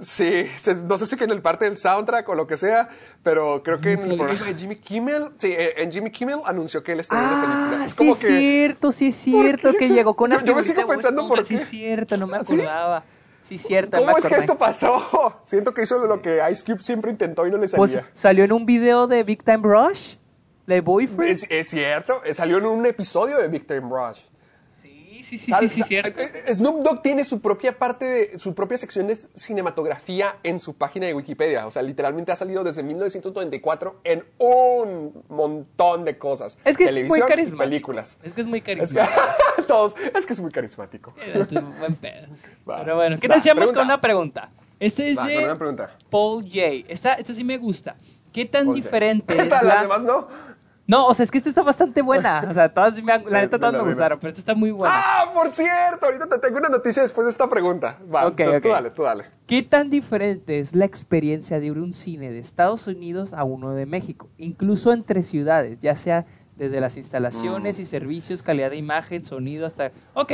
[0.00, 0.48] Sí,
[0.84, 2.88] no sé si que en el parte del soundtrack o lo que sea,
[3.22, 6.82] pero creo que en el programa de Jimmy Kimmel, sí, eh, en Jimmy Kimmel anunció
[6.82, 7.78] que él estaría en la película.
[7.80, 9.78] Ah, Es sí como es que- cierto, sí es cierto qué?
[9.78, 11.62] que llegó con una Yo- yo me sigo pensando por Esponja, Sí qué.
[11.62, 12.56] es cierto, no me ¿Ah, sí?
[13.42, 15.40] Sí cierto, ¿Cómo es que esto pasó?
[15.44, 17.78] Siento que hizo lo que Ice Cube siempre intentó y no le salía.
[17.78, 20.14] Pues salió en un video de Big Time Rush,
[20.66, 21.30] de Boyfriend.
[21.30, 24.20] Es, es cierto, eh, salió en un episodio de Big Time Rush.
[25.32, 26.20] Sí, sí, sí, sí, sí, cierto.
[26.20, 30.58] eh, eh, Snoop Dogg tiene su propia parte, de, su propia sección de cinematografía en
[30.58, 31.66] su página de Wikipedia.
[31.66, 36.58] O sea, literalmente ha salido desde 1994 en un montón de cosas.
[36.64, 37.58] Es que es muy Televisión carismático.
[37.64, 38.18] películas.
[38.22, 39.22] Es que es muy Es que, carismático.
[39.66, 41.14] todos, es que es muy carismático.
[41.34, 41.48] Es
[41.78, 42.26] buen pedo.
[42.68, 42.80] Va.
[42.80, 44.50] Pero bueno, ¿qué tal si vamos con una pregunta?
[44.78, 45.86] Este es Va, de.
[46.10, 46.60] Paul J.
[46.88, 47.96] Esta, esta sí me gusta.
[48.32, 50.28] ¿Qué tan diferente es la- Las demás no.
[50.86, 52.44] No, o sea, es que esta está bastante buena.
[52.50, 54.72] O sea, todas, sí me han- la neta todas me gustaron, pero esta está muy
[54.72, 54.94] buena.
[54.94, 57.98] Ah, por cierto, ahorita te tengo una noticia después de esta pregunta.
[58.12, 59.24] Va, Ok, tú, dale, tú dale.
[59.46, 63.44] ¿Qué tan diferente es la experiencia de ir a un cine de Estados Unidos a
[63.44, 64.28] uno de México?
[64.38, 66.26] Incluso entre ciudades, ya sea
[66.56, 67.82] desde las instalaciones Mm.
[67.82, 69.92] y servicios, calidad de imagen, sonido, hasta...
[70.14, 70.32] Ok,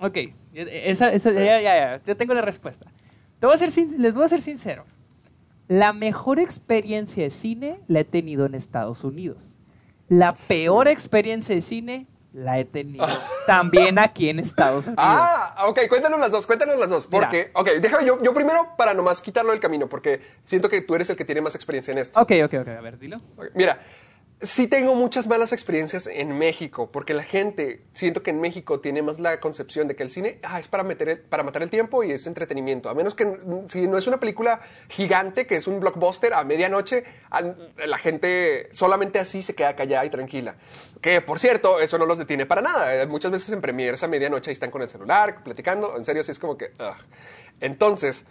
[0.00, 0.16] ok,
[0.54, 2.90] esa, esa- ya, ya, ya, ya tengo la respuesta.
[3.38, 5.00] Te voy a ser sin- les voy a ser sinceros.
[5.68, 9.57] La mejor experiencia de cine la he tenido en Estados Unidos.
[10.08, 13.06] La peor experiencia de cine la he tenido
[13.46, 15.04] también aquí en Estados Unidos.
[15.06, 17.08] Ah, ok, cuéntanos las dos, cuéntanos las dos.
[17.10, 17.26] Mira.
[17.26, 20.94] Porque, ok, déjame yo, yo primero para nomás quitarlo del camino, porque siento que tú
[20.94, 22.20] eres el que tiene más experiencia en esto.
[22.20, 23.20] Ok, ok, ok, a ver, dilo.
[23.54, 23.80] Mira,
[24.40, 29.02] sí tengo muchas malas experiencias en México, porque la gente, siento que en México tiene
[29.02, 31.70] más la concepción de que el cine ah, es para, meter el- para matar el
[31.70, 32.88] tiempo y es entretenimiento.
[32.88, 33.26] A menos que
[33.68, 37.04] si no es una película gigante, que es un blockbuster a medianoche,
[37.84, 40.54] la gente solamente así se queda callada y tranquila.
[41.00, 42.94] Que, por cierto, eso no los detiene para nada.
[42.94, 45.96] Eh, Muchas veces en premieres a medianoche ahí están con el celular, platicando.
[45.96, 46.72] En serio, sí es como que...
[47.60, 48.24] Entonces...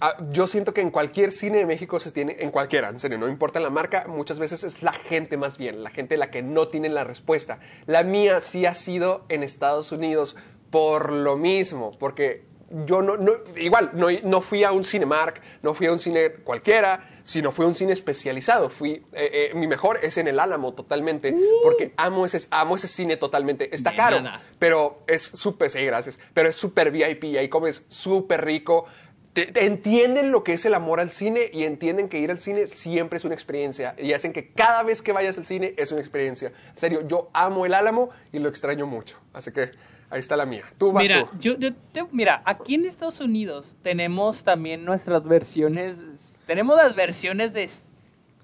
[0.00, 3.16] Ah, yo siento que en cualquier cine de México se tiene, en cualquiera, en serio,
[3.16, 6.42] no importa la marca, muchas veces es la gente más bien, la gente la que
[6.42, 7.60] no tiene la respuesta.
[7.86, 10.36] La mía sí ha sido en Estados Unidos
[10.70, 12.44] por lo mismo, porque
[12.86, 16.30] yo no, no igual, no, no fui a un Cinemark, no fui a un cine
[16.42, 18.70] cualquiera, sino fui a un cine especializado.
[18.70, 22.88] Fui, eh, eh, mi mejor es en el Álamo totalmente, porque amo ese, amo ese
[22.88, 23.74] cine totalmente.
[23.74, 24.22] Está caro,
[24.58, 28.86] pero es súper, sí, gracias, pero es súper VIP, ahí comes súper rico.
[29.34, 32.38] Te- te entienden lo que es el amor al cine y entienden que ir al
[32.38, 35.90] cine siempre es una experiencia y hacen que cada vez que vayas al cine es
[35.92, 36.52] una experiencia.
[36.70, 39.18] En serio, yo amo el Álamo y lo extraño mucho.
[39.32, 39.72] Así que
[40.08, 40.64] ahí está la mía.
[40.78, 41.36] Tú vas Mira, tú.
[41.40, 47.52] yo, yo te- mira, aquí en Estados Unidos tenemos también nuestras versiones, tenemos las versiones
[47.54, 47.64] de,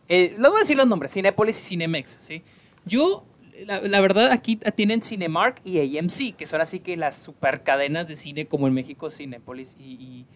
[0.09, 2.43] eh, les voy a decir los nombres, Cinepolis y Cinemex, ¿sí?
[2.85, 3.25] Yo,
[3.65, 8.09] la, la verdad, aquí tienen Cinemark y AMC, que son así que las super cadenas
[8.09, 10.27] de cine como en México, Cinepolis y, y-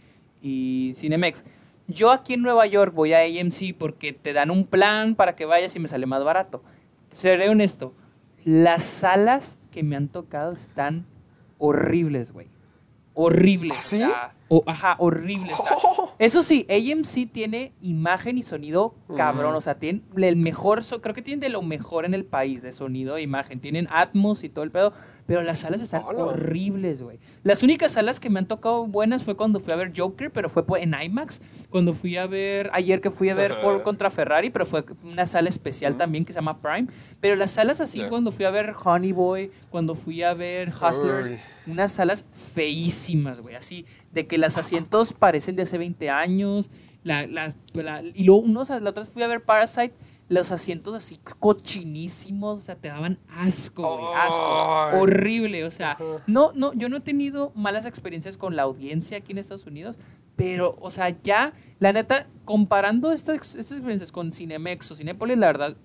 [0.44, 1.44] y Cinemex.
[1.88, 5.44] Yo aquí en Nueva York voy a AMC porque te dan un plan para que
[5.46, 6.62] vayas y me sale más barato.
[7.08, 7.94] Seré honesto,
[8.44, 11.06] las salas que me han tocado están
[11.58, 12.48] horribles, güey.
[13.14, 13.78] Horribles.
[13.78, 14.02] ¿Ah, sí?
[14.48, 15.54] o- ajá, horribles.
[15.58, 15.76] o sea.
[16.18, 19.54] Eso sí, AMC tiene imagen y sonido cabrón.
[19.54, 22.62] O sea, tiene el mejor, so- creo que tienen de lo mejor en el país
[22.62, 23.60] de sonido e imagen.
[23.60, 24.92] Tienen Atmos y todo el pedo.
[25.26, 26.24] Pero las salas están Hola.
[26.24, 27.18] horribles, güey.
[27.44, 30.50] Las únicas salas que me han tocado buenas fue cuando fui a ver Joker, pero
[30.50, 31.40] fue en IMAX.
[31.70, 33.54] Cuando fui a ver, ayer que fui a ver.
[33.54, 36.88] Ford contra Ferrari, pero fue una sala especial también que se llama Prime.
[37.20, 41.30] Pero las salas así, cuando fui a ver Honey Boy, cuando fui a ver Hustlers,
[41.30, 41.38] Uy.
[41.68, 43.54] unas salas feísimas, güey.
[43.54, 46.70] Así, de que los asientos parecen de hace 20 años.
[47.02, 47.54] La, la-
[48.14, 49.94] y luego, unos, la otra vez fui a ver Parasite.
[50.34, 55.00] Los asientos así cochinísimos, o sea, te daban asco, güey, asco.
[55.00, 55.96] Horrible, o sea,
[56.26, 59.98] no, no, yo no he tenido malas experiencias con la audiencia aquí en Estados Unidos,
[60.36, 65.46] pero, o sea, ya, la neta, comparando estas, estas experiencias con Cinemex o Cinépolis, la
[65.46, 65.76] verdad,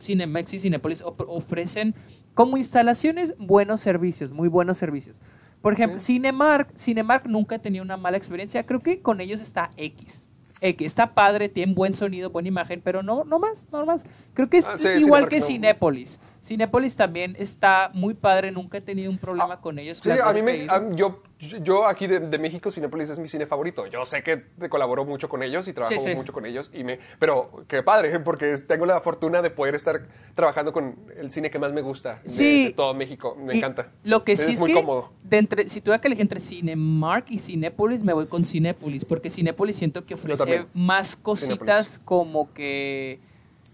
[0.00, 1.94] Cinemex y Cinépolis op- ofrecen
[2.34, 5.20] como instalaciones buenos servicios, muy buenos servicios.
[5.60, 8.66] Por ejemplo, Cinemark, Cinemark nunca tenido una mala experiencia.
[8.66, 10.26] Creo que con ellos está X.
[10.62, 10.86] X.
[10.86, 14.06] Está padre, tiene buen sonido, buena imagen, pero no, no más, no más.
[14.34, 15.44] Creo que es Ah, sí, igual que no.
[15.46, 16.18] Cinépolis.
[16.42, 19.98] Cinépolis también está muy padre, nunca he tenido un problema con ellos.
[19.98, 21.22] Sí, a mí me, a- yo,
[21.62, 23.86] yo aquí de, de México, Cinépolis es mi cine favorito.
[23.86, 26.16] Yo sé que te colaboro mucho con ellos y trabajo Sí, sí.
[26.16, 30.08] mucho con ellos, y me, pero qué padre, porque tengo la fortuna de poder estar
[30.34, 32.64] trabajando con el cine que más me gusta de, Sí.
[32.66, 33.36] de todo México.
[33.38, 33.92] Me Y encanta.
[34.02, 35.12] Lo que sí es, muy que cómodo.
[35.22, 39.30] de entre, si tuviera que elegir entre Cinemark y Cinépolis, me voy con Cinépolis, porque
[39.30, 43.20] Cinépolis siento que ofrece más cositas como que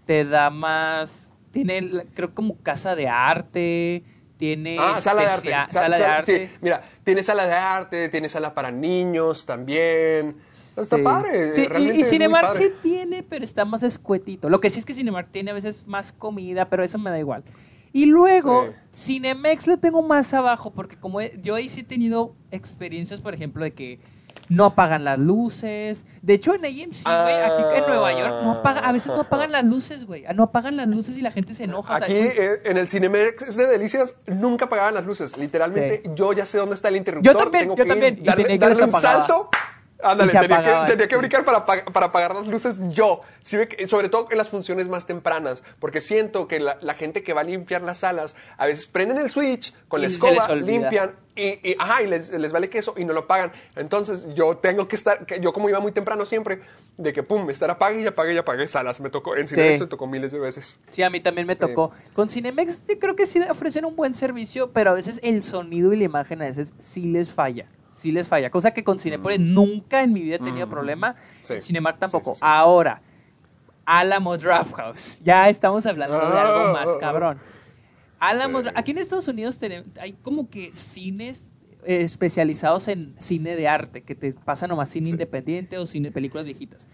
[0.04, 4.04] te da más, tiene creo como casa de arte,
[4.36, 5.72] tiene Ah, sala de arte.
[5.72, 6.46] sala de arte.
[6.48, 10.36] sí, mira, tiene sala de arte, tiene sala para niños también.
[10.76, 11.02] Está Sí.
[11.02, 11.52] padre.
[11.52, 14.48] Sí, y- y, Cinemark sí tiene, pero está más escuetito.
[14.48, 17.18] Lo que sí es que Cinemark tiene a veces más comida, pero eso me da
[17.18, 17.42] igual.
[17.92, 18.72] Y luego.
[18.94, 23.64] Cinemex le tengo más abajo, porque como yo ahí sí he tenido experiencias, por ejemplo,
[23.64, 23.98] de que
[24.48, 26.06] no apagan las luces.
[26.22, 29.52] De hecho, en AMC, güey, aquí en Nueva York, no apaga, a veces no apagan
[29.52, 30.24] las luces, güey.
[30.34, 31.94] No apagan las luces y la gente se enoja.
[31.94, 35.36] o sea, Aquí eh, en el Cinemex de Delicias nunca apagaban las luces.
[35.36, 36.10] Literalmente Sí.
[36.14, 37.32] yo ya sé dónde está el interruptor.
[37.32, 39.48] Yo también, tengo yo que también, darle, tenía que darle un salto.
[40.00, 43.22] Ándale, tenía, que, tenía que brincar para, para apagar las luces yo.
[43.42, 47.40] Sobre todo en las funciones más tempranas, porque siento que la, la gente que va
[47.40, 51.70] a limpiar las salas, a veces prenden el switch con la Y escoba, limpian y,
[51.70, 53.52] y, ajá, y les, les vale queso y no lo pagan.
[53.76, 56.60] Entonces yo tengo que estar, que yo como iba muy temprano siempre,
[56.96, 59.00] de que pum, estar apague y apague y apague salas.
[59.00, 59.84] Me tocó, en Cinemex Sí.
[59.84, 60.76] me tocó miles de veces.
[60.88, 61.92] Sí, a mí también me tocó.
[62.12, 65.92] Con Cinemex yo creo que sí ofrecen un buen servicio, pero a veces el sonido
[65.92, 67.66] y la imagen a veces sí les falla.
[67.98, 68.48] Sí les falla.
[68.48, 71.12] Cosa que con Cinepolis nunca en mi vida he tenido problema.
[71.12, 71.14] Mm.
[71.46, 71.52] Sí.
[71.54, 72.34] En Cinemark tampoco.
[72.34, 72.46] Sí, sí, sí.
[72.48, 73.02] Ahora,
[73.84, 75.20] Alamo Draft House.
[75.24, 77.00] Ya estamos hablando de algo Ah, más ah, ah.
[77.00, 77.38] cabrón.
[78.20, 78.68] Alamo, Sí.
[78.76, 81.52] Aquí en Estados Unidos tenemos, hay como que cines
[81.84, 86.44] eh, especializados en cine de arte, que te pasa nomás cine independiente o cine películas
[86.44, 86.86] viejitas.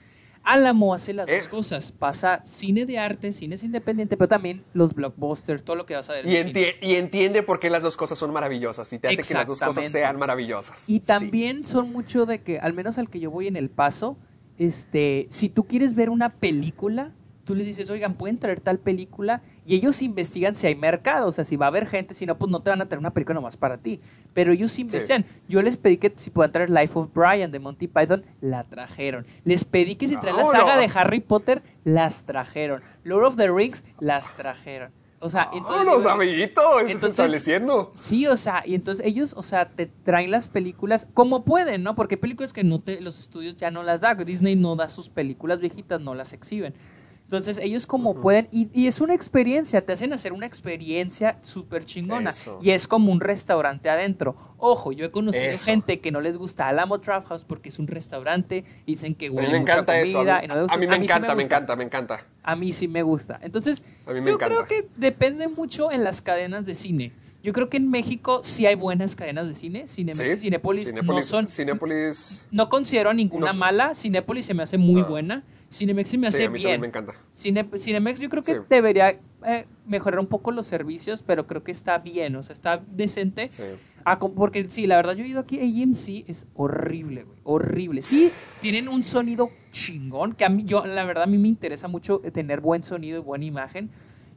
[0.45, 1.39] Álamo hace las Eh.
[1.39, 1.91] dos cosas.
[1.91, 6.13] Pasa cine de arte, cine independiente, pero también los blockbusters, todo lo que vas a
[6.13, 6.27] ver.
[6.27, 6.61] en Y, el cine.
[6.61, 9.47] enti- y entiende por qué las dos cosas son maravillosas y te hace que las
[9.47, 10.85] dos cosas sean maravillosas.
[10.89, 11.01] Y Sí.
[11.01, 14.17] también son mucho de que, al menos al que yo voy en El Paso,
[14.59, 17.13] este, si tú quieres ver una película,
[17.45, 21.33] tú les dices, oigan, pueden traer tal película, y ellos investigan si hay mercado, o
[21.33, 23.13] sea, si va a haber gente, si no, pues no te van a traer una
[23.13, 24.01] película nomás para ti.
[24.33, 25.25] Pero ellos investigan.
[25.49, 29.27] Yo les pedí que si puedan traer Life of Brian de Monty Python, la trajeron.
[29.45, 30.91] Les pedí que si traen la saga de.
[30.95, 32.83] Harry Potter, las trajeron.
[33.05, 34.93] Lord of the Rings, las trajeron.
[35.25, 35.87] O sea, entonces...
[35.87, 36.81] ¡Vámonos, digo, amiguito!
[36.81, 37.45] Estás entonces-.
[37.99, 41.95] Sí, o sea, y entonces ellos, o sea, te traen las películas como pueden, ¿no?
[41.95, 44.15] Porque hay películas que no te, los estudios ya no las da.
[44.15, 46.75] Disney no da sus películas viejitas, no las exhiben.
[47.25, 51.85] Entonces ellos como pueden, y, y es una experiencia, te hacen hacer una experiencia súper
[51.85, 52.31] chingona.
[52.31, 52.59] Eso.
[52.63, 54.37] Y es como un restaurante adentro.
[54.59, 55.65] Ojo, yo he conocido Eso.
[55.65, 59.31] gente que no les gusta Alamo Trap House porque es un restaurante, dicen que A
[59.31, 60.19] mí huele mucha encanta eso.
[60.19, 60.39] A comida.
[60.39, 62.27] mí, y no a mí me sí encanta, me, encanta, me encanta.
[62.43, 63.39] A mí sí me gusta.
[63.43, 64.55] Entonces, A mí me yo encanta.
[64.55, 67.13] creo que depende mucho en las cadenas de cine.
[67.43, 69.87] Yo creo que en México sí hay buenas cadenas de cine.
[69.87, 70.37] Cinemex y Sí.
[70.45, 71.49] Cinépolis no son.
[71.49, 72.41] Cinépolis.
[72.51, 73.95] No considero a ninguna No mala.
[73.95, 75.05] Cinépolis se me hace muy Ah.
[75.05, 75.43] buena.
[75.75, 76.65] Cinemex se me Sí, hace a mí bien.
[76.65, 77.15] también me encanta.
[77.33, 78.61] Cine- Cinemex yo creo que Sí.
[78.71, 82.83] debería eh, mejorar un poco los servicios, pero creo que está bien, o sea, está
[82.91, 83.51] decente.
[83.53, 83.63] Sí.
[84.07, 88.01] Ah, porque sí, la verdad yo he ido aquí a AMC, es horrible, güey, horrible.
[88.01, 88.31] Sí,
[88.63, 92.21] tienen un sonido chingón, que a mí, yo, la verdad a mí me interesa mucho
[92.33, 93.91] tener buen sonido y buena imagen,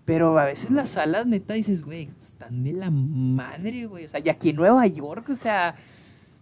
[0.03, 4.19] pero a veces las salas, neta, dices, güey, están de la madre, güey, o sea,
[4.19, 5.75] y aquí en Nueva York, o sea,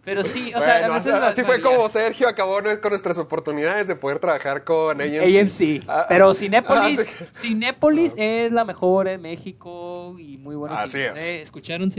[0.06, 1.14] pero sí, o sea, Bueno, a veces...
[1.14, 1.76] así- fue varía.
[1.76, 5.42] como Sergio acabó con nuestras oportunidades de poder trabajar con AMC.
[5.42, 5.84] AMC.
[5.88, 7.50] Ah, pero ah, Cinépolis, ah, sí.
[7.50, 11.24] Cinépolis es la mejor en México y muy buenos Así cines, es.
[11.24, 11.42] ¿eh?
[11.42, 11.90] ¿Escucharon?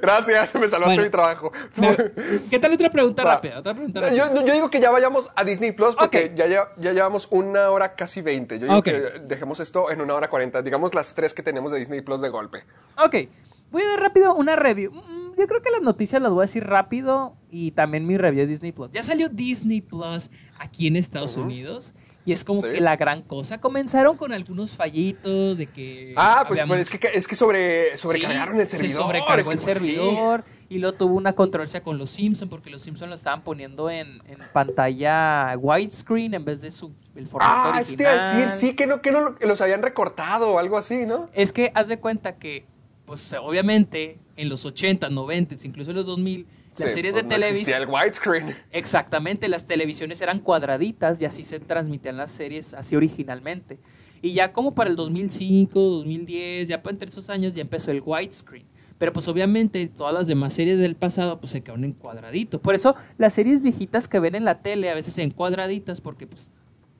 [0.00, 1.02] Gracias, me salvaste Bueno.
[1.02, 1.52] mi trabajo.
[1.76, 1.96] Me-
[2.50, 3.34] ¿Qué tal otra pregunta Va.
[3.34, 3.58] rápida?
[3.58, 4.32] Otra pregunta rápida.
[4.34, 6.36] Yo, yo digo que ya vayamos a Disney Plus porque Ok.
[6.36, 8.58] ya, ya, ya llevamos una hora casi 20.
[8.58, 8.84] Yo digo Ok.
[8.84, 8.92] que
[9.24, 10.62] dejemos esto en una hora 40.
[10.62, 12.64] Digamos las tres que tenemos de Disney Plus de golpe.
[12.96, 13.16] Ok,
[13.70, 14.92] voy a dar rápido una review.
[15.40, 18.46] Yo creo que las noticias las voy a decir rápido y también mi review de
[18.46, 18.90] Disney Plus.
[18.92, 21.94] Ya salió Disney Plus aquí en Estados Unidos
[22.26, 22.68] y es como Sí.
[22.72, 23.58] que la gran cosa.
[23.58, 26.12] Comenzaron con algunos fallitos de que...
[26.18, 28.90] Ah, pues, pues es que, es que sobre, sobrecargaron Sí, el servidor.
[28.90, 33.08] Se sobrecargó el servidor y luego tuvo una controversia con los Simpsons porque los Simpsons
[33.08, 38.18] lo estaban poniendo en, en pantalla widescreen en vez de su el formato Ah, original.
[38.20, 41.30] a decir, sí, que no, que no los habían recortado o algo así, ¿no?
[41.32, 42.66] Es que haz de cuenta que,
[43.06, 46.46] pues obviamente, en los 80, 90, incluso en los 2000,
[46.78, 47.82] las Sí, series pues, de no televisión...
[47.82, 48.56] el widescreen.
[48.70, 53.78] Exactamente, las televisiones eran cuadraditas y así se transmitían las series así originalmente.
[54.22, 58.02] Y ya como para el 2005, 2010, ya para entre esos años ya empezó el
[58.04, 58.64] widescreen.
[58.98, 62.60] Pero pues obviamente todas las demás series del pasado pues se quedaron en cuadradito.
[62.60, 66.26] Por eso las series viejitas que ven en la tele a veces en cuadraditas porque
[66.26, 66.52] pues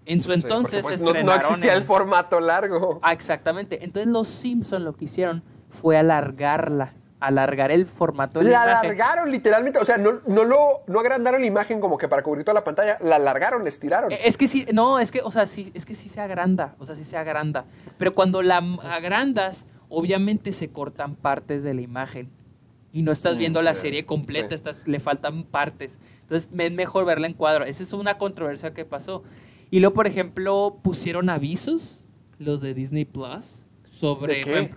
[0.06, 3.00] En su entonces pues, no, existía el formato largo.
[3.02, 3.84] Ah, exactamente.
[3.84, 8.90] Entonces los Simpson lo que hicieron fue alargarla, alargar el formato de la, La imagen.
[8.90, 12.44] alargaron literalmente, o sea, no, no lo no agrandaron la imagen como que para cubrir
[12.44, 14.10] toda la pantalla, la alargaron, la estiraron.
[14.10, 16.86] Es que sí, no, es que, o sea, sí, es que sí se agranda, o
[16.86, 17.66] sea, sí se agranda.
[17.98, 22.30] Pero cuando la agrandas, obviamente se cortan partes de la imagen.
[22.92, 24.54] Y no estás viendo la Mm, serie completa, sí.
[24.56, 25.98] estás, le faltan partes.
[26.22, 27.64] Entonces es mejor verla en cuadro.
[27.64, 29.22] Esa es una controversia que pasó.
[29.70, 34.70] Y luego, por ejemplo, pusieron avisos, los de Disney Plus, sobre, ¿De qué?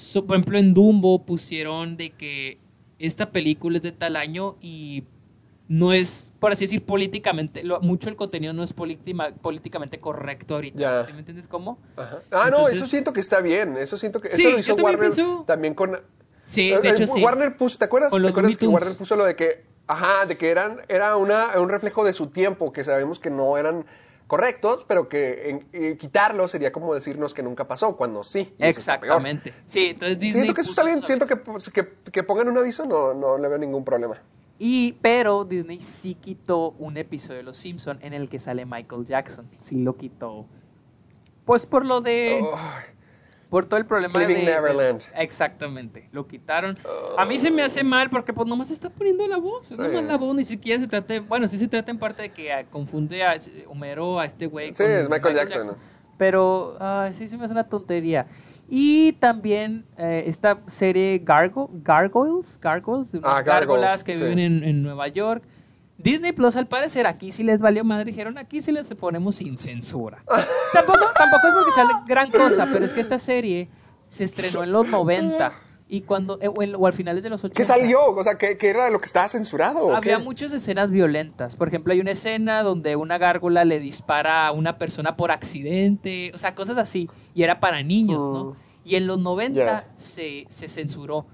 [0.00, 2.58] Por ejemplo, so- por ejemplo, en Dumbo pusieron de que
[2.98, 5.04] esta película es de tal año y
[5.68, 10.56] no es, por así decir, políticamente, lo- mucho el contenido no es polítima- políticamente correcto
[10.56, 11.06] ahorita.
[11.06, 11.78] ¿Sí me entiendes cómo?
[11.96, 12.18] Ajá.
[12.32, 14.84] Ah, no, eso siento que está bien, eso siento que Sí, eso lo hizo también
[14.84, 15.98] Warner pienso- también con
[16.46, 17.22] Sí, Eh, hecho eh, sí.
[17.22, 18.10] Warner puso, ¿te acuerdas?
[18.10, 18.66] ¿Te acuerdas que.
[18.66, 22.26] Warner puso lo de que, ajá, de que eran, era una, un reflejo de su
[22.26, 23.84] tiempo, que sabemos que no eran
[24.30, 28.54] correctos, pero que en- eh, quitarlo sería como decirnos que nunca pasó, cuando sí.
[28.60, 29.52] Exactamente.
[29.66, 32.56] Sí, entonces Disney Siento que eso está bien, siento que, pues, que, que pongan un
[32.56, 34.22] aviso, no, no le veo ningún problema.
[34.56, 39.04] Y, pero Disney sí quitó un episodio de Los Simpson en el que sale Michael
[39.04, 39.50] Jackson.
[39.58, 40.46] Sí lo quitó.
[41.44, 42.40] Pues por lo de...
[43.50, 45.00] Por todo el problema Living de, Neverland.
[45.12, 46.78] de- Exactamente, lo quitaron.
[47.18, 49.70] A mí se me hace mal porque pues nomás está poniendo la voz.
[49.72, 49.82] Es Sí.
[49.82, 52.28] nomás la voz, ni siquiera se trata de- Bueno, sí se trata en parte de
[52.30, 53.34] que ah, confunde a
[53.66, 54.72] Homero, a este güey.
[54.74, 55.76] Sí, es Michael Jackson.
[56.16, 58.26] Pero ay, sí se me hace una tontería.
[58.68, 64.22] Y también eh, esta serie Gargo, Gargoyles, Gargoyles, de unas Ah, gárgolas que sí.
[64.22, 65.42] viven en, en Nueva York.
[66.02, 68.06] Disney Plus, al parecer, aquí sí les valió madre.
[68.06, 70.22] Dijeron, aquí sí les ponemos sin censura.
[70.72, 73.68] tampoco, tampoco es porque sale gran cosa, pero es que esta serie
[74.08, 75.52] se estrenó en los 90
[75.92, 77.56] y cuando, eh, o, en- o al finales de los 80.
[77.60, 78.06] ¿Qué salió?
[78.14, 79.94] O sea, ¿qué, qué era lo que estaba censurado?
[79.94, 80.22] Había qué?
[80.22, 81.56] muchas escenas violentas.
[81.56, 86.30] Por ejemplo, hay una escena donde una gárgola le dispara a una persona por accidente,
[86.34, 87.08] o sea, cosas así.
[87.34, 88.56] Y era para niños, ¿no?
[88.84, 89.66] Y en los 90 Mm.
[89.66, 89.86] Ya.
[89.96, 91.26] se, se censuró.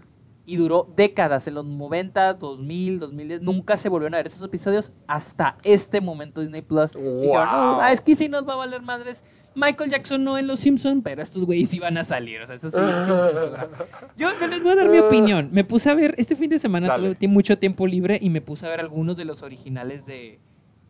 [0.46, 1.48] Y duró décadas.
[1.48, 6.40] En los 90, 2000, 2010, nunca se volvieron a ver esos episodios hasta este momento
[6.40, 6.92] Disney Plus.
[6.92, 7.80] Dijeron, "No, Wow.
[7.82, 9.24] ah, es que sí nos va a valer madres.
[9.56, 12.42] Michael Jackson no en Los Simpsons, pero estos güeyes iban a salir.
[12.42, 12.76] O sea, eso sí.
[14.16, 15.48] Yo, les voy a dar mi opinión.
[15.52, 18.66] Me puse a ver, este fin de semana tuve mucho tiempo libre y me puse
[18.66, 20.38] a ver algunos de los originales de,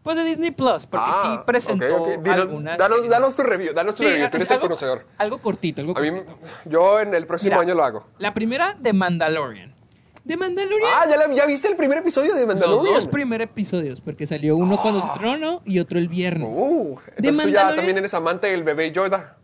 [0.07, 2.23] pues de Disney Plus, porque sí Ah, presentó ok, ok.
[2.23, 2.79] Dinos- algunas.
[2.79, 5.07] Danos, tu review, danos tu Sí, review, tú es eres el algo- conocedor.
[5.19, 6.39] Algo cortito, algo A mí, cortito.
[6.65, 8.07] yo en el próximo Mira, año lo hago.
[8.19, 9.75] La primera de Mandalorian.
[10.23, 10.91] De Mandalorian.
[10.95, 12.95] Ah, ¿ya, la- ya viste el primer episodio de los Mandalorian?
[12.95, 16.51] dos primeros episodios, porque salió uno cuando se estrenó y otro el viernes.
[16.57, 19.37] Uh, De entonces tú ya Mandalorian- también eres amante del bebé Yoda.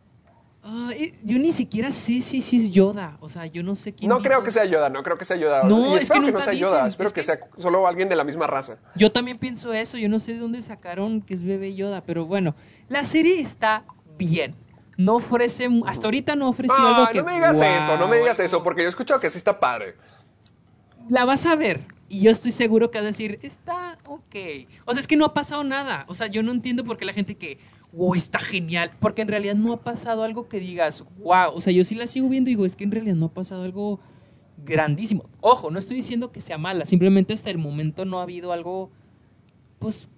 [0.65, 3.17] Ah, eh, yo ni siquiera sé si, si es Yoda.
[3.21, 4.09] O sea, yo no sé quién.
[4.09, 4.29] No dijo.
[4.29, 5.65] creo que sea Yoda, no creo que sea Yoda.
[5.65, 8.09] No, es que no nunca sea Yoda, dicen, espero es que, que- sea solo alguien
[8.09, 8.79] de la misma raza.
[8.95, 9.99] Yo también pienso eso.
[9.99, 12.55] Yo no sé de dónde sacaron que es bebé Yoda, pero bueno,
[12.89, 13.85] la serie está
[14.17, 14.55] bien.
[14.97, 17.19] No ofrece, hasta ahorita no ofreció algo que.
[17.19, 19.39] no me digas wow, eso, no me digas eso, porque yo he escuchado que sí
[19.39, 19.97] está padre.
[21.09, 21.81] La vas a ver
[22.13, 24.37] y yo estoy seguro que vas a decir, está ok.
[24.85, 26.05] O sea, es que no ha pasado nada.
[26.09, 27.59] O sea, yo no entiendo por qué la gente que,
[27.93, 28.93] wow, está genial.
[28.99, 31.53] Porque en realidad no ha pasado algo que digas, wow.
[31.55, 33.35] O sea, yo sí la sigo viendo y digo, es que en realidad no ha
[33.35, 34.01] pasado algo
[34.65, 35.29] grandísimo.
[35.41, 36.85] Ojo, no estoy diciendo que sea mala.
[36.85, 38.91] Simplemente hasta el momento no ha habido algo,
[39.79, 40.09] pues,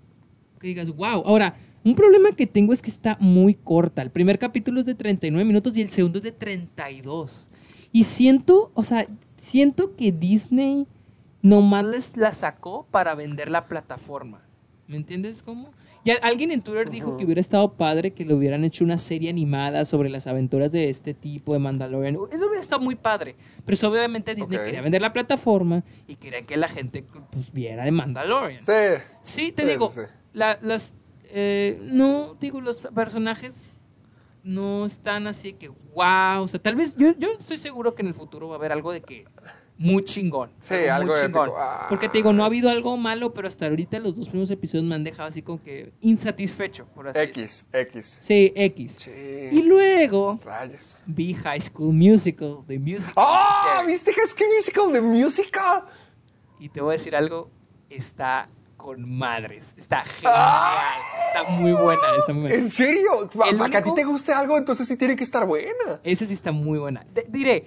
[0.60, 1.22] que digas, wow.
[1.24, 4.02] Ahora, un problema que tengo es que está muy corta.
[4.02, 7.51] El primer capítulo es de 39 minutos y el segundo es de 32.
[7.92, 9.06] Y siento, o sea,
[9.36, 10.86] siento que Disney
[11.42, 14.40] nomás les la sacó para vender la plataforma.
[14.88, 15.70] ¿Me entiendes cómo?
[16.05, 19.31] Y alguien en Twitter dijo que hubiera estado padre que le hubieran hecho una serie
[19.31, 22.16] animada sobre las aventuras de este tipo de Mandalorian.
[22.31, 23.36] Eso hubiera estado muy padre.
[23.64, 27.85] Pero eso, obviamente Disney quería vender la plataforma y quería que la gente pues, viera
[27.85, 28.62] de Mandalorian.
[28.62, 28.72] Sí.
[29.22, 30.06] Sí, te Sí, digo, sí, sí.
[30.35, 30.94] la- las,
[31.24, 33.78] eh, no, digo, los personajes
[34.43, 38.09] no están así que, wow, o sea, tal vez, yo, yo estoy seguro que en
[38.09, 39.24] el futuro va a haber algo de que
[39.76, 40.51] muy chingón.
[40.60, 41.48] Sí, muy algo chingón.
[41.48, 41.56] épico.
[41.59, 41.86] Ah.
[41.88, 44.84] Porque te digo, no ha habido algo malo, pero hasta ahorita los dos primeros episodios
[44.86, 47.44] me han dejado así como que insatisfecho, por así decirlo.
[47.44, 48.16] X, X.
[48.20, 48.96] Sí, X.
[49.01, 49.10] Sí.
[49.52, 50.96] Y luego Rayos.
[51.06, 53.14] vi High School Musical, The Musical.
[53.16, 53.78] ¡Ah!
[53.80, 54.05] series.
[54.05, 54.92] ¿Viste High School Musical?
[54.92, 55.82] ¿The Musical?
[56.60, 57.51] Y te voy a decir algo,
[57.90, 62.55] está con madres, está genial, está muy buena, está muy buena.
[62.55, 63.30] ¿En serio?
[63.34, 66.01] Para que a ti te guste algo, entonces sí tiene que estar buena.
[66.02, 67.06] Esa sí está muy buena.
[67.28, 67.64] Diré,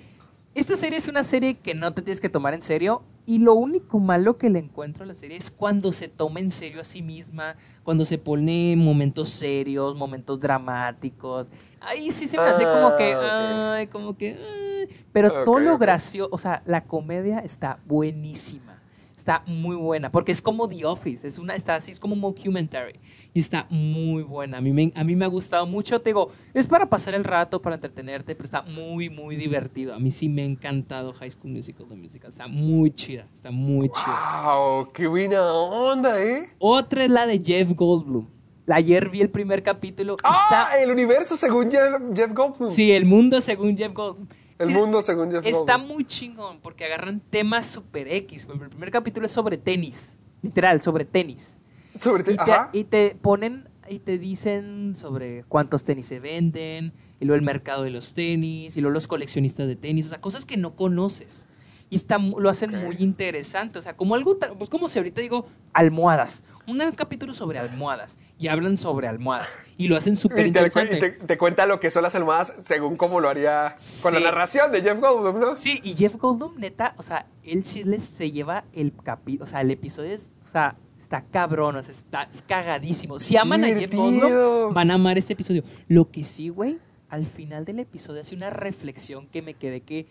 [0.60, 3.54] esta serie es una serie que no te tienes que tomar en serio y lo
[3.54, 6.84] único malo que le encuentro a la serie es cuando se toma en serio a
[6.84, 11.50] sí misma, cuando se pone momentos serios, momentos dramáticos.
[11.82, 14.88] Ahí sí se me hace como que, Ah, ay, como que, ay.
[15.12, 18.82] pero todo lo gracioso, o sea, la comedia está buenísima.
[19.16, 22.20] Está muy buena, porque es como The Office, es una, está así, es como un
[22.20, 23.00] mockumentary.
[23.38, 24.58] Y está muy buena.
[24.58, 26.02] A mí, me, a mí me ha gustado mucho.
[26.02, 29.94] Te digo, es para pasar el rato, para entretenerte, pero está muy, muy divertido.
[29.94, 32.30] A mí sí me ha encantado High School Musical, The Musical.
[32.30, 34.42] Está muy chida, está muy chida.
[34.44, 34.92] ¡Wow!
[34.92, 36.50] ¡Qué buena onda, eh!
[36.58, 38.26] Otra es la de Jeff Goldblum.
[38.70, 40.18] Ayer vi el primer capítulo.
[40.24, 40.48] ¡Ah!
[40.72, 42.72] Está, El universo según Jeff, Jeff Goldblum.
[42.72, 44.28] sí, el mundo según Jeff Goldblum.
[44.58, 45.94] El mundo según Jeff Está Goldblum.
[45.94, 48.48] muy chingón porque agarran temas super X.
[48.52, 50.18] El primer capítulo es sobre tenis.
[50.42, 51.57] Literal, sobre tenis.
[52.02, 52.70] Sobre Y te, Ajá.
[52.74, 56.92] y te ponen y te dicen sobre cuántos tenis se venden,
[57.22, 60.20] y luego el mercado de los tenis, y luego los coleccionistas de tenis, o sea,
[60.20, 61.48] cosas que no conoces.
[61.90, 65.48] Y está, lo hacen muy interesante, o sea, como algo, pues como si ahorita digo
[65.72, 70.48] almohadas, un capítulo sobre almohadas, y hablan sobre almohadas, y lo hacen súper Y te,
[70.50, 70.98] interesante.
[70.98, 74.20] y te- te cuenta lo que son las almohadas según cómo lo haría con la
[74.20, 75.56] narración de Jeff Goldblum, ¿no?
[75.56, 79.48] Sí, y Jeff Goldblum, neta, o sea, él sí les se lleva el capítulo, o
[79.48, 83.20] sea, el episodio es, o sea, está cabrón, o sea, está es cagadísimo.
[83.20, 83.94] Si aman a Jeff.
[83.94, 85.64] Goldblum, van a amar este episodio.
[85.88, 86.78] Lo que sí, güey,
[87.10, 90.08] al final del episodio hace una reflexión que me quedé que,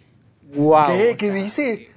[0.55, 0.87] wow.
[0.89, 1.17] ¿Qué?
[1.19, 1.89] ¿Qué dice?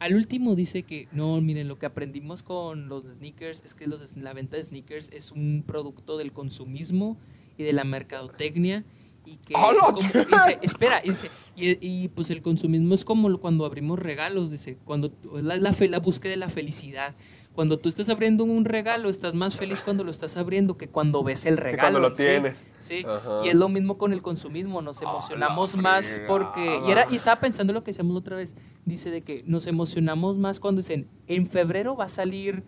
[0.00, 4.16] Al último dice que, no, miren, lo que aprendimos con los sneakers es que los,
[4.16, 7.16] la venta de sneakers es un producto del consumismo
[7.56, 8.84] y de la mercadotecnia
[9.24, 9.78] y que ¡Hala!
[9.80, 13.64] es como, y dice, espera, y, dice, y, y, pues el consumismo es como cuando
[13.64, 17.14] abrimos regalos, dice, cuando la, la, fe- la búsqueda de la felicidad.
[17.54, 21.22] Cuando tú estás abriendo un regalo, estás más feliz cuando lo estás abriendo que cuando
[21.22, 21.82] ves el regalo.
[21.82, 22.24] cuando lo sí.
[22.24, 22.64] tienes.
[22.78, 23.44] Sí, Ajá.
[23.44, 26.80] y es lo mismo con el consumismo, nos emocionamos más porque...
[26.86, 29.68] Y, era, y estaba pensando lo que decíamos la otra vez, dice de que nos
[29.68, 32.64] emocionamos más cuando dicen, en febrero va a salir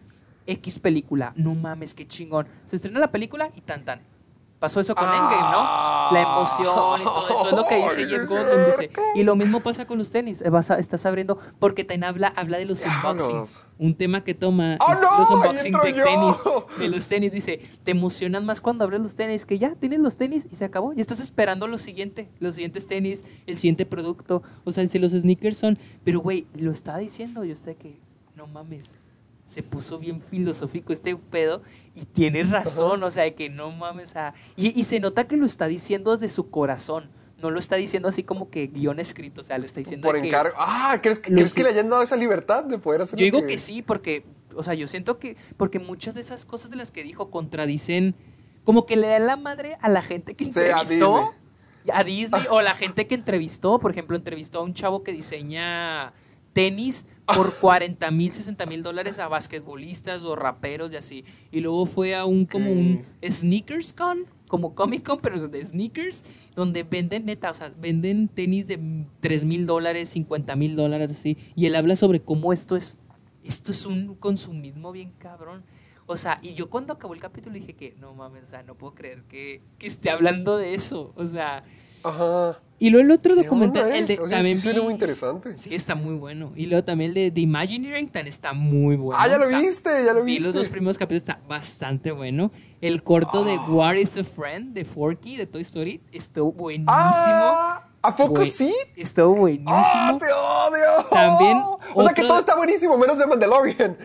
[0.47, 2.47] X película, no mames, qué chingón.
[2.65, 4.01] Se estrena la película y tan tan.
[4.67, 5.87] Pasó eso con Endgame, ¿no?
[6.13, 8.91] La emoción y todo eso es lo que dice Jeff Goldblum, dice.
[9.15, 12.29] Y lo mismo pasa con los tenis, eh, vas a- estás abriendo, porque también habla,
[12.37, 13.63] habla de los unboxings.
[13.79, 15.19] Un tema que toma ¡Oh, no!
[15.21, 16.05] los unboxings de yo.
[16.05, 16.37] tenis
[16.79, 20.17] de los tenis, dice, te emocionan más cuando abres los tenis, que ya tienes los
[20.17, 20.93] tenis y se acabó.
[20.95, 24.43] Y estás esperando lo siguiente, los siguientes tenis, el siguiente producto.
[24.65, 25.79] O sea, si los sneakers son.
[26.05, 27.99] Pero, güey, lo estaba diciendo, yo sé que,
[28.35, 28.99] no mames,
[29.47, 31.63] se puso bien filosófico este pedo
[31.95, 34.35] y tiene razón, o sea, de que no mames, o sea.
[34.57, 37.09] Y, y se nota que lo está diciendo desde su corazón.
[37.41, 40.21] No lo está diciendo así como que guion escrito, o sea, lo está diciendo Por
[40.21, 40.55] que- encargo.
[40.59, 41.57] Ah, ¿crees, que- Lo ¿crees sí.
[41.59, 44.25] que le hayan dado esa libertad de poder hacer yo digo que sí, porque,
[44.57, 48.15] o sea, yo siento que, porque muchas de esas cosas de las que dijo contradicen,
[48.65, 51.35] como que le dan la madre a la gente que Sí, a entrevistó,
[51.93, 56.13] a Disney, o la gente que entrevistó, por ejemplo, entrevistó a un chavo que diseña
[56.57, 61.25] tenis por 40 mil, 60 mil dólares a basquetbolistas o raperos y así.
[61.53, 66.25] Y luego fue a un, como un Sneakers Con, como Comic Con, pero de sneakers,
[66.55, 68.81] donde venden neta, o sea, venden tenis de
[69.21, 71.37] 3 mil dólares, 50 mil dólares, así.
[71.55, 72.97] Y él habla sobre cómo esto es,
[73.45, 75.63] esto es un consumismo bien cabrón.
[76.07, 78.77] O sea, y yo cuando acabó el capítulo dije que, no mames, o sea, no
[78.77, 81.13] puedo creer que, que esté hablando de eso.
[81.17, 81.65] O sea,
[82.03, 82.61] Ajá.
[82.79, 83.99] Y luego el otro ¿Qué documental, eh?
[83.99, 85.57] el de, O sea, también sí suena vi- muy interesante.
[85.57, 86.53] Sí, está muy bueno.
[86.57, 89.21] Y luego también el de The Imagineering está muy bueno.
[89.21, 90.45] ah, ya lo Está- viste, ya lo Vi viste.
[90.49, 92.51] los dos primeros capítulos, está bastante bueno.
[92.81, 93.67] El corto de Ah.
[93.69, 96.93] What is a Friend de Forky de Toy Story estuvo buenísimo.
[96.95, 98.73] Ah, ¿A poco Buen- sí?
[98.95, 99.75] Estuvo buenísimo.
[99.75, 101.05] ¡Ah, te odio!
[101.11, 101.59] También
[101.95, 103.97] O sea que todo está buenísimo, menos de Mandalorian.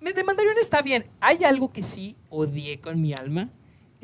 [0.00, 1.06] De Mandalorian está bien.
[1.20, 3.48] Hay algo que sí odié con mi alma.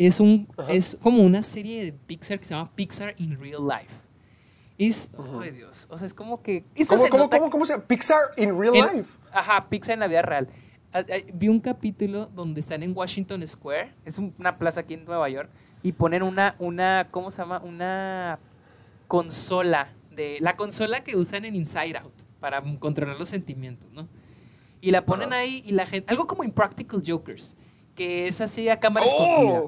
[0.07, 3.95] Es, un, es como una serie de Pixar que se llama Pixar in Real Life.
[4.79, 5.11] Es,
[5.43, 6.65] ay Dios, o sea, es como que...
[6.89, 7.85] ¿Cómo, se cómo, cómo, cómo se llama?
[7.87, 9.11] Pixar in real En- life.
[9.31, 10.49] Ajá, Pixar en la vida real.
[10.95, 14.95] Ah, ah, Vi un capítulo donde están en Washington Square, es un- una plaza aquí
[14.95, 15.51] en Nueva York,
[15.83, 17.61] y ponen una, una, ¿cómo se llama?
[17.63, 18.39] Una
[19.07, 24.09] consola, de la consola que usan en Inside Out para controlar los sentimientos, ¿no?
[24.81, 27.55] Y la ponen ahí y la gente, algo como Impractical Jokers,
[27.95, 29.63] que es así a cámara escondida.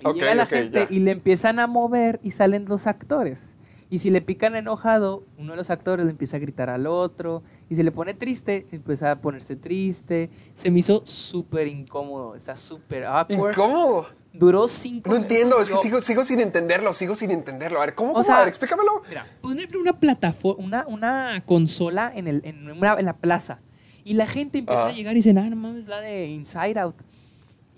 [0.00, 0.94] Y Ok, llega la ok, gente ya.
[0.94, 3.56] y le empiezan a mover y salen los actores.
[3.90, 7.42] Y si le pican enojado, uno de los actores le empieza a gritar al otro.
[7.70, 10.28] Y si le pone triste, empieza a ponerse triste.
[10.54, 13.54] Se me hizo súper incómodo, está súper ¿Y awkward.
[13.54, 14.06] cómo?
[14.30, 15.62] Duró cinco No entiendo, minutos.
[15.62, 17.80] es que Yo- sigo, sigo sin entenderlo, sigo sin entenderlo.
[17.80, 18.10] A ver, ¿cómo?
[18.10, 18.22] O cómo?
[18.24, 19.02] sea, a ver, explícamelo.
[19.08, 23.60] Mira, poner una plataforma, una, una consola en, el, en, una- en la plaza.
[24.04, 24.90] Y la gente empieza Ajá.
[24.90, 26.96] a llegar y dicen, ah, no mames, la de Inside Out.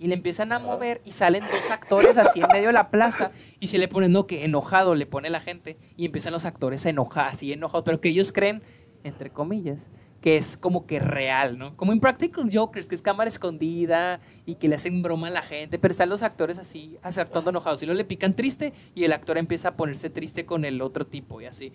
[0.01, 3.33] Y le empiezan a mover y salen dos actores así en medio de la plaza.
[3.61, 5.77] Y se le ponen, no, que enojado le pone la gente.
[5.95, 7.85] Y empiezan los actores a enojar, así enojados.
[7.85, 8.63] Pero que ellos creen,
[9.05, 9.91] entre comillas,
[10.23, 11.77] que es como que real, ¿no?
[11.77, 15.79] Como Impractical Jokers, que es cámara escondida y que le hacen broma a la gente.
[15.79, 17.83] Pero están los actores así, acertando enojados.
[17.83, 21.07] Y luego le pican triste y el actor empieza a ponerse triste con el otro
[21.07, 21.75] tipo y así.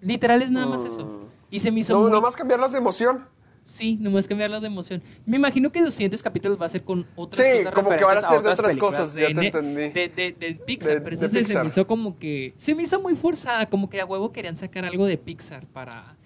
[0.00, 1.28] Literal es nada más eso.
[1.50, 2.10] Y se me hizo No, muy...
[2.10, 3.28] nomás cambiarlos de emoción.
[3.68, 5.02] Sí, nomás cambiarlas de emoción.
[5.26, 8.04] Me imagino que los siguientes capítulos va a ser con otras Sí, cosas como que
[8.04, 9.88] van a ser de otras cosas, de ya te entendí.
[9.88, 12.54] De, de, de Pixar, pero de esta se- me hizo como que...
[12.56, 16.16] Se me hizo muy forzada, como que a huevo querían sacar algo de Pixar para,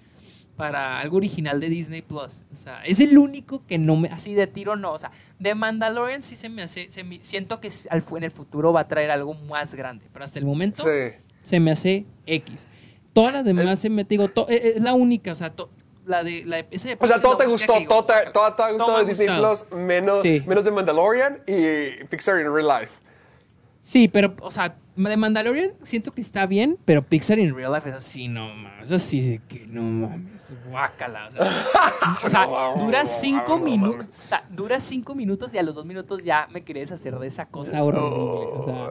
[0.56, 2.42] para algo original de Disney Plus.
[2.52, 4.08] O sea, es el único que no me...
[4.10, 4.92] Así de tiro no.
[4.92, 6.90] O sea, de Mandalorian sí se me hace...
[6.90, 10.38] se me- siento que en el futuro va a traer algo más grande, pero hasta
[10.38, 11.14] el momento Sí.
[11.42, 12.68] se me hace X.
[13.14, 15.70] Todas las demás se me digo, to- es, es la única, o sea, to-
[16.10, 18.72] la de la esa de O sea, todo te gustó, todo te, todo te ha
[18.72, 19.28] gustado de Disney.
[19.38, 20.42] Plus, menos, Sí.
[20.46, 22.92] menos de Mandalorian y Pixar in Real Life.
[23.80, 24.74] Sí, pero, o sea,
[25.08, 28.90] de Mandalorian siento que está bien, pero Pixar in Real Life es así, no mames,
[28.90, 31.40] así de que no mames, guácala, o sea,
[32.24, 32.46] o sea,
[32.78, 36.62] dura cinco minutos, o sea, dura cinco minutos y a los dos minutos ya me
[36.62, 38.88] quería deshacer de esa cosa horrible, o sea,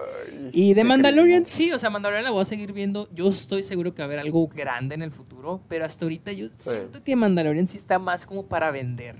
[0.52, 3.94] y de Mandalorian, sí, o sea, Mandalorian la voy a seguir viendo, yo estoy seguro
[3.94, 7.16] que va a haber algo grande en el futuro, pero hasta ahorita yo siento que
[7.16, 9.18] Mandalorian sí está más como para vender,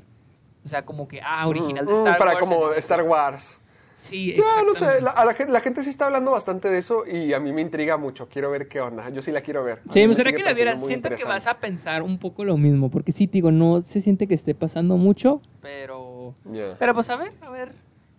[0.66, 2.40] o sea, como que, ah, original de Mm, Star para Wars.
[2.42, 3.58] como entonces- Star Wars.
[4.00, 5.02] Sí, Ya, no sé, exactamente.
[5.04, 7.52] la, a la, gen- la gente sí está hablando bastante de eso y a mí
[7.52, 8.30] me intriga mucho.
[8.30, 9.10] Quiero ver qué onda.
[9.10, 9.82] Yo sí la quiero ver.
[9.90, 10.86] A Sí, me gustaría que la vieras.
[10.86, 14.26] Siento que vas a pensar un poco lo mismo, porque sí, digo, no se siente
[14.26, 16.34] que esté pasando mucho, pero...
[16.46, 16.78] Ya.
[16.80, 17.74] Pero pues a ver, a ver,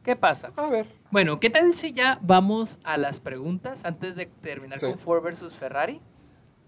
[0.05, 0.53] ¿qué pasa?
[0.57, 0.87] A ver.
[1.11, 4.85] Bueno, ¿qué tal si ya vamos a las preguntas antes de terminar Sí.
[4.87, 6.03] con Ford versus Ferrari?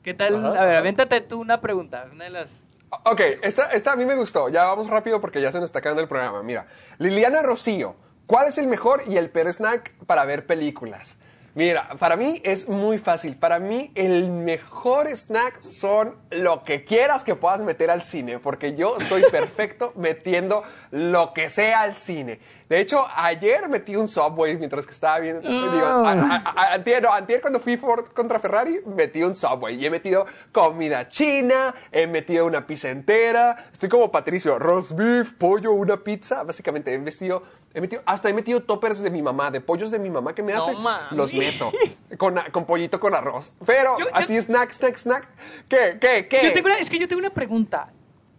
[0.02, 0.36] ¿Qué tal?
[0.36, 2.70] Ajá, a ver, avéntate tú una pregunta, una de las...
[3.04, 4.48] Ok, esta, esta a mí me gustó.
[4.48, 6.42] Ya vamos rápido porque ya se nos está acabando el programa.
[6.42, 6.66] Mira,
[6.98, 7.94] Liliana Rocío,
[8.26, 11.16] ¿cuál es el mejor y el peor snack para ver películas?
[11.54, 13.36] Mira, para mí es muy fácil.
[13.36, 18.74] Para mí el mejor snack son lo que quieras que puedas meter al cine, porque
[18.74, 22.40] yo soy perfecto metiendo lo que sea al cine.
[22.70, 25.42] De hecho, ayer metí un Subway mientras que estaba viendo.
[25.42, 29.74] digo, a- a- a- antier, no, antier cuando fui Ford contra Ferrari, metí un Subway
[29.78, 33.66] y he metido comida china, he metido una pizza entera.
[33.70, 36.44] Estoy como Patricio, roast beef, pollo, una pizza.
[36.44, 37.42] Básicamente he metido,
[37.74, 40.42] he metido, hasta he metido toppers de mi mamá, de pollos de mi mamá que
[40.42, 41.14] me No hace.
[41.14, 41.72] Los meto
[42.18, 43.52] con, con pollito con arroz.
[43.64, 45.28] Pero Yo- yo- así snack, snack, snack.
[45.68, 45.98] ¿Qué?
[46.00, 46.28] ¿Qué?
[46.28, 46.40] ¿Qué?
[46.44, 47.92] Yo tengo una- es que yo tengo una pregunta.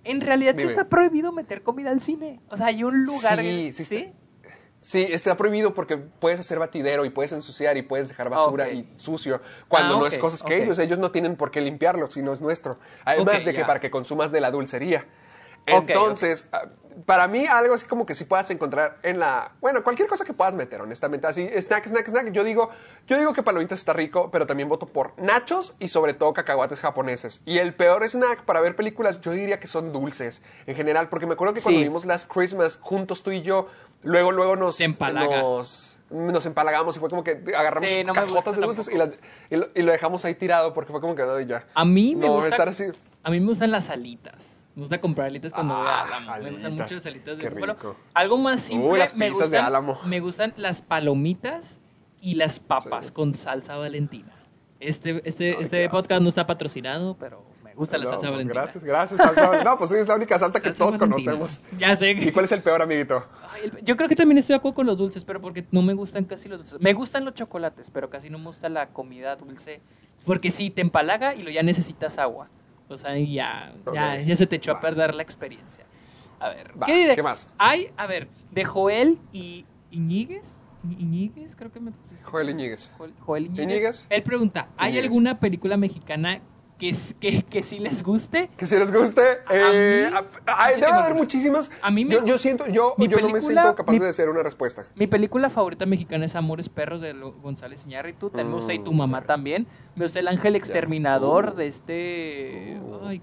[0.04, 2.42] En realidad sí está prohibido meter comida al cine.
[2.50, 3.40] O sea, hay un lugar...
[3.40, 4.18] Sí, en- sí está-
[4.82, 8.74] Sí, está prohibido porque puedes hacer batidero y puedes ensuciar y puedes dejar basura Ok.
[8.74, 9.40] y sucio
[9.70, 12.42] cuando Ah, no es cosas que ellos, ellos no tienen por qué limpiarlo, sino es
[12.42, 12.78] nuestro.
[13.06, 13.66] Además de que ya.
[13.66, 15.06] para que consumas de la dulcería.
[15.66, 16.64] Entonces, ah,
[17.06, 20.34] para mí algo así como que si puedas encontrar en la, bueno, cualquier cosa que
[20.34, 22.70] puedas meter, honestamente, así snack, snack, snack, yo digo,
[23.08, 26.80] yo digo que palomitas está rico, pero también voto por nachos y sobre todo cacahuates
[26.80, 27.42] japoneses.
[27.46, 31.26] Y el peor snack para ver películas, yo diría que son dulces en general, porque
[31.26, 31.84] me acuerdo que cuando Sí.
[31.84, 33.68] vimos Last Christmas juntos tú y yo,
[34.04, 38.62] luego luego nos nos, nos empalagamos y fue como que agarramos Sí, no cajotas de
[38.62, 39.10] dulces y, las-
[39.50, 41.66] y lo, y lo dejamos ahí tirado porque fue como que "Ay, ya.
[41.74, 42.50] A mí me no, gusta.
[42.50, 42.84] estar así.
[43.24, 44.53] A mí me gustan las alitas.
[44.76, 46.44] Me gusta comprar alitas cuando voy a Ah, Álamo.
[46.44, 47.74] Me gustan mucho las alitas de Qué búfalo.
[47.74, 47.96] rico.
[48.14, 48.98] Algo más simple.
[49.00, 50.00] las me pizzas de gustan, Álamo.
[50.06, 51.80] Me gustan las palomitas
[52.22, 54.32] y las papas con salsa valentina.
[54.80, 58.32] Este, este, este qué podcast no está patrocinado, pero me gusta la No, salsa pues,
[58.32, 58.62] valentina.
[58.62, 59.20] Gracias, gracias.
[59.20, 61.32] salsa- No, pues sí, es la única salsa que Salsa todos Valentina.
[61.38, 61.62] conocemos.
[61.80, 62.12] Ya sé.
[62.12, 63.24] ¿Y cuál es el peor, amiguito?
[63.54, 65.82] Ay, el- Yo creo que también estoy de acuerdo con los dulces, pero porque no
[65.84, 66.82] me gustan casi los dulces.
[66.82, 69.82] Me gustan los chocolates, pero casi no me gusta la comida dulce.
[70.26, 72.50] Porque sí, te empalaga y lo ya necesitas agua.
[72.94, 73.74] O sea, ya,
[74.26, 75.86] ya, se te echó a perder la experiencia.
[76.40, 77.16] A ver, Va, ¿qué, diré?
[77.16, 77.48] ¿qué más?
[77.58, 80.60] Hay, a ver, de Joel y Iñiguez.
[80.86, 81.92] Iñ- Iñiguez, creo que me.
[82.24, 82.92] Joel Iñiguez.
[82.98, 83.66] Joel, Joel Iñiguez.
[83.66, 84.08] Iñiguez.
[84.10, 85.06] Él pregunta: ¿hay Iñiguez.
[85.06, 86.42] alguna película mexicana
[86.78, 88.50] que, es- que, que sí les guste?
[88.58, 90.18] Que si les guste, eh, mí,
[90.48, 91.72] a- sí debe haber muchísimas.
[91.82, 94.28] A mí me- yo, yo siento, yo, yo no me siento capaz mi- de hacer
[94.30, 94.86] una respuesta.
[94.96, 98.30] Mi película favorita mexicana es Amores Perros de González Iñárritu.
[98.30, 99.68] También me gusta y tu Mm, mamá también.
[99.96, 102.80] Me gusta El Ángel Exterminador de este.
[102.84, 103.06] Uh.
[103.06, 103.22] Ay.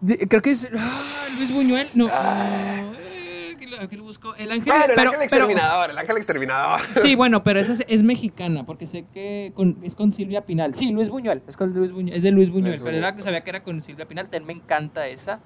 [0.00, 1.88] De- creo que es ah, Luis Buñuel.
[1.94, 2.06] No.
[2.06, 3.17] eh, aquí
[3.68, 4.34] lo- aquí lo busco.
[4.34, 4.66] El Ángel.
[4.72, 6.80] Bueno, el pero- ángel pero- exterminador, el ángel exterminador.
[7.02, 10.74] Sí, bueno, pero esa es, es mexicana, porque sé que con- es con Silvia Pinal.
[10.74, 13.04] Sí, Luis Buñuel, es, con Luis Buñuel, es de Luis Buñuel, Luis pero Buñuel.
[13.04, 15.40] era que sabía que era con Silvia Pinal, también me encanta esa.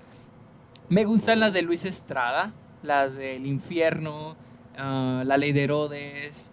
[0.89, 4.37] Me gustan las de Luis Estrada, las del infierno,
[4.77, 6.51] ah, La Ley de Herodes.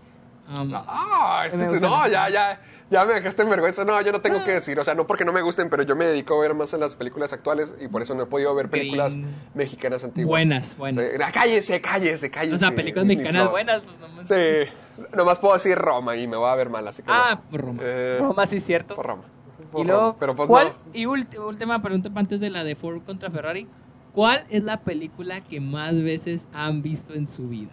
[0.48, 3.86] um, Ah, este- no, ya, ya, ya me dejaste en vergüenza.
[3.86, 4.44] No, yo no tengo Ah.
[4.46, 4.80] que decir.
[4.80, 6.80] O sea, no porque no me gusten, pero yo me dedico a ver más en
[6.80, 9.18] las películas actuales y por eso no he podido ver películas
[9.54, 10.28] mexicanas antiguas.
[10.30, 11.06] Buenas, buenas.
[11.12, 11.18] Sí.
[11.24, 12.56] Ah, cállese, cállese, cállese.
[12.56, 13.52] o sea, películas mexicanas Plus.
[13.52, 14.28] buenas, pues nomás.
[14.28, 17.12] Sí, nomás puedo decir Roma y me voy a ver mal, así que.
[17.12, 17.50] Ah, no.
[17.52, 17.80] por Roma.
[17.84, 18.96] Eh, Roma, sí, cierto.
[18.96, 19.24] Por Roma.
[19.72, 20.16] Por Y luego, Roma.
[20.20, 20.68] Pero pues ¿cuál?
[20.68, 20.74] no.
[20.94, 23.68] Y última pregunta antes de la de Ford contra Ferrari.
[24.14, 27.70] ¿Cuál es la película que más veces han visto en su vida?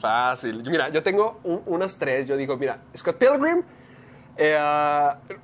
[0.00, 0.62] Fácil.
[0.68, 2.26] Mira, yo tengo un- unas tres.
[2.26, 3.62] Yo digo, mira, Scott Pilgrim.
[4.36, 4.58] Eh,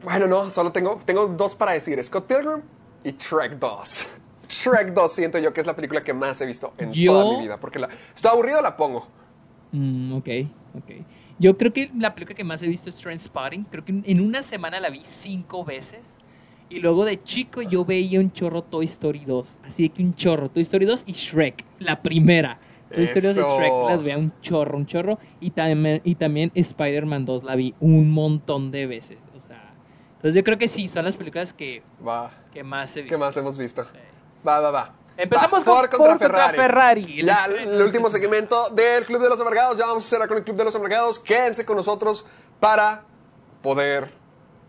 [0.03, 2.62] bueno, no, solo tengo, tengo dos para decir: Scott Pilgrim
[3.05, 4.07] y Trek 2.
[4.49, 7.37] Shrek 2 siento yo que es la película que más he visto en Yo- toda
[7.37, 7.59] mi vida.
[7.59, 9.07] Porque la, estoy aburrido, la pongo.
[9.73, 10.29] Mm, ok,
[10.79, 10.91] ok.
[11.39, 13.65] Yo creo que la película que más he visto es Trainspotting.
[13.65, 16.19] Creo que en una semana la vi cinco veces.
[16.69, 19.59] Y luego de chico yo veía un chorro Toy Story 2.
[19.65, 20.51] Así que un chorro.
[20.51, 21.65] Toy Story 2 y Shrek.
[21.79, 22.59] La primera.
[22.93, 23.57] Toy Story 2 y Eso.
[23.57, 25.19] Shrek las veía un chorro, un chorro.
[25.41, 29.19] Y también, y también Spider-Man 2 la vi un montón de veces.
[29.37, 29.73] O sea,
[30.12, 32.31] entonces yo creo que sí, son las películas que, Va.
[32.53, 33.17] que más he visto.
[33.17, 33.87] ¿Qué más hemos visto?
[34.47, 34.95] Va, va, va.
[35.17, 37.21] Empezamos Va, con Ford contra Ferrari.
[37.21, 39.77] El Ya, el de último segmento del Club de los Amargados.
[39.77, 41.19] Ya vamos a cerrar con el Club de los Amargados.
[41.19, 42.25] Quédense con nosotros
[42.59, 43.05] para
[43.62, 44.11] poder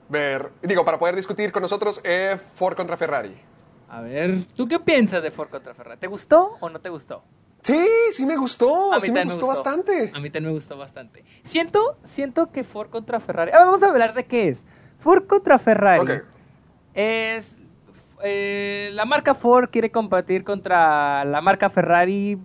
[0.09, 3.33] ver, digo, para poder discutir con nosotros eh, Ford contra Ferrari.
[3.87, 4.45] A ver.
[4.55, 5.99] ¿Tú qué piensas de Ford contra Ferrari?
[5.99, 7.23] ¿Te gustó o no te gustó?
[7.63, 8.91] Sí, sí me gustó.
[8.93, 10.11] A mí sí me gustó, bastante.
[10.13, 11.23] A mí también me gustó bastante.
[11.43, 13.51] Siento, siento que Ford contra Ferrari.
[13.53, 14.65] Ah, vamos a hablar de qué es.
[14.97, 16.23] Ford contra Ferrari Ok.
[16.93, 17.59] es
[18.23, 22.37] eh, la marca Ford quiere competir contra la marca Ferrari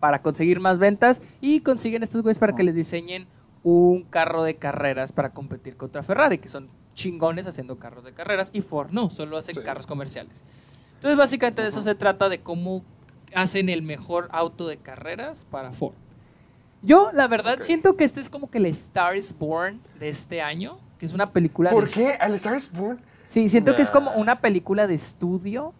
[0.00, 3.28] para conseguir más ventas y consiguen estos güeyes para que les diseñen
[3.62, 8.50] un carro de carreras para competir contra Ferrari, que son chingones haciendo carros de carreras
[8.52, 9.60] y Ford no, solo hacen Sí.
[9.62, 10.42] carros comerciales.
[10.94, 12.82] Entonces básicamente de eso se trata de cómo
[13.34, 15.94] Hacen el mejor auto de carreras para Ford.
[16.82, 20.42] yo la verdad siento que este es como que el Star is Born de este
[20.42, 22.12] año, que es una película ¿Por de qué?
[22.20, 23.00] ¿Al Star is Born?
[23.26, 25.72] Sí, siento que es como una película de estudio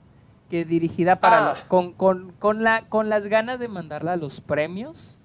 [0.49, 1.55] que dirigida para Ah.
[1.63, 5.19] lo- con, con, con, la, con las ganas de mandarla a los premios.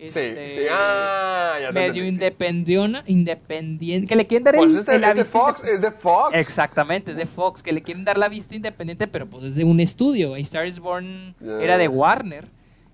[0.00, 0.60] Sí, Este, sí.
[0.70, 2.08] Ah, ya Medio sí.
[2.08, 4.06] independiona, independiente.
[4.06, 5.90] Que le quieren dar Pues el, es de, el es de aviso Fox, es de
[5.92, 6.30] Fox.
[6.36, 9.56] Exactamente, es de Fox, que le quieren dar la vista independiente, pero pues Pues es
[9.56, 10.34] de un estudio.
[10.34, 12.48] A Star is Born era de Warner.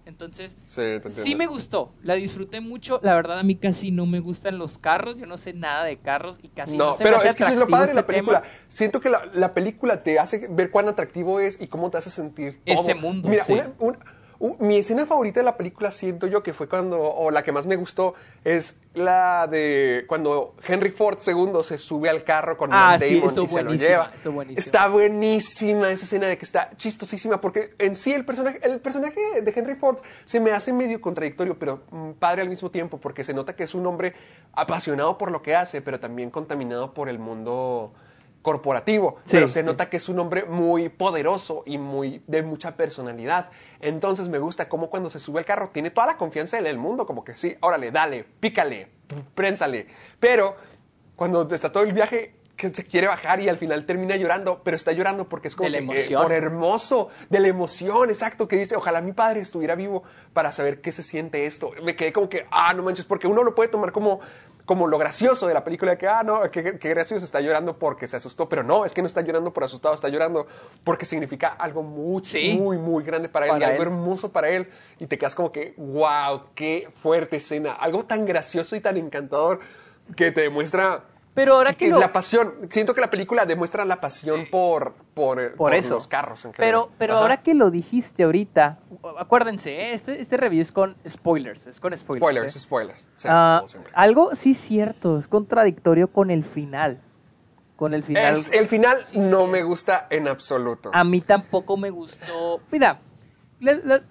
[0.04, 3.00] Entonces, Sí, sí me gustó, la disfruté mucho.
[3.02, 5.96] La verdad, a mí casi no me gustan los carros, yo no sé nada de
[5.96, 7.94] carros y casi no, No, se me pero hace es que es lo padre de
[7.94, 8.42] la este película.
[8.42, 8.52] tema.
[8.68, 12.10] Siento que la, la película te hace ver cuán atractivo es y cómo te hace
[12.10, 12.74] sentir todo.
[12.80, 13.54] Ese mundo, Mira, sí.
[13.54, 13.98] una- una-
[14.38, 17.52] u- mi escena favorita de la película siento yo que fue cuando, o la que
[17.52, 18.14] más me gustó,
[18.44, 23.14] es la de cuando Henry Ford II se sube al carro con Ah, Matt sí,
[23.16, 24.10] Damon eso y se lo buenísima, lleva.
[24.14, 24.60] eso buenísima.
[24.60, 29.42] Está buenísima esa escena de que está chistosísima porque en sí el personaje, el personaje
[29.42, 33.22] de Henry Ford se me hace medio contradictorio, pero mm, padre al mismo tiempo porque
[33.24, 34.14] se nota que es un hombre
[34.52, 37.92] apasionado por lo que hace, pero también contaminado por el mundo
[38.46, 39.66] corporativo, Sí, pero se sí.
[39.66, 43.50] nota que es un hombre muy poderoso y muy de mucha personalidad.
[43.80, 46.78] Entonces me gusta cómo cuando se sube al carro tiene toda la confianza en el
[46.78, 48.86] mundo, como que sí, órale, dale, pícale,
[49.34, 49.88] prénsale.
[50.20, 50.54] Pero
[51.16, 54.76] cuando está todo el viaje que se quiere bajar y al final termina llorando, pero
[54.76, 58.46] está llorando porque es como De la que, eh, por hermoso, de la emoción, exacto,
[58.46, 61.72] que dice, ojalá mi padre estuviera vivo para saber qué se siente esto.
[61.82, 64.20] Me quedé como que, ah, no manches, porque uno lo puede tomar como,
[64.66, 68.06] como lo gracioso de la película, que, ah, no, qué, qué gracioso, está llorando porque
[68.08, 70.46] se asustó, pero no, es que no está llorando por asustado, está llorando
[70.84, 72.58] porque significa algo muy, Sí.
[72.60, 73.88] muy, muy grande para él y algo él.
[73.88, 74.68] hermoso para él,
[74.98, 79.60] y te quedas como que, wow, qué fuerte escena, algo tan gracioso y tan encantador
[80.16, 81.04] que te demuestra
[81.36, 85.38] Pero ahora que lo- la pasión, siento que la película demuestra la pasión por, por,
[85.40, 85.94] eh, por eso.
[85.94, 86.56] los carros en general.
[86.88, 87.22] Pero, pero Ajá.
[87.22, 88.80] ahora que lo dijiste ahorita,
[89.18, 89.92] acuérdense, ¿eh?
[89.92, 92.24] este, este review es con spoilers, es con spoilers.
[92.26, 92.58] Spoilers, ¿eh?
[92.58, 93.08] spoilers.
[93.16, 93.28] Sí,
[93.70, 93.92] siempre.
[93.94, 97.00] algo sí cierto, es contradictorio con el final.
[97.76, 98.34] Con el final.
[98.34, 99.50] Es- el final Sí, no sí.
[99.52, 100.90] me gusta en absoluto.
[100.94, 102.62] A mí tampoco me gustó.
[102.72, 103.00] Mira,
[103.60, 104.02] la- la-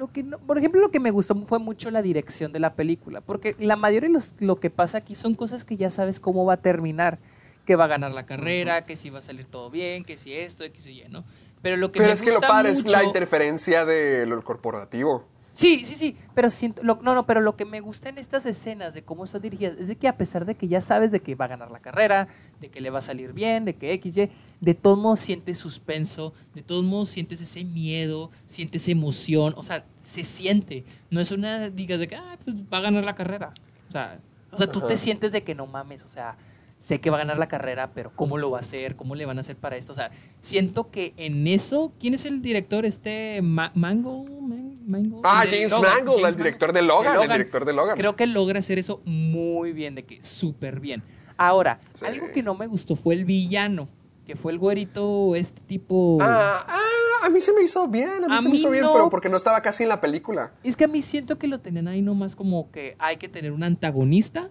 [0.00, 2.72] lo que no- por ejemplo, lo que me gustó fue mucho la dirección de la
[2.74, 3.20] película.
[3.20, 6.46] Porque la mayoría de los- lo que pasa aquí son cosas que ya sabes cómo
[6.46, 7.18] va a terminar.
[7.66, 10.32] Que va a ganar la carrera, que si va a salir todo bien, que si
[10.32, 11.22] esto, que si ya, ¿no?
[11.60, 15.26] Pero lo que Pero me es que lo padre es la interferencia de lo corporativo.
[15.52, 18.46] Sí, sí, sí, pero siento, lo- no, no, pero lo que me gusta en estas
[18.46, 21.20] escenas de cómo están dirigidas es de que a pesar de que ya sabes de
[21.20, 22.28] que va a ganar la carrera,
[22.60, 25.58] de que le va a salir bien, de que X, Y, de todos modos sientes
[25.58, 31.32] suspenso, de todos modos sientes ese miedo, sientes emoción, o sea, se siente, no es
[31.32, 33.52] una, digas de que, ah, pues va a ganar la carrera,
[33.88, 34.20] o sea,
[34.52, 36.36] o sea, tú te sientes de que no mames, o sea,
[36.80, 38.96] sé que va a ganar la carrera, pero ¿cómo lo va a hacer?
[38.96, 39.92] ¿Cómo le van a hacer para esto?
[39.92, 42.86] O sea, siento que en eso, ¿quién es el director?
[42.86, 45.20] Este Ma- Mango, Man- Mango.
[45.22, 47.96] Ah, El James Logan, Mangold, el James director de Logan, el director de Logan.
[47.98, 51.02] Creo que logra hacer eso muy bien, de que súper bien.
[51.36, 52.06] Ahora, Sí.
[52.06, 53.88] algo que no me gustó fue el villano,
[54.24, 56.16] que fue el güerito, este tipo...
[56.22, 58.84] Ah, ah, a mí se me hizo bien, a mí A se me hizo bien,
[58.90, 60.52] pero porque no estaba casi en la película.
[60.64, 63.52] Es que a mí siento que lo tenían ahí nomás como que hay que tener
[63.52, 64.48] un antagonista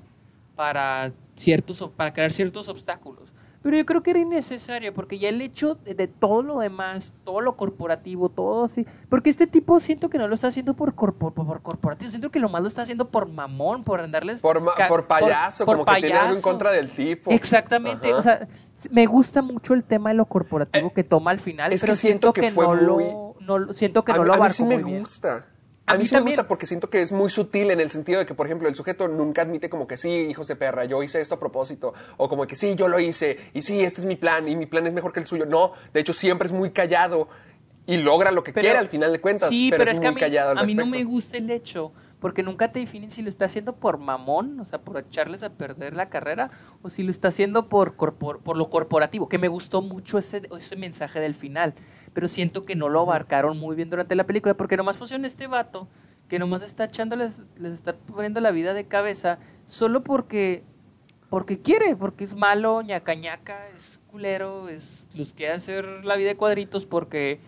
[0.56, 3.34] para ciertos, para crear ciertos obstáculos.
[3.62, 7.14] Pero yo creo que era innecesario, porque ya el hecho de, de todo lo demás,
[7.26, 8.86] todo lo corporativo, todo así.
[9.10, 12.32] Porque este tipo siento que no lo está haciendo por, corpo- por, por corporativo, siento
[12.32, 14.42] que lo más lo está haciendo por mamón, por andarles.
[14.42, 16.50] Por, ma- por payaso, por como que tiene algo en payaso.
[16.50, 17.32] contra del tipo.
[17.32, 18.18] Exactamente, Ajá.
[18.18, 18.48] o sea,
[18.92, 21.96] me gusta mucho el tema de lo corporativo que toma al final, es que pero
[21.98, 23.36] siento siento que que, fue no, muy- lo,
[23.66, 25.04] no siento que a, no mí- lo a mí abarcó sí me muy bien.
[25.90, 26.38] A A, mí mí sí me también.
[26.38, 28.76] gusta porque siento que es muy sutil en el sentido de que, por ejemplo, el
[28.76, 31.94] sujeto nunca admite como que sí, hijos de perra, yo hice esto a propósito.
[32.18, 33.38] O como que sí, yo lo hice.
[33.54, 34.48] Y sí, este es mi plan.
[34.48, 35.46] Y mi plan es mejor que el suyo.
[35.46, 37.28] No, de hecho, siempre es muy callado.
[37.86, 39.50] Y logra lo que Pero- quiere al final de cuentas.
[39.50, 41.04] Sí, pero, pero, es, es que a muy mí, callado al a mí no me
[41.04, 44.80] gusta el hecho, porque nunca te definen si lo está haciendo por mamón, o sea,
[44.82, 46.52] por echarles a perder la carrera,
[46.84, 50.44] o si lo está haciendo por, corpor- por lo corporativo, que me gustó mucho ese,
[50.56, 51.74] ese mensaje del final,
[52.14, 55.48] pero siento que no lo abarcaron muy bien durante la película, porque nomás pusieron este
[55.48, 55.88] vato
[56.28, 60.64] que nomás está echándoles, les está poniendo la vida de cabeza, solo porque
[61.30, 66.30] porque quiere, porque es malo, ñaca ñaca, es culero, es los quiere hacer la vida
[66.30, 67.40] de cuadritos porque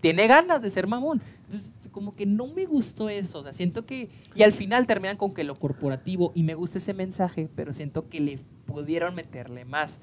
[0.00, 1.22] tiene ganas de ser mamón.
[1.44, 5.16] Entonces, como que no me gustó eso, o sea, siento que y al final terminan
[5.16, 9.64] con que lo corporativo y me gusta ese mensaje, pero siento que le pudieron meterle
[9.64, 9.98] más.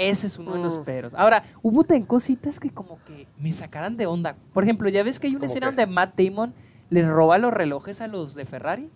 [0.00, 0.84] Ese es uno de los Mm.
[0.84, 1.14] peros.
[1.14, 4.34] Ahora, hubo ten cositas que como que me sacaran de onda.
[4.54, 5.76] Por ejemplo, ya ves que hay una ¿Cómo escena qué?
[5.76, 6.54] donde Matt Damon
[6.88, 8.90] les roba los relojes a los de Ferrari.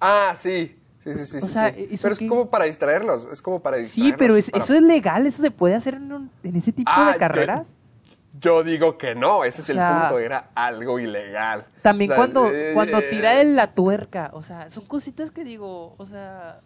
[0.00, 0.74] Ah, sí.
[1.02, 1.38] Sí, sí, sí.
[1.38, 1.88] O sí, sea, sí.
[1.92, 3.26] ¿eso Pero es como para distraerlos.
[3.32, 4.12] Es como para distraerlos.
[4.12, 6.72] Sí, pero es- para- eso es legal, eso se puede hacer en, un- en ese
[6.72, 7.74] tipo Ah, de carreras.
[8.40, 11.64] Yo digo que no, ese O es el punto, era algo ilegal.
[11.82, 15.30] También O sea, cuando, eh, cuando eh, tira de la tuerca, o sea, son cositas
[15.30, 16.60] que digo, o sea...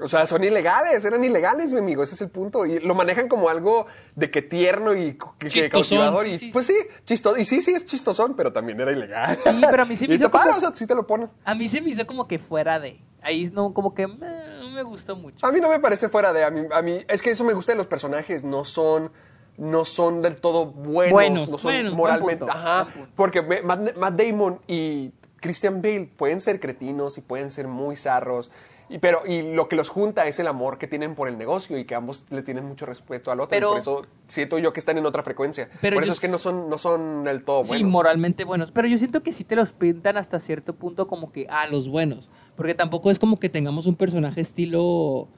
[0.00, 2.64] O sea, son ilegales, eran ilegales, mi amigo, ese es el punto.
[2.66, 3.86] Y lo manejan como algo
[4.16, 6.24] de que tierno y que, cautivador.
[6.24, 7.36] sí, y sí, pues sí, chistoso.
[7.36, 9.38] Y sí, sí, es chistosón, pero también era ilegal.
[9.42, 11.30] Sí, pero a mí se me hizo como- o sea, sí te lo ponen.
[11.44, 12.98] a mí se me hizo como que fuera de...
[13.24, 15.46] Ahí no, como que no me gustó mucho.
[15.46, 17.52] A mí no me parece fuera de, a mí, a mí, es que eso me
[17.52, 19.12] gusta de los personajes, no son,
[19.56, 23.42] no son del todo buenos, Buenos, no son buenos, buen moralmente, punto, ajá, buen porque
[23.62, 28.50] Matt, Matt Damon y Christian Bale pueden ser cretinos y pueden ser muy zarros,
[28.92, 31.78] y, pero, y lo que los junta es el amor que tienen por el negocio
[31.78, 34.72] y que ambos le tienen mucho respeto al otro, Pero- y por eso siento yo
[34.72, 37.44] que están en otra frecuencia, Pero por eso es que no son, no son del
[37.44, 37.90] todo Sí, buenos.
[37.90, 38.70] moralmente buenos.
[38.72, 41.88] Pero yo siento que sí te los pintan hasta cierto punto como que, ah, los
[41.88, 42.30] buenos.
[42.56, 45.28] Porque tampoco es como que tengamos un personaje estilo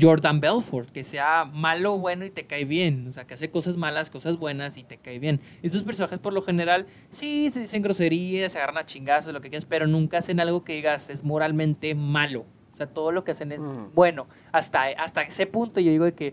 [0.00, 3.08] Jordan Belfort, que sea malo, bueno y te cae bien.
[3.08, 5.40] O sea, que hace cosas malas, cosas buenas y te cae bien.
[5.62, 9.48] Estos personajes por lo general, sí, se dicen groserías, se agarran a chingazos, lo que
[9.50, 12.44] quieras, pero nunca hacen algo que digas es moralmente malo.
[12.80, 13.92] Sea, todo lo que hacen es Mm.
[13.94, 14.26] bueno.
[14.52, 16.32] Hasta, hasta ese punto yo digo de que,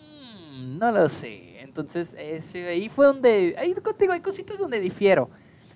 [0.00, 1.60] mm, no lo sé.
[1.60, 5.30] Entonces, ese, ahí fue donde, ahí contigo hay cositas donde difiero.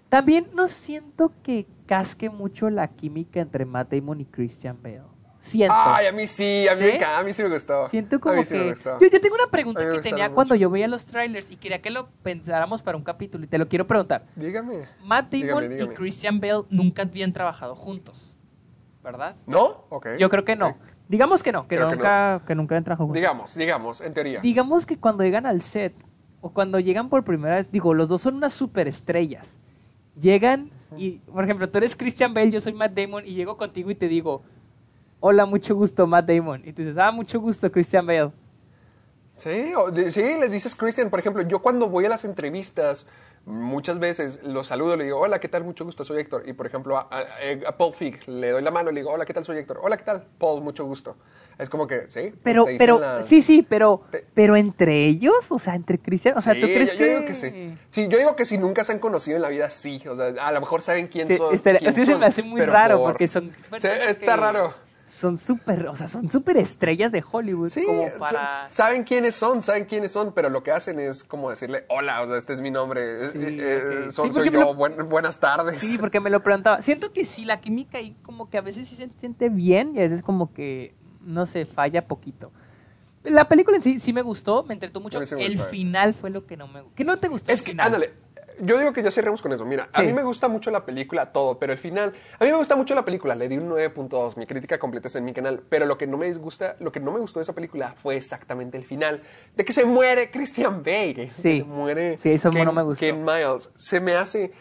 [0.08, 5.02] También no siento que casque mucho la química entre Matt Damon y Christian Bale.
[5.38, 5.74] Siento.
[5.76, 6.82] Ay, a mí sí, a mí, ¿Sí?
[6.84, 7.88] me encanta, a mí sí me gustó.
[7.88, 8.70] Siento a como mí sí me que...
[8.70, 8.98] gustó.
[9.00, 10.34] Yo, yo tengo una pregunta que tenía mucho.
[10.34, 13.56] cuando yo veía los trailers y quería que lo pensáramos para un capítulo y te
[13.56, 14.26] lo quiero preguntar.
[14.36, 14.86] Dígame.
[15.02, 15.92] Matt Damon Dígame, dígame.
[15.92, 18.36] y Christian Bale nunca habían trabajado juntos,
[19.02, 19.36] ¿verdad?
[19.47, 19.85] ¿No?
[19.89, 20.09] Ok.
[20.18, 20.68] Yo creo que no.
[20.68, 20.77] Ok.
[21.09, 23.14] Digamos que no, que Creo que nunca, que, nunca habían trabajado juntos.
[23.20, 24.40] Digamos, digamos, en teoría.
[24.40, 25.94] Digamos que cuando llegan al set
[26.40, 29.59] o cuando llegan por primera vez, digo, los dos son unas superestrellas.
[30.16, 33.90] Llegan y, por ejemplo, tú eres Christian Bale, yo soy Matt Damon y llego contigo
[33.90, 34.43] y te digo,
[35.20, 36.62] hola, mucho gusto, Matt Damon.
[36.64, 38.32] Y tú dices, ah, mucho gusto, Christian Bale.
[39.36, 41.09] Sí, o de- sí, les dices Christian.
[41.09, 43.06] Por ejemplo, yo cuando voy a las entrevistas,
[43.46, 45.64] muchas veces los saludo, le digo, hola, ¿qué tal?
[45.64, 46.44] Mucho gusto, soy Héctor.
[46.46, 47.26] Y por ejemplo, a, a-
[47.68, 49.44] a Paul Fig le doy la mano y le digo, hola, ¿qué tal?
[49.44, 49.80] Soy Héctor.
[49.82, 50.24] Hola, ¿qué tal?
[50.38, 51.16] Paul, mucho gusto.
[51.58, 52.32] Es como que, sí.
[52.42, 56.40] Pero, pero, la- sí, sí, pero, Pe- pero entre ellos, o sea, entre Christian, o
[56.40, 57.04] sea, ¿tú crees yo, que...?
[57.06, 57.78] yo digo que sí.
[57.90, 60.02] Sí, yo digo que si nunca se han conocido en la vida, sí.
[60.08, 61.54] O sea, a lo mejor saben quién Sí, son.
[61.54, 64.40] estaría- quién es que se me hace muy raro por- porque son personas está que
[64.40, 64.74] raro.
[65.05, 68.68] Son súper, o sea, son súper estrellas de Hollywood Sí, como para...
[68.70, 72.28] saben quiénes son, saben quiénes son, pero lo que hacen es como decirle, hola, o
[72.28, 74.12] sea, este es mi nombre, Sí, eh, eh, ok.
[74.14, 75.81] soy, Sí, yo, lo- buen- buenas tardes.
[75.81, 76.81] Sí, porque me lo preguntaba.
[76.81, 79.98] Siento que sí, la química ahí como que a veces sí se siente bien y
[79.98, 82.52] a veces como que, no sé, falla poquito.
[83.24, 85.18] La película en sí sí me gustó, me entretó mucho.
[85.18, 85.70] Me el gustó, eh.
[85.70, 86.94] final fue lo que no me gustó.
[86.94, 87.52] ¿Qué no te gustó?
[87.52, 87.86] Es el que, final?
[87.86, 88.14] ándale,
[88.60, 89.64] yo digo que ya cerremos con eso.
[89.64, 92.56] Mira, a mí me gusta mucho la película, todo, pero el final, a mí me
[92.56, 95.62] gusta mucho la película, le di un 9.2, mi crítica completa está en mi canal,
[95.68, 98.16] pero lo que no me disgusta, lo que no me gustó de esa película fue
[98.16, 99.22] exactamente el final,
[99.56, 101.58] de que se muere Christian Bale, Sí.
[101.58, 103.00] se muere Sí, eso Ken, no me gustó.
[103.00, 104.52] Ken Miles, se me hace...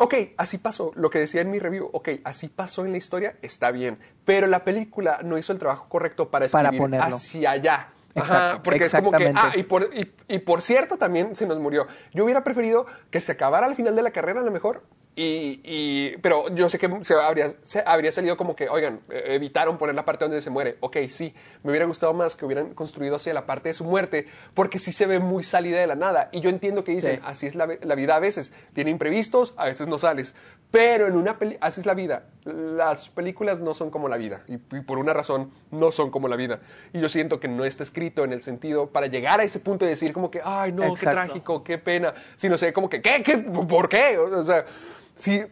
[0.00, 3.34] Ok, así pasó, lo que decía en mi review, ok, así pasó en la historia,
[3.42, 7.16] está bien, pero la película no hizo el trabajo correcto para Para escribir ponerlo.
[7.16, 7.88] hacia allá.
[8.14, 11.58] Ajá, porque es como que, ah, y por, y, y por cierto, también se nos
[11.58, 11.86] murió.
[12.12, 14.82] Yo hubiera preferido que se acabara al final de la carrera, a lo mejor,
[15.20, 19.24] Y, y- pero yo sé que se habría, se habría salido como que, oigan, eh,
[19.34, 20.76] evitaron poner la parte donde se muere.
[20.78, 24.28] Ok, sí, me hubiera gustado más que hubieran construido hacia la parte de su muerte,
[24.54, 26.28] porque sí se ve muy salida de la nada.
[26.30, 27.22] Y yo entiendo que dicen, Sí.
[27.24, 28.52] así es la vida a veces.
[28.74, 30.36] Tiene imprevistos, a veces no sales.
[30.70, 32.24] Pero en una peli, así es la vida.
[32.44, 34.42] Las películas no son como la vida.
[34.48, 36.60] Y, y por una razón, no son como la vida.
[36.92, 39.86] Y yo siento que no está escrito en el sentido para llegar a ese punto
[39.86, 42.12] de decir como que, ay, no, qué trágico, qué pena.
[42.36, 43.22] Sino sé como que, ¿qué?
[43.22, 43.38] ¿Qué?
[43.38, 44.18] ¿Por qué?
[44.18, 44.66] O sea,
[45.16, 45.42] sí,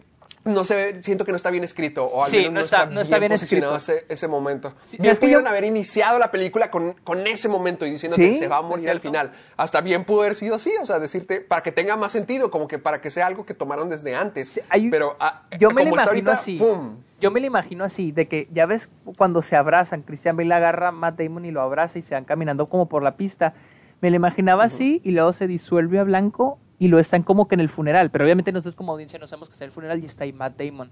[0.47, 2.05] no sé, siento que no está bien escrito.
[2.06, 3.77] O al Sí, menos no está- no está bien escrito.
[3.77, 4.74] Ese, ese momento.
[4.85, 7.90] Sí, bien ¿sabes que pudieron yo- haber iniciado la película con, con ese momento y
[7.90, 9.32] diciendo Sí, que se va a morir al final.
[9.56, 12.66] Hasta bien pudo haber sido así, o sea, decirte, para que tenga más sentido, como
[12.68, 14.60] que para que sea algo que tomaron desde antes.
[14.70, 16.56] Hay- Pero ah, yo me lo imagino ahorita, así.
[16.59, 16.97] ¡pum!
[17.20, 20.89] Yo me lo imagino así, de que ya ves cuando se abrazan, Christian Bale agarra
[20.89, 23.55] a Matt Damon y lo abraza y se van caminando como por la pista.
[24.02, 27.55] Me lo imaginaba así y luego se disuelve a blanco y lo están como que
[27.55, 28.11] en el funeral.
[28.11, 30.61] Pero obviamente nosotros como audiencia no sabemos que está el funeral y está ahí Matt
[30.61, 30.90] Damon.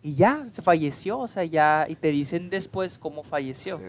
[0.00, 3.80] Y ya, se falleció, o sea, ya, y te dicen después cómo falleció.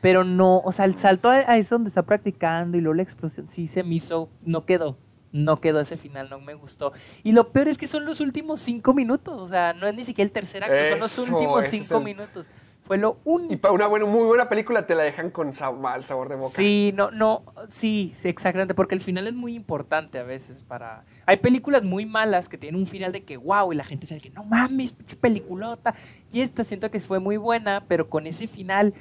[0.00, 3.48] Pero no, o sea, el salto a, eso donde está practicando y luego la explosión,
[3.48, 4.96] sí se me hizo, no quedó,
[5.32, 6.92] no quedó ese final, no me gustó.
[7.24, 10.04] Y lo peor es que son los últimos cinco minutos, o sea, no es ni
[10.04, 12.46] siquiera el tercer acto, son los Eso, últimos cinco el- minutos.
[12.86, 13.52] Fue lo único.
[13.52, 15.50] Y para una buena, muy buena película te la dejan con
[15.80, 16.48] mal sabor de boca.
[16.48, 21.04] Sí, no, no, sí, sí, exactamente, porque el final es muy importante a veces para...
[21.26, 24.20] Hay películas muy malas que tienen un final de que wow, y la gente dice
[24.20, 25.96] que no mames, pinche peliculota,
[26.32, 28.94] y esta siento que fue muy buena, pero con ese final,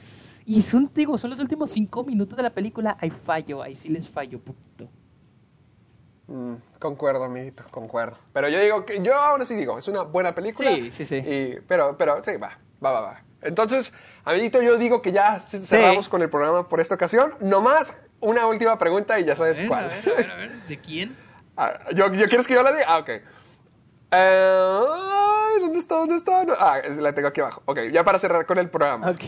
[0.45, 3.89] y son, digo, son los últimos cinco minutos de la película, hay fallo, ahí sí
[3.89, 4.89] les fallo poquito.
[6.25, 8.17] Mm, concuerdo, amiguito, concuerdo.
[8.33, 10.71] Pero yo digo que, yo ahora sí digo, es una buena película.
[10.71, 11.17] Sí, sí, sí.
[11.17, 13.24] Y- pero, pero, sí, va, va, va, va.
[13.45, 13.93] Entonces,
[14.25, 17.33] amiguito, yo digo que ya cerramos con el programa por esta ocasión.
[17.39, 19.85] Nomás una última pregunta y ya A sabes ver, cuál.
[19.85, 21.15] a ver, a ver, a ver, ¿de quién?
[21.57, 22.83] Ah, ¿yo, yo quieres que yo la diga?
[22.85, 23.09] Ah, ok.
[24.11, 25.95] Eh, ¿Dónde está?
[25.95, 26.43] ¿Dónde está?
[26.43, 27.61] No, Ah, la tengo aquí abajo.
[27.65, 29.09] Ok, ya para cerrar con el programa.
[29.11, 29.19] Ok.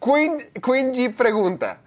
[0.00, 1.78] Queen, Queen G pregunta,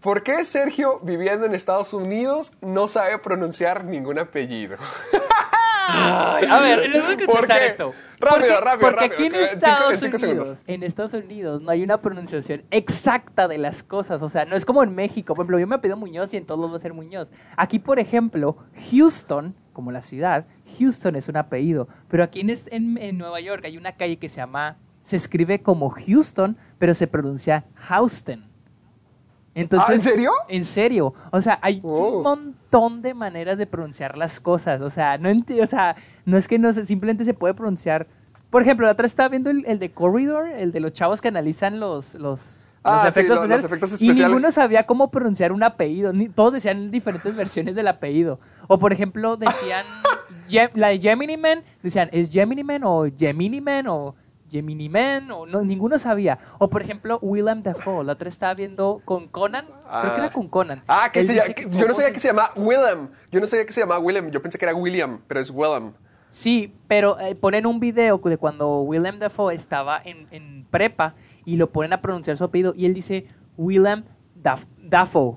[0.00, 4.76] ¿por qué Sergio, viviendo en Estados Unidos, no sabe pronunciar ningún apellido?
[5.88, 7.94] Ay, a ver, les voy a ¿Por contestar esto.
[8.20, 10.16] Rápido, porque, rápido, Porque rápido, aquí en cinco- Estados cinco.
[10.16, 14.22] Unidos, en Estados Unidos no hay una pronunciación exacta de las cosas.
[14.22, 15.34] O sea, no es como en México.
[15.34, 17.32] Por ejemplo, yo me pido Muñoz y en todos va a ser Muñoz.
[17.56, 18.56] Aquí, por ejemplo,
[18.90, 20.46] Houston, como la ciudad,
[20.78, 21.88] Houston es un apellido.
[22.08, 25.90] Pero aquí en- en Nueva York hay una calle que se llama, se escribe como
[25.90, 28.48] Houston, pero se pronuncia Houston.
[29.54, 30.30] Entonces, ¿Ah, en serio?
[30.48, 31.14] En serio.
[31.30, 32.18] O sea, hay Oh.
[32.18, 34.80] un montón de maneras de pronunciar las cosas.
[34.82, 35.30] O sea, no,
[35.62, 35.94] o sea,
[36.24, 38.06] no es que no se, simplemente se puede pronunciar.
[38.50, 41.28] Por ejemplo, la otra estaba viendo el, el de Corridor, el de los chavos que
[41.28, 45.52] analizan los, los, Ah, los sí, efectos, los- los especiales, Y ninguno sabía cómo pronunciar
[45.52, 46.12] un apellido.
[46.12, 48.38] Ni, todos decían diferentes versiones del apellido.
[48.68, 49.86] O, por ejemplo, decían.
[50.74, 54.14] La de Gemini Man, decían, ¿es Gemini Man o Gemini Man o
[54.54, 55.30] Gemini Man?
[55.32, 56.38] O no, ninguno sabía.
[56.58, 58.04] O, por ejemplo, Willem Dafoe.
[58.04, 59.66] La otra estaba viendo con Conan.
[59.66, 60.24] Creo que Ah.
[60.24, 60.82] era con Conan.
[60.86, 63.08] Ah, que se que yo no sabía que se llama Willem.
[63.32, 64.30] Yo no sabía que se llamaba Willem.
[64.30, 65.92] Yo pensé que era William, pero es Willem.
[66.30, 71.14] Sí, pero eh, ponen un video de cuando Willem Dafoe estaba en, en prepa
[71.44, 73.26] y lo ponen a pronunciar su apellido y él dice
[73.56, 74.04] Willem
[74.42, 75.36] Daf- Dafoe.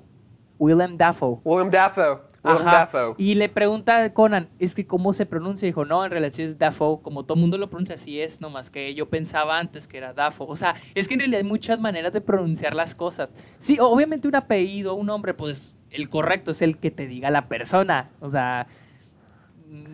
[0.59, 1.39] Willem Dafoe.
[1.43, 2.19] Willem Dafoe.
[2.51, 2.89] Ajá.
[3.17, 5.65] Y le pregunta a Conan, es que cómo se pronuncia.
[5.65, 7.01] Dijo, no, en realidad sí es Dafoe.
[7.01, 10.47] Como todo mundo lo pronuncia, así es, nomás que yo pensaba antes que era Dafoe.
[10.49, 13.31] O sea, es que en realidad hay muchas maneras de pronunciar las cosas.
[13.59, 17.47] Sí, obviamente un apellido, un nombre, pues el correcto es el que te diga la
[17.47, 18.09] persona.
[18.19, 18.67] O sea,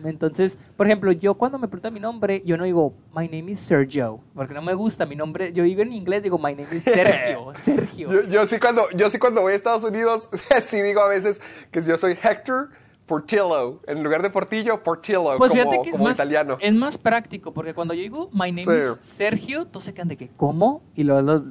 [0.04, 3.60] entonces, por ejemplo, yo cuando me preguntan mi nombre, yo no digo, my name is
[3.60, 5.52] Sergio, porque no me gusta mi nombre.
[5.52, 8.12] Yo digo en inglés, digo, my name is Sergio, Sergio.
[8.12, 10.28] Yo, yo sí cuando, yo sí cuando voy a Estados Unidos,
[10.62, 11.40] sí digo a veces
[11.70, 12.70] que yo soy Hector
[13.06, 13.80] Portillo.
[13.86, 16.56] En lugar de Portillo, Portillo, Pues como, fíjate que es más, italiano.
[16.60, 18.70] es más práctico, porque cuando yo digo, my name Sí.
[18.72, 20.82] is Sergio, todos se quedan de que, ¿cómo?
[20.94, 21.44] Y luego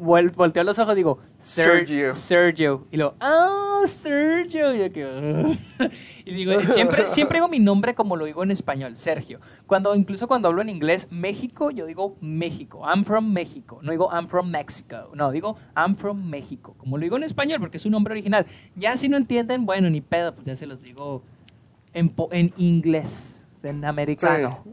[0.00, 2.14] volteo los ojos y digo, "Ser- Sergio.
[2.14, 2.86] Sergio.
[2.90, 4.74] Y luego, ah, Sergio.
[4.74, 5.58] Y, yo que,
[6.24, 9.40] y digo, siempre, siempre digo mi nombre como lo digo en español, Sergio.
[9.66, 12.82] Cuando, incluso cuando hablo en inglés, México, yo digo México.
[12.84, 13.78] I'm from México.
[13.82, 15.10] No digo I'm from Mexico.
[15.14, 16.74] No, digo I'm from México.
[16.76, 18.44] Como lo digo en español, porque es un nombre original.
[18.76, 20.97] Ya si no entienden, bueno, ni pedo, pues ya se los digo
[21.94, 24.64] en, en inglés, en americano.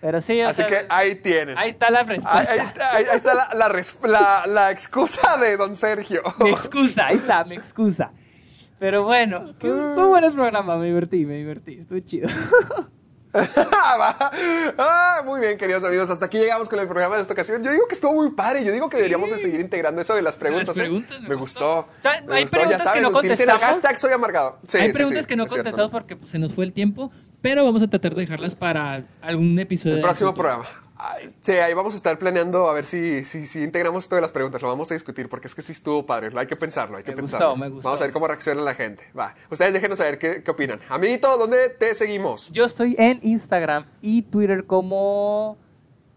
[0.00, 1.56] Pero sí, o Así sea, que ahí tienen.
[1.56, 2.52] ahí está la respuesta.
[2.52, 6.22] ahí está, ahí- ahí está la, la res- la- la excusa de don Sergio.
[6.40, 8.10] Mi excusa, ahí está, mi excusa.
[8.78, 12.28] Pero bueno, fue un buen programa, me divertí, me divertí, estuvo chido.
[14.00, 14.30] Va.
[14.78, 16.08] Ah, muy bien, queridos amigos.
[16.10, 17.62] Hasta aquí llegamos con el programa de esta ocasión.
[17.62, 18.64] Yo digo que estuvo muy padre.
[18.64, 20.76] Yo digo que deberíamos de seguir integrando eso de las preguntas.
[20.76, 20.80] ¿eh?
[20.80, 21.88] preguntas, me me gustó.
[22.26, 23.62] me hay gustó, preguntas que no contestamos.
[23.62, 24.58] hashtag soy amargado.
[24.68, 25.56] Sí, Hay preguntas sí, que no cierto.
[25.56, 27.10] contestamos porque se nos fue el tiempo.
[27.42, 29.96] pero vamos a tratar de dejarlas para algún episodio.
[29.96, 30.66] El próximo programa.
[31.42, 34.62] Sí, ahí vamos a estar planeando a ver si, si, si integramos todas las preguntas.
[34.62, 36.30] Lo vamos a discutir porque es que sí estuvo padre.
[36.36, 37.88] Hay que pensarlo, hay que Me gustó, me gustó.
[37.88, 39.04] Vamos a ver cómo reacciona la gente.
[39.18, 39.34] Va.
[39.50, 40.80] Ustedes déjenos saber qué, qué opinan.
[40.88, 42.48] Amiguito, ¿dónde te seguimos?
[42.50, 45.58] Yo estoy en Instagram y Twitter como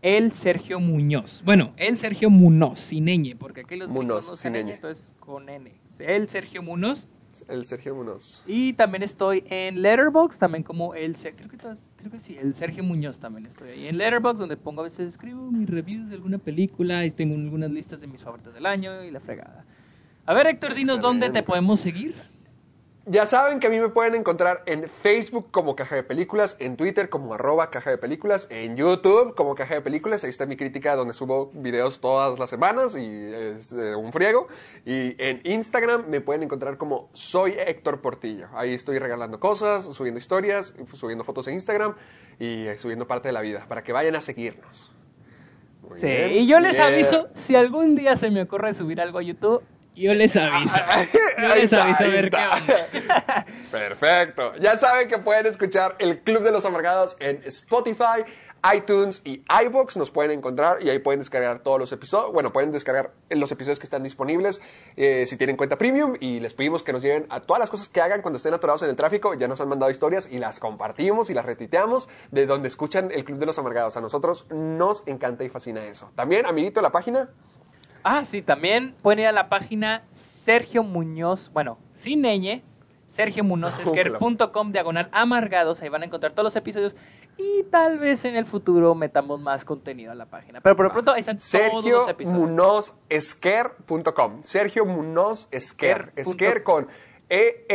[0.01, 1.41] el Sergio Muñoz.
[1.43, 4.69] Bueno, el Sergio Munoz, sin ñ, porque aquí los gringos no sin ñ.
[4.71, 5.71] entonces con n.
[5.99, 7.07] El Sergio Munoz.
[7.47, 8.41] El Sergio Munoz.
[8.45, 12.83] Y también estoy en Letterboxd, también como el creo que creo que sí, el Sergio
[12.83, 16.37] Muñoz también estoy ahí en Letterboxd, donde pongo a veces escribo mis reviews de alguna
[16.37, 19.65] película y tengo algunas listas de mis favoritos del año y la fregada.
[20.25, 22.15] A ver, Héctor, dinos dónde te podemos seguir.
[23.09, 26.75] Ya saben que a mí me pueden encontrar en Facebook como Caja de Películas, en
[26.75, 30.57] Twitter como arroba Caja de Películas, en YouTube como Caja de Películas, ahí está mi
[30.57, 34.49] crítica donde subo videos todas las semanas y es eh, un friego.
[34.85, 38.49] Y en Instagram me pueden encontrar como Soy Héctor Portillo.
[38.53, 41.95] Ahí estoy regalando cosas, subiendo historias, subiendo fotos en Instagram
[42.39, 44.91] y eh, subiendo parte de la vida para que vayan a seguirnos.
[45.87, 46.33] Muy Sí, bien.
[46.33, 46.87] y yo les Yeah.
[46.87, 49.61] aviso, si algún día se me ocurre subir algo a YouTube,
[49.97, 50.77] Yo les aviso.
[50.77, 53.45] Yo Ahí les está, aviso a ver qué onda.
[53.71, 54.55] Perfecto.
[54.57, 58.23] Ya saben que pueden escuchar el Club de los Amargados en Spotify,
[58.75, 59.97] iTunes y iBox.
[59.97, 62.31] Nos pueden encontrar y ahí pueden descargar todos los episodios.
[62.31, 64.61] Bueno, pueden descargar los episodios que están disponibles
[64.97, 66.15] eh, si tienen cuenta premium.
[66.19, 68.83] Y les pedimos que nos lleven a todas las cosas que hagan cuando estén atorados
[68.83, 69.33] en el tráfico.
[69.33, 73.25] Ya nos han mandado historias y las compartimos y las retuiteamos de donde escuchan el
[73.25, 73.97] Club de los Amargados.
[73.97, 76.11] A nosotros nos encanta y fascina eso.
[76.15, 77.29] También, amiguito, la página.
[78.09, 82.61] Ah, sí, también pueden ir a la página Sergio Muñoz, bueno, sin ñ,
[83.05, 86.95] sergiomunozesquer.com diagonal amargados, ahí van a encontrar todos los episodios
[87.37, 90.61] y tal vez en el futuro metamos más contenido a la página.
[90.61, 92.41] Pero por lo pronto ahí están todos los episodios.
[92.49, 94.43] Munozesquer.com.
[94.43, 96.13] Sergio Munoz Esquer.
[96.63, 96.87] Con
[97.27, 97.65] E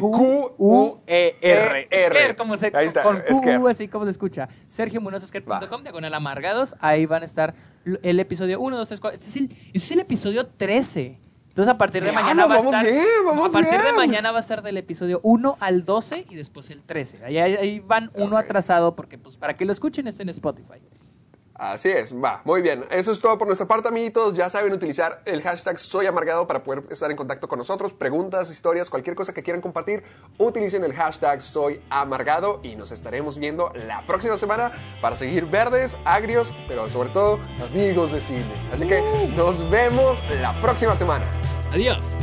[0.00, 1.88] U E R.
[1.90, 3.20] Esquer, como se Ahí está, con.
[3.20, 4.48] Q, así como se escucha.
[4.68, 7.54] sergiomunozesquer.com diagonal amargados, ahí van a estar
[8.02, 9.14] el episodio 1, 2, 3, 4.
[9.14, 11.20] Este es el, este es el episodio 13.
[11.48, 14.38] Entonces a partir de mañana va a estar bien, vamos a partir de mañana va
[14.38, 17.24] a estar del episodio 1 al 12 y después el 13.
[17.24, 20.78] Ahí, van uno atrasado porque pues para que lo escuchen está en Spotify.
[21.60, 22.86] Así es, va, muy bien.
[22.90, 24.32] Eso es todo por nuestra parte, amiguitos.
[24.32, 27.92] Ya saben utilizar el hashtag Soy Amargado para poder estar en contacto con nosotros.
[27.92, 30.02] Preguntas, historias, cualquier cosa que quieran compartir,
[30.38, 34.72] utilicen el hashtag Soy Amargado y nos estaremos viendo la próxima semana
[35.02, 38.70] para seguir verdes, agrios, pero sobre todo amigos de cine.
[38.72, 39.02] Así que
[39.36, 41.26] nos vemos la próxima semana.
[41.72, 42.16] Adiós.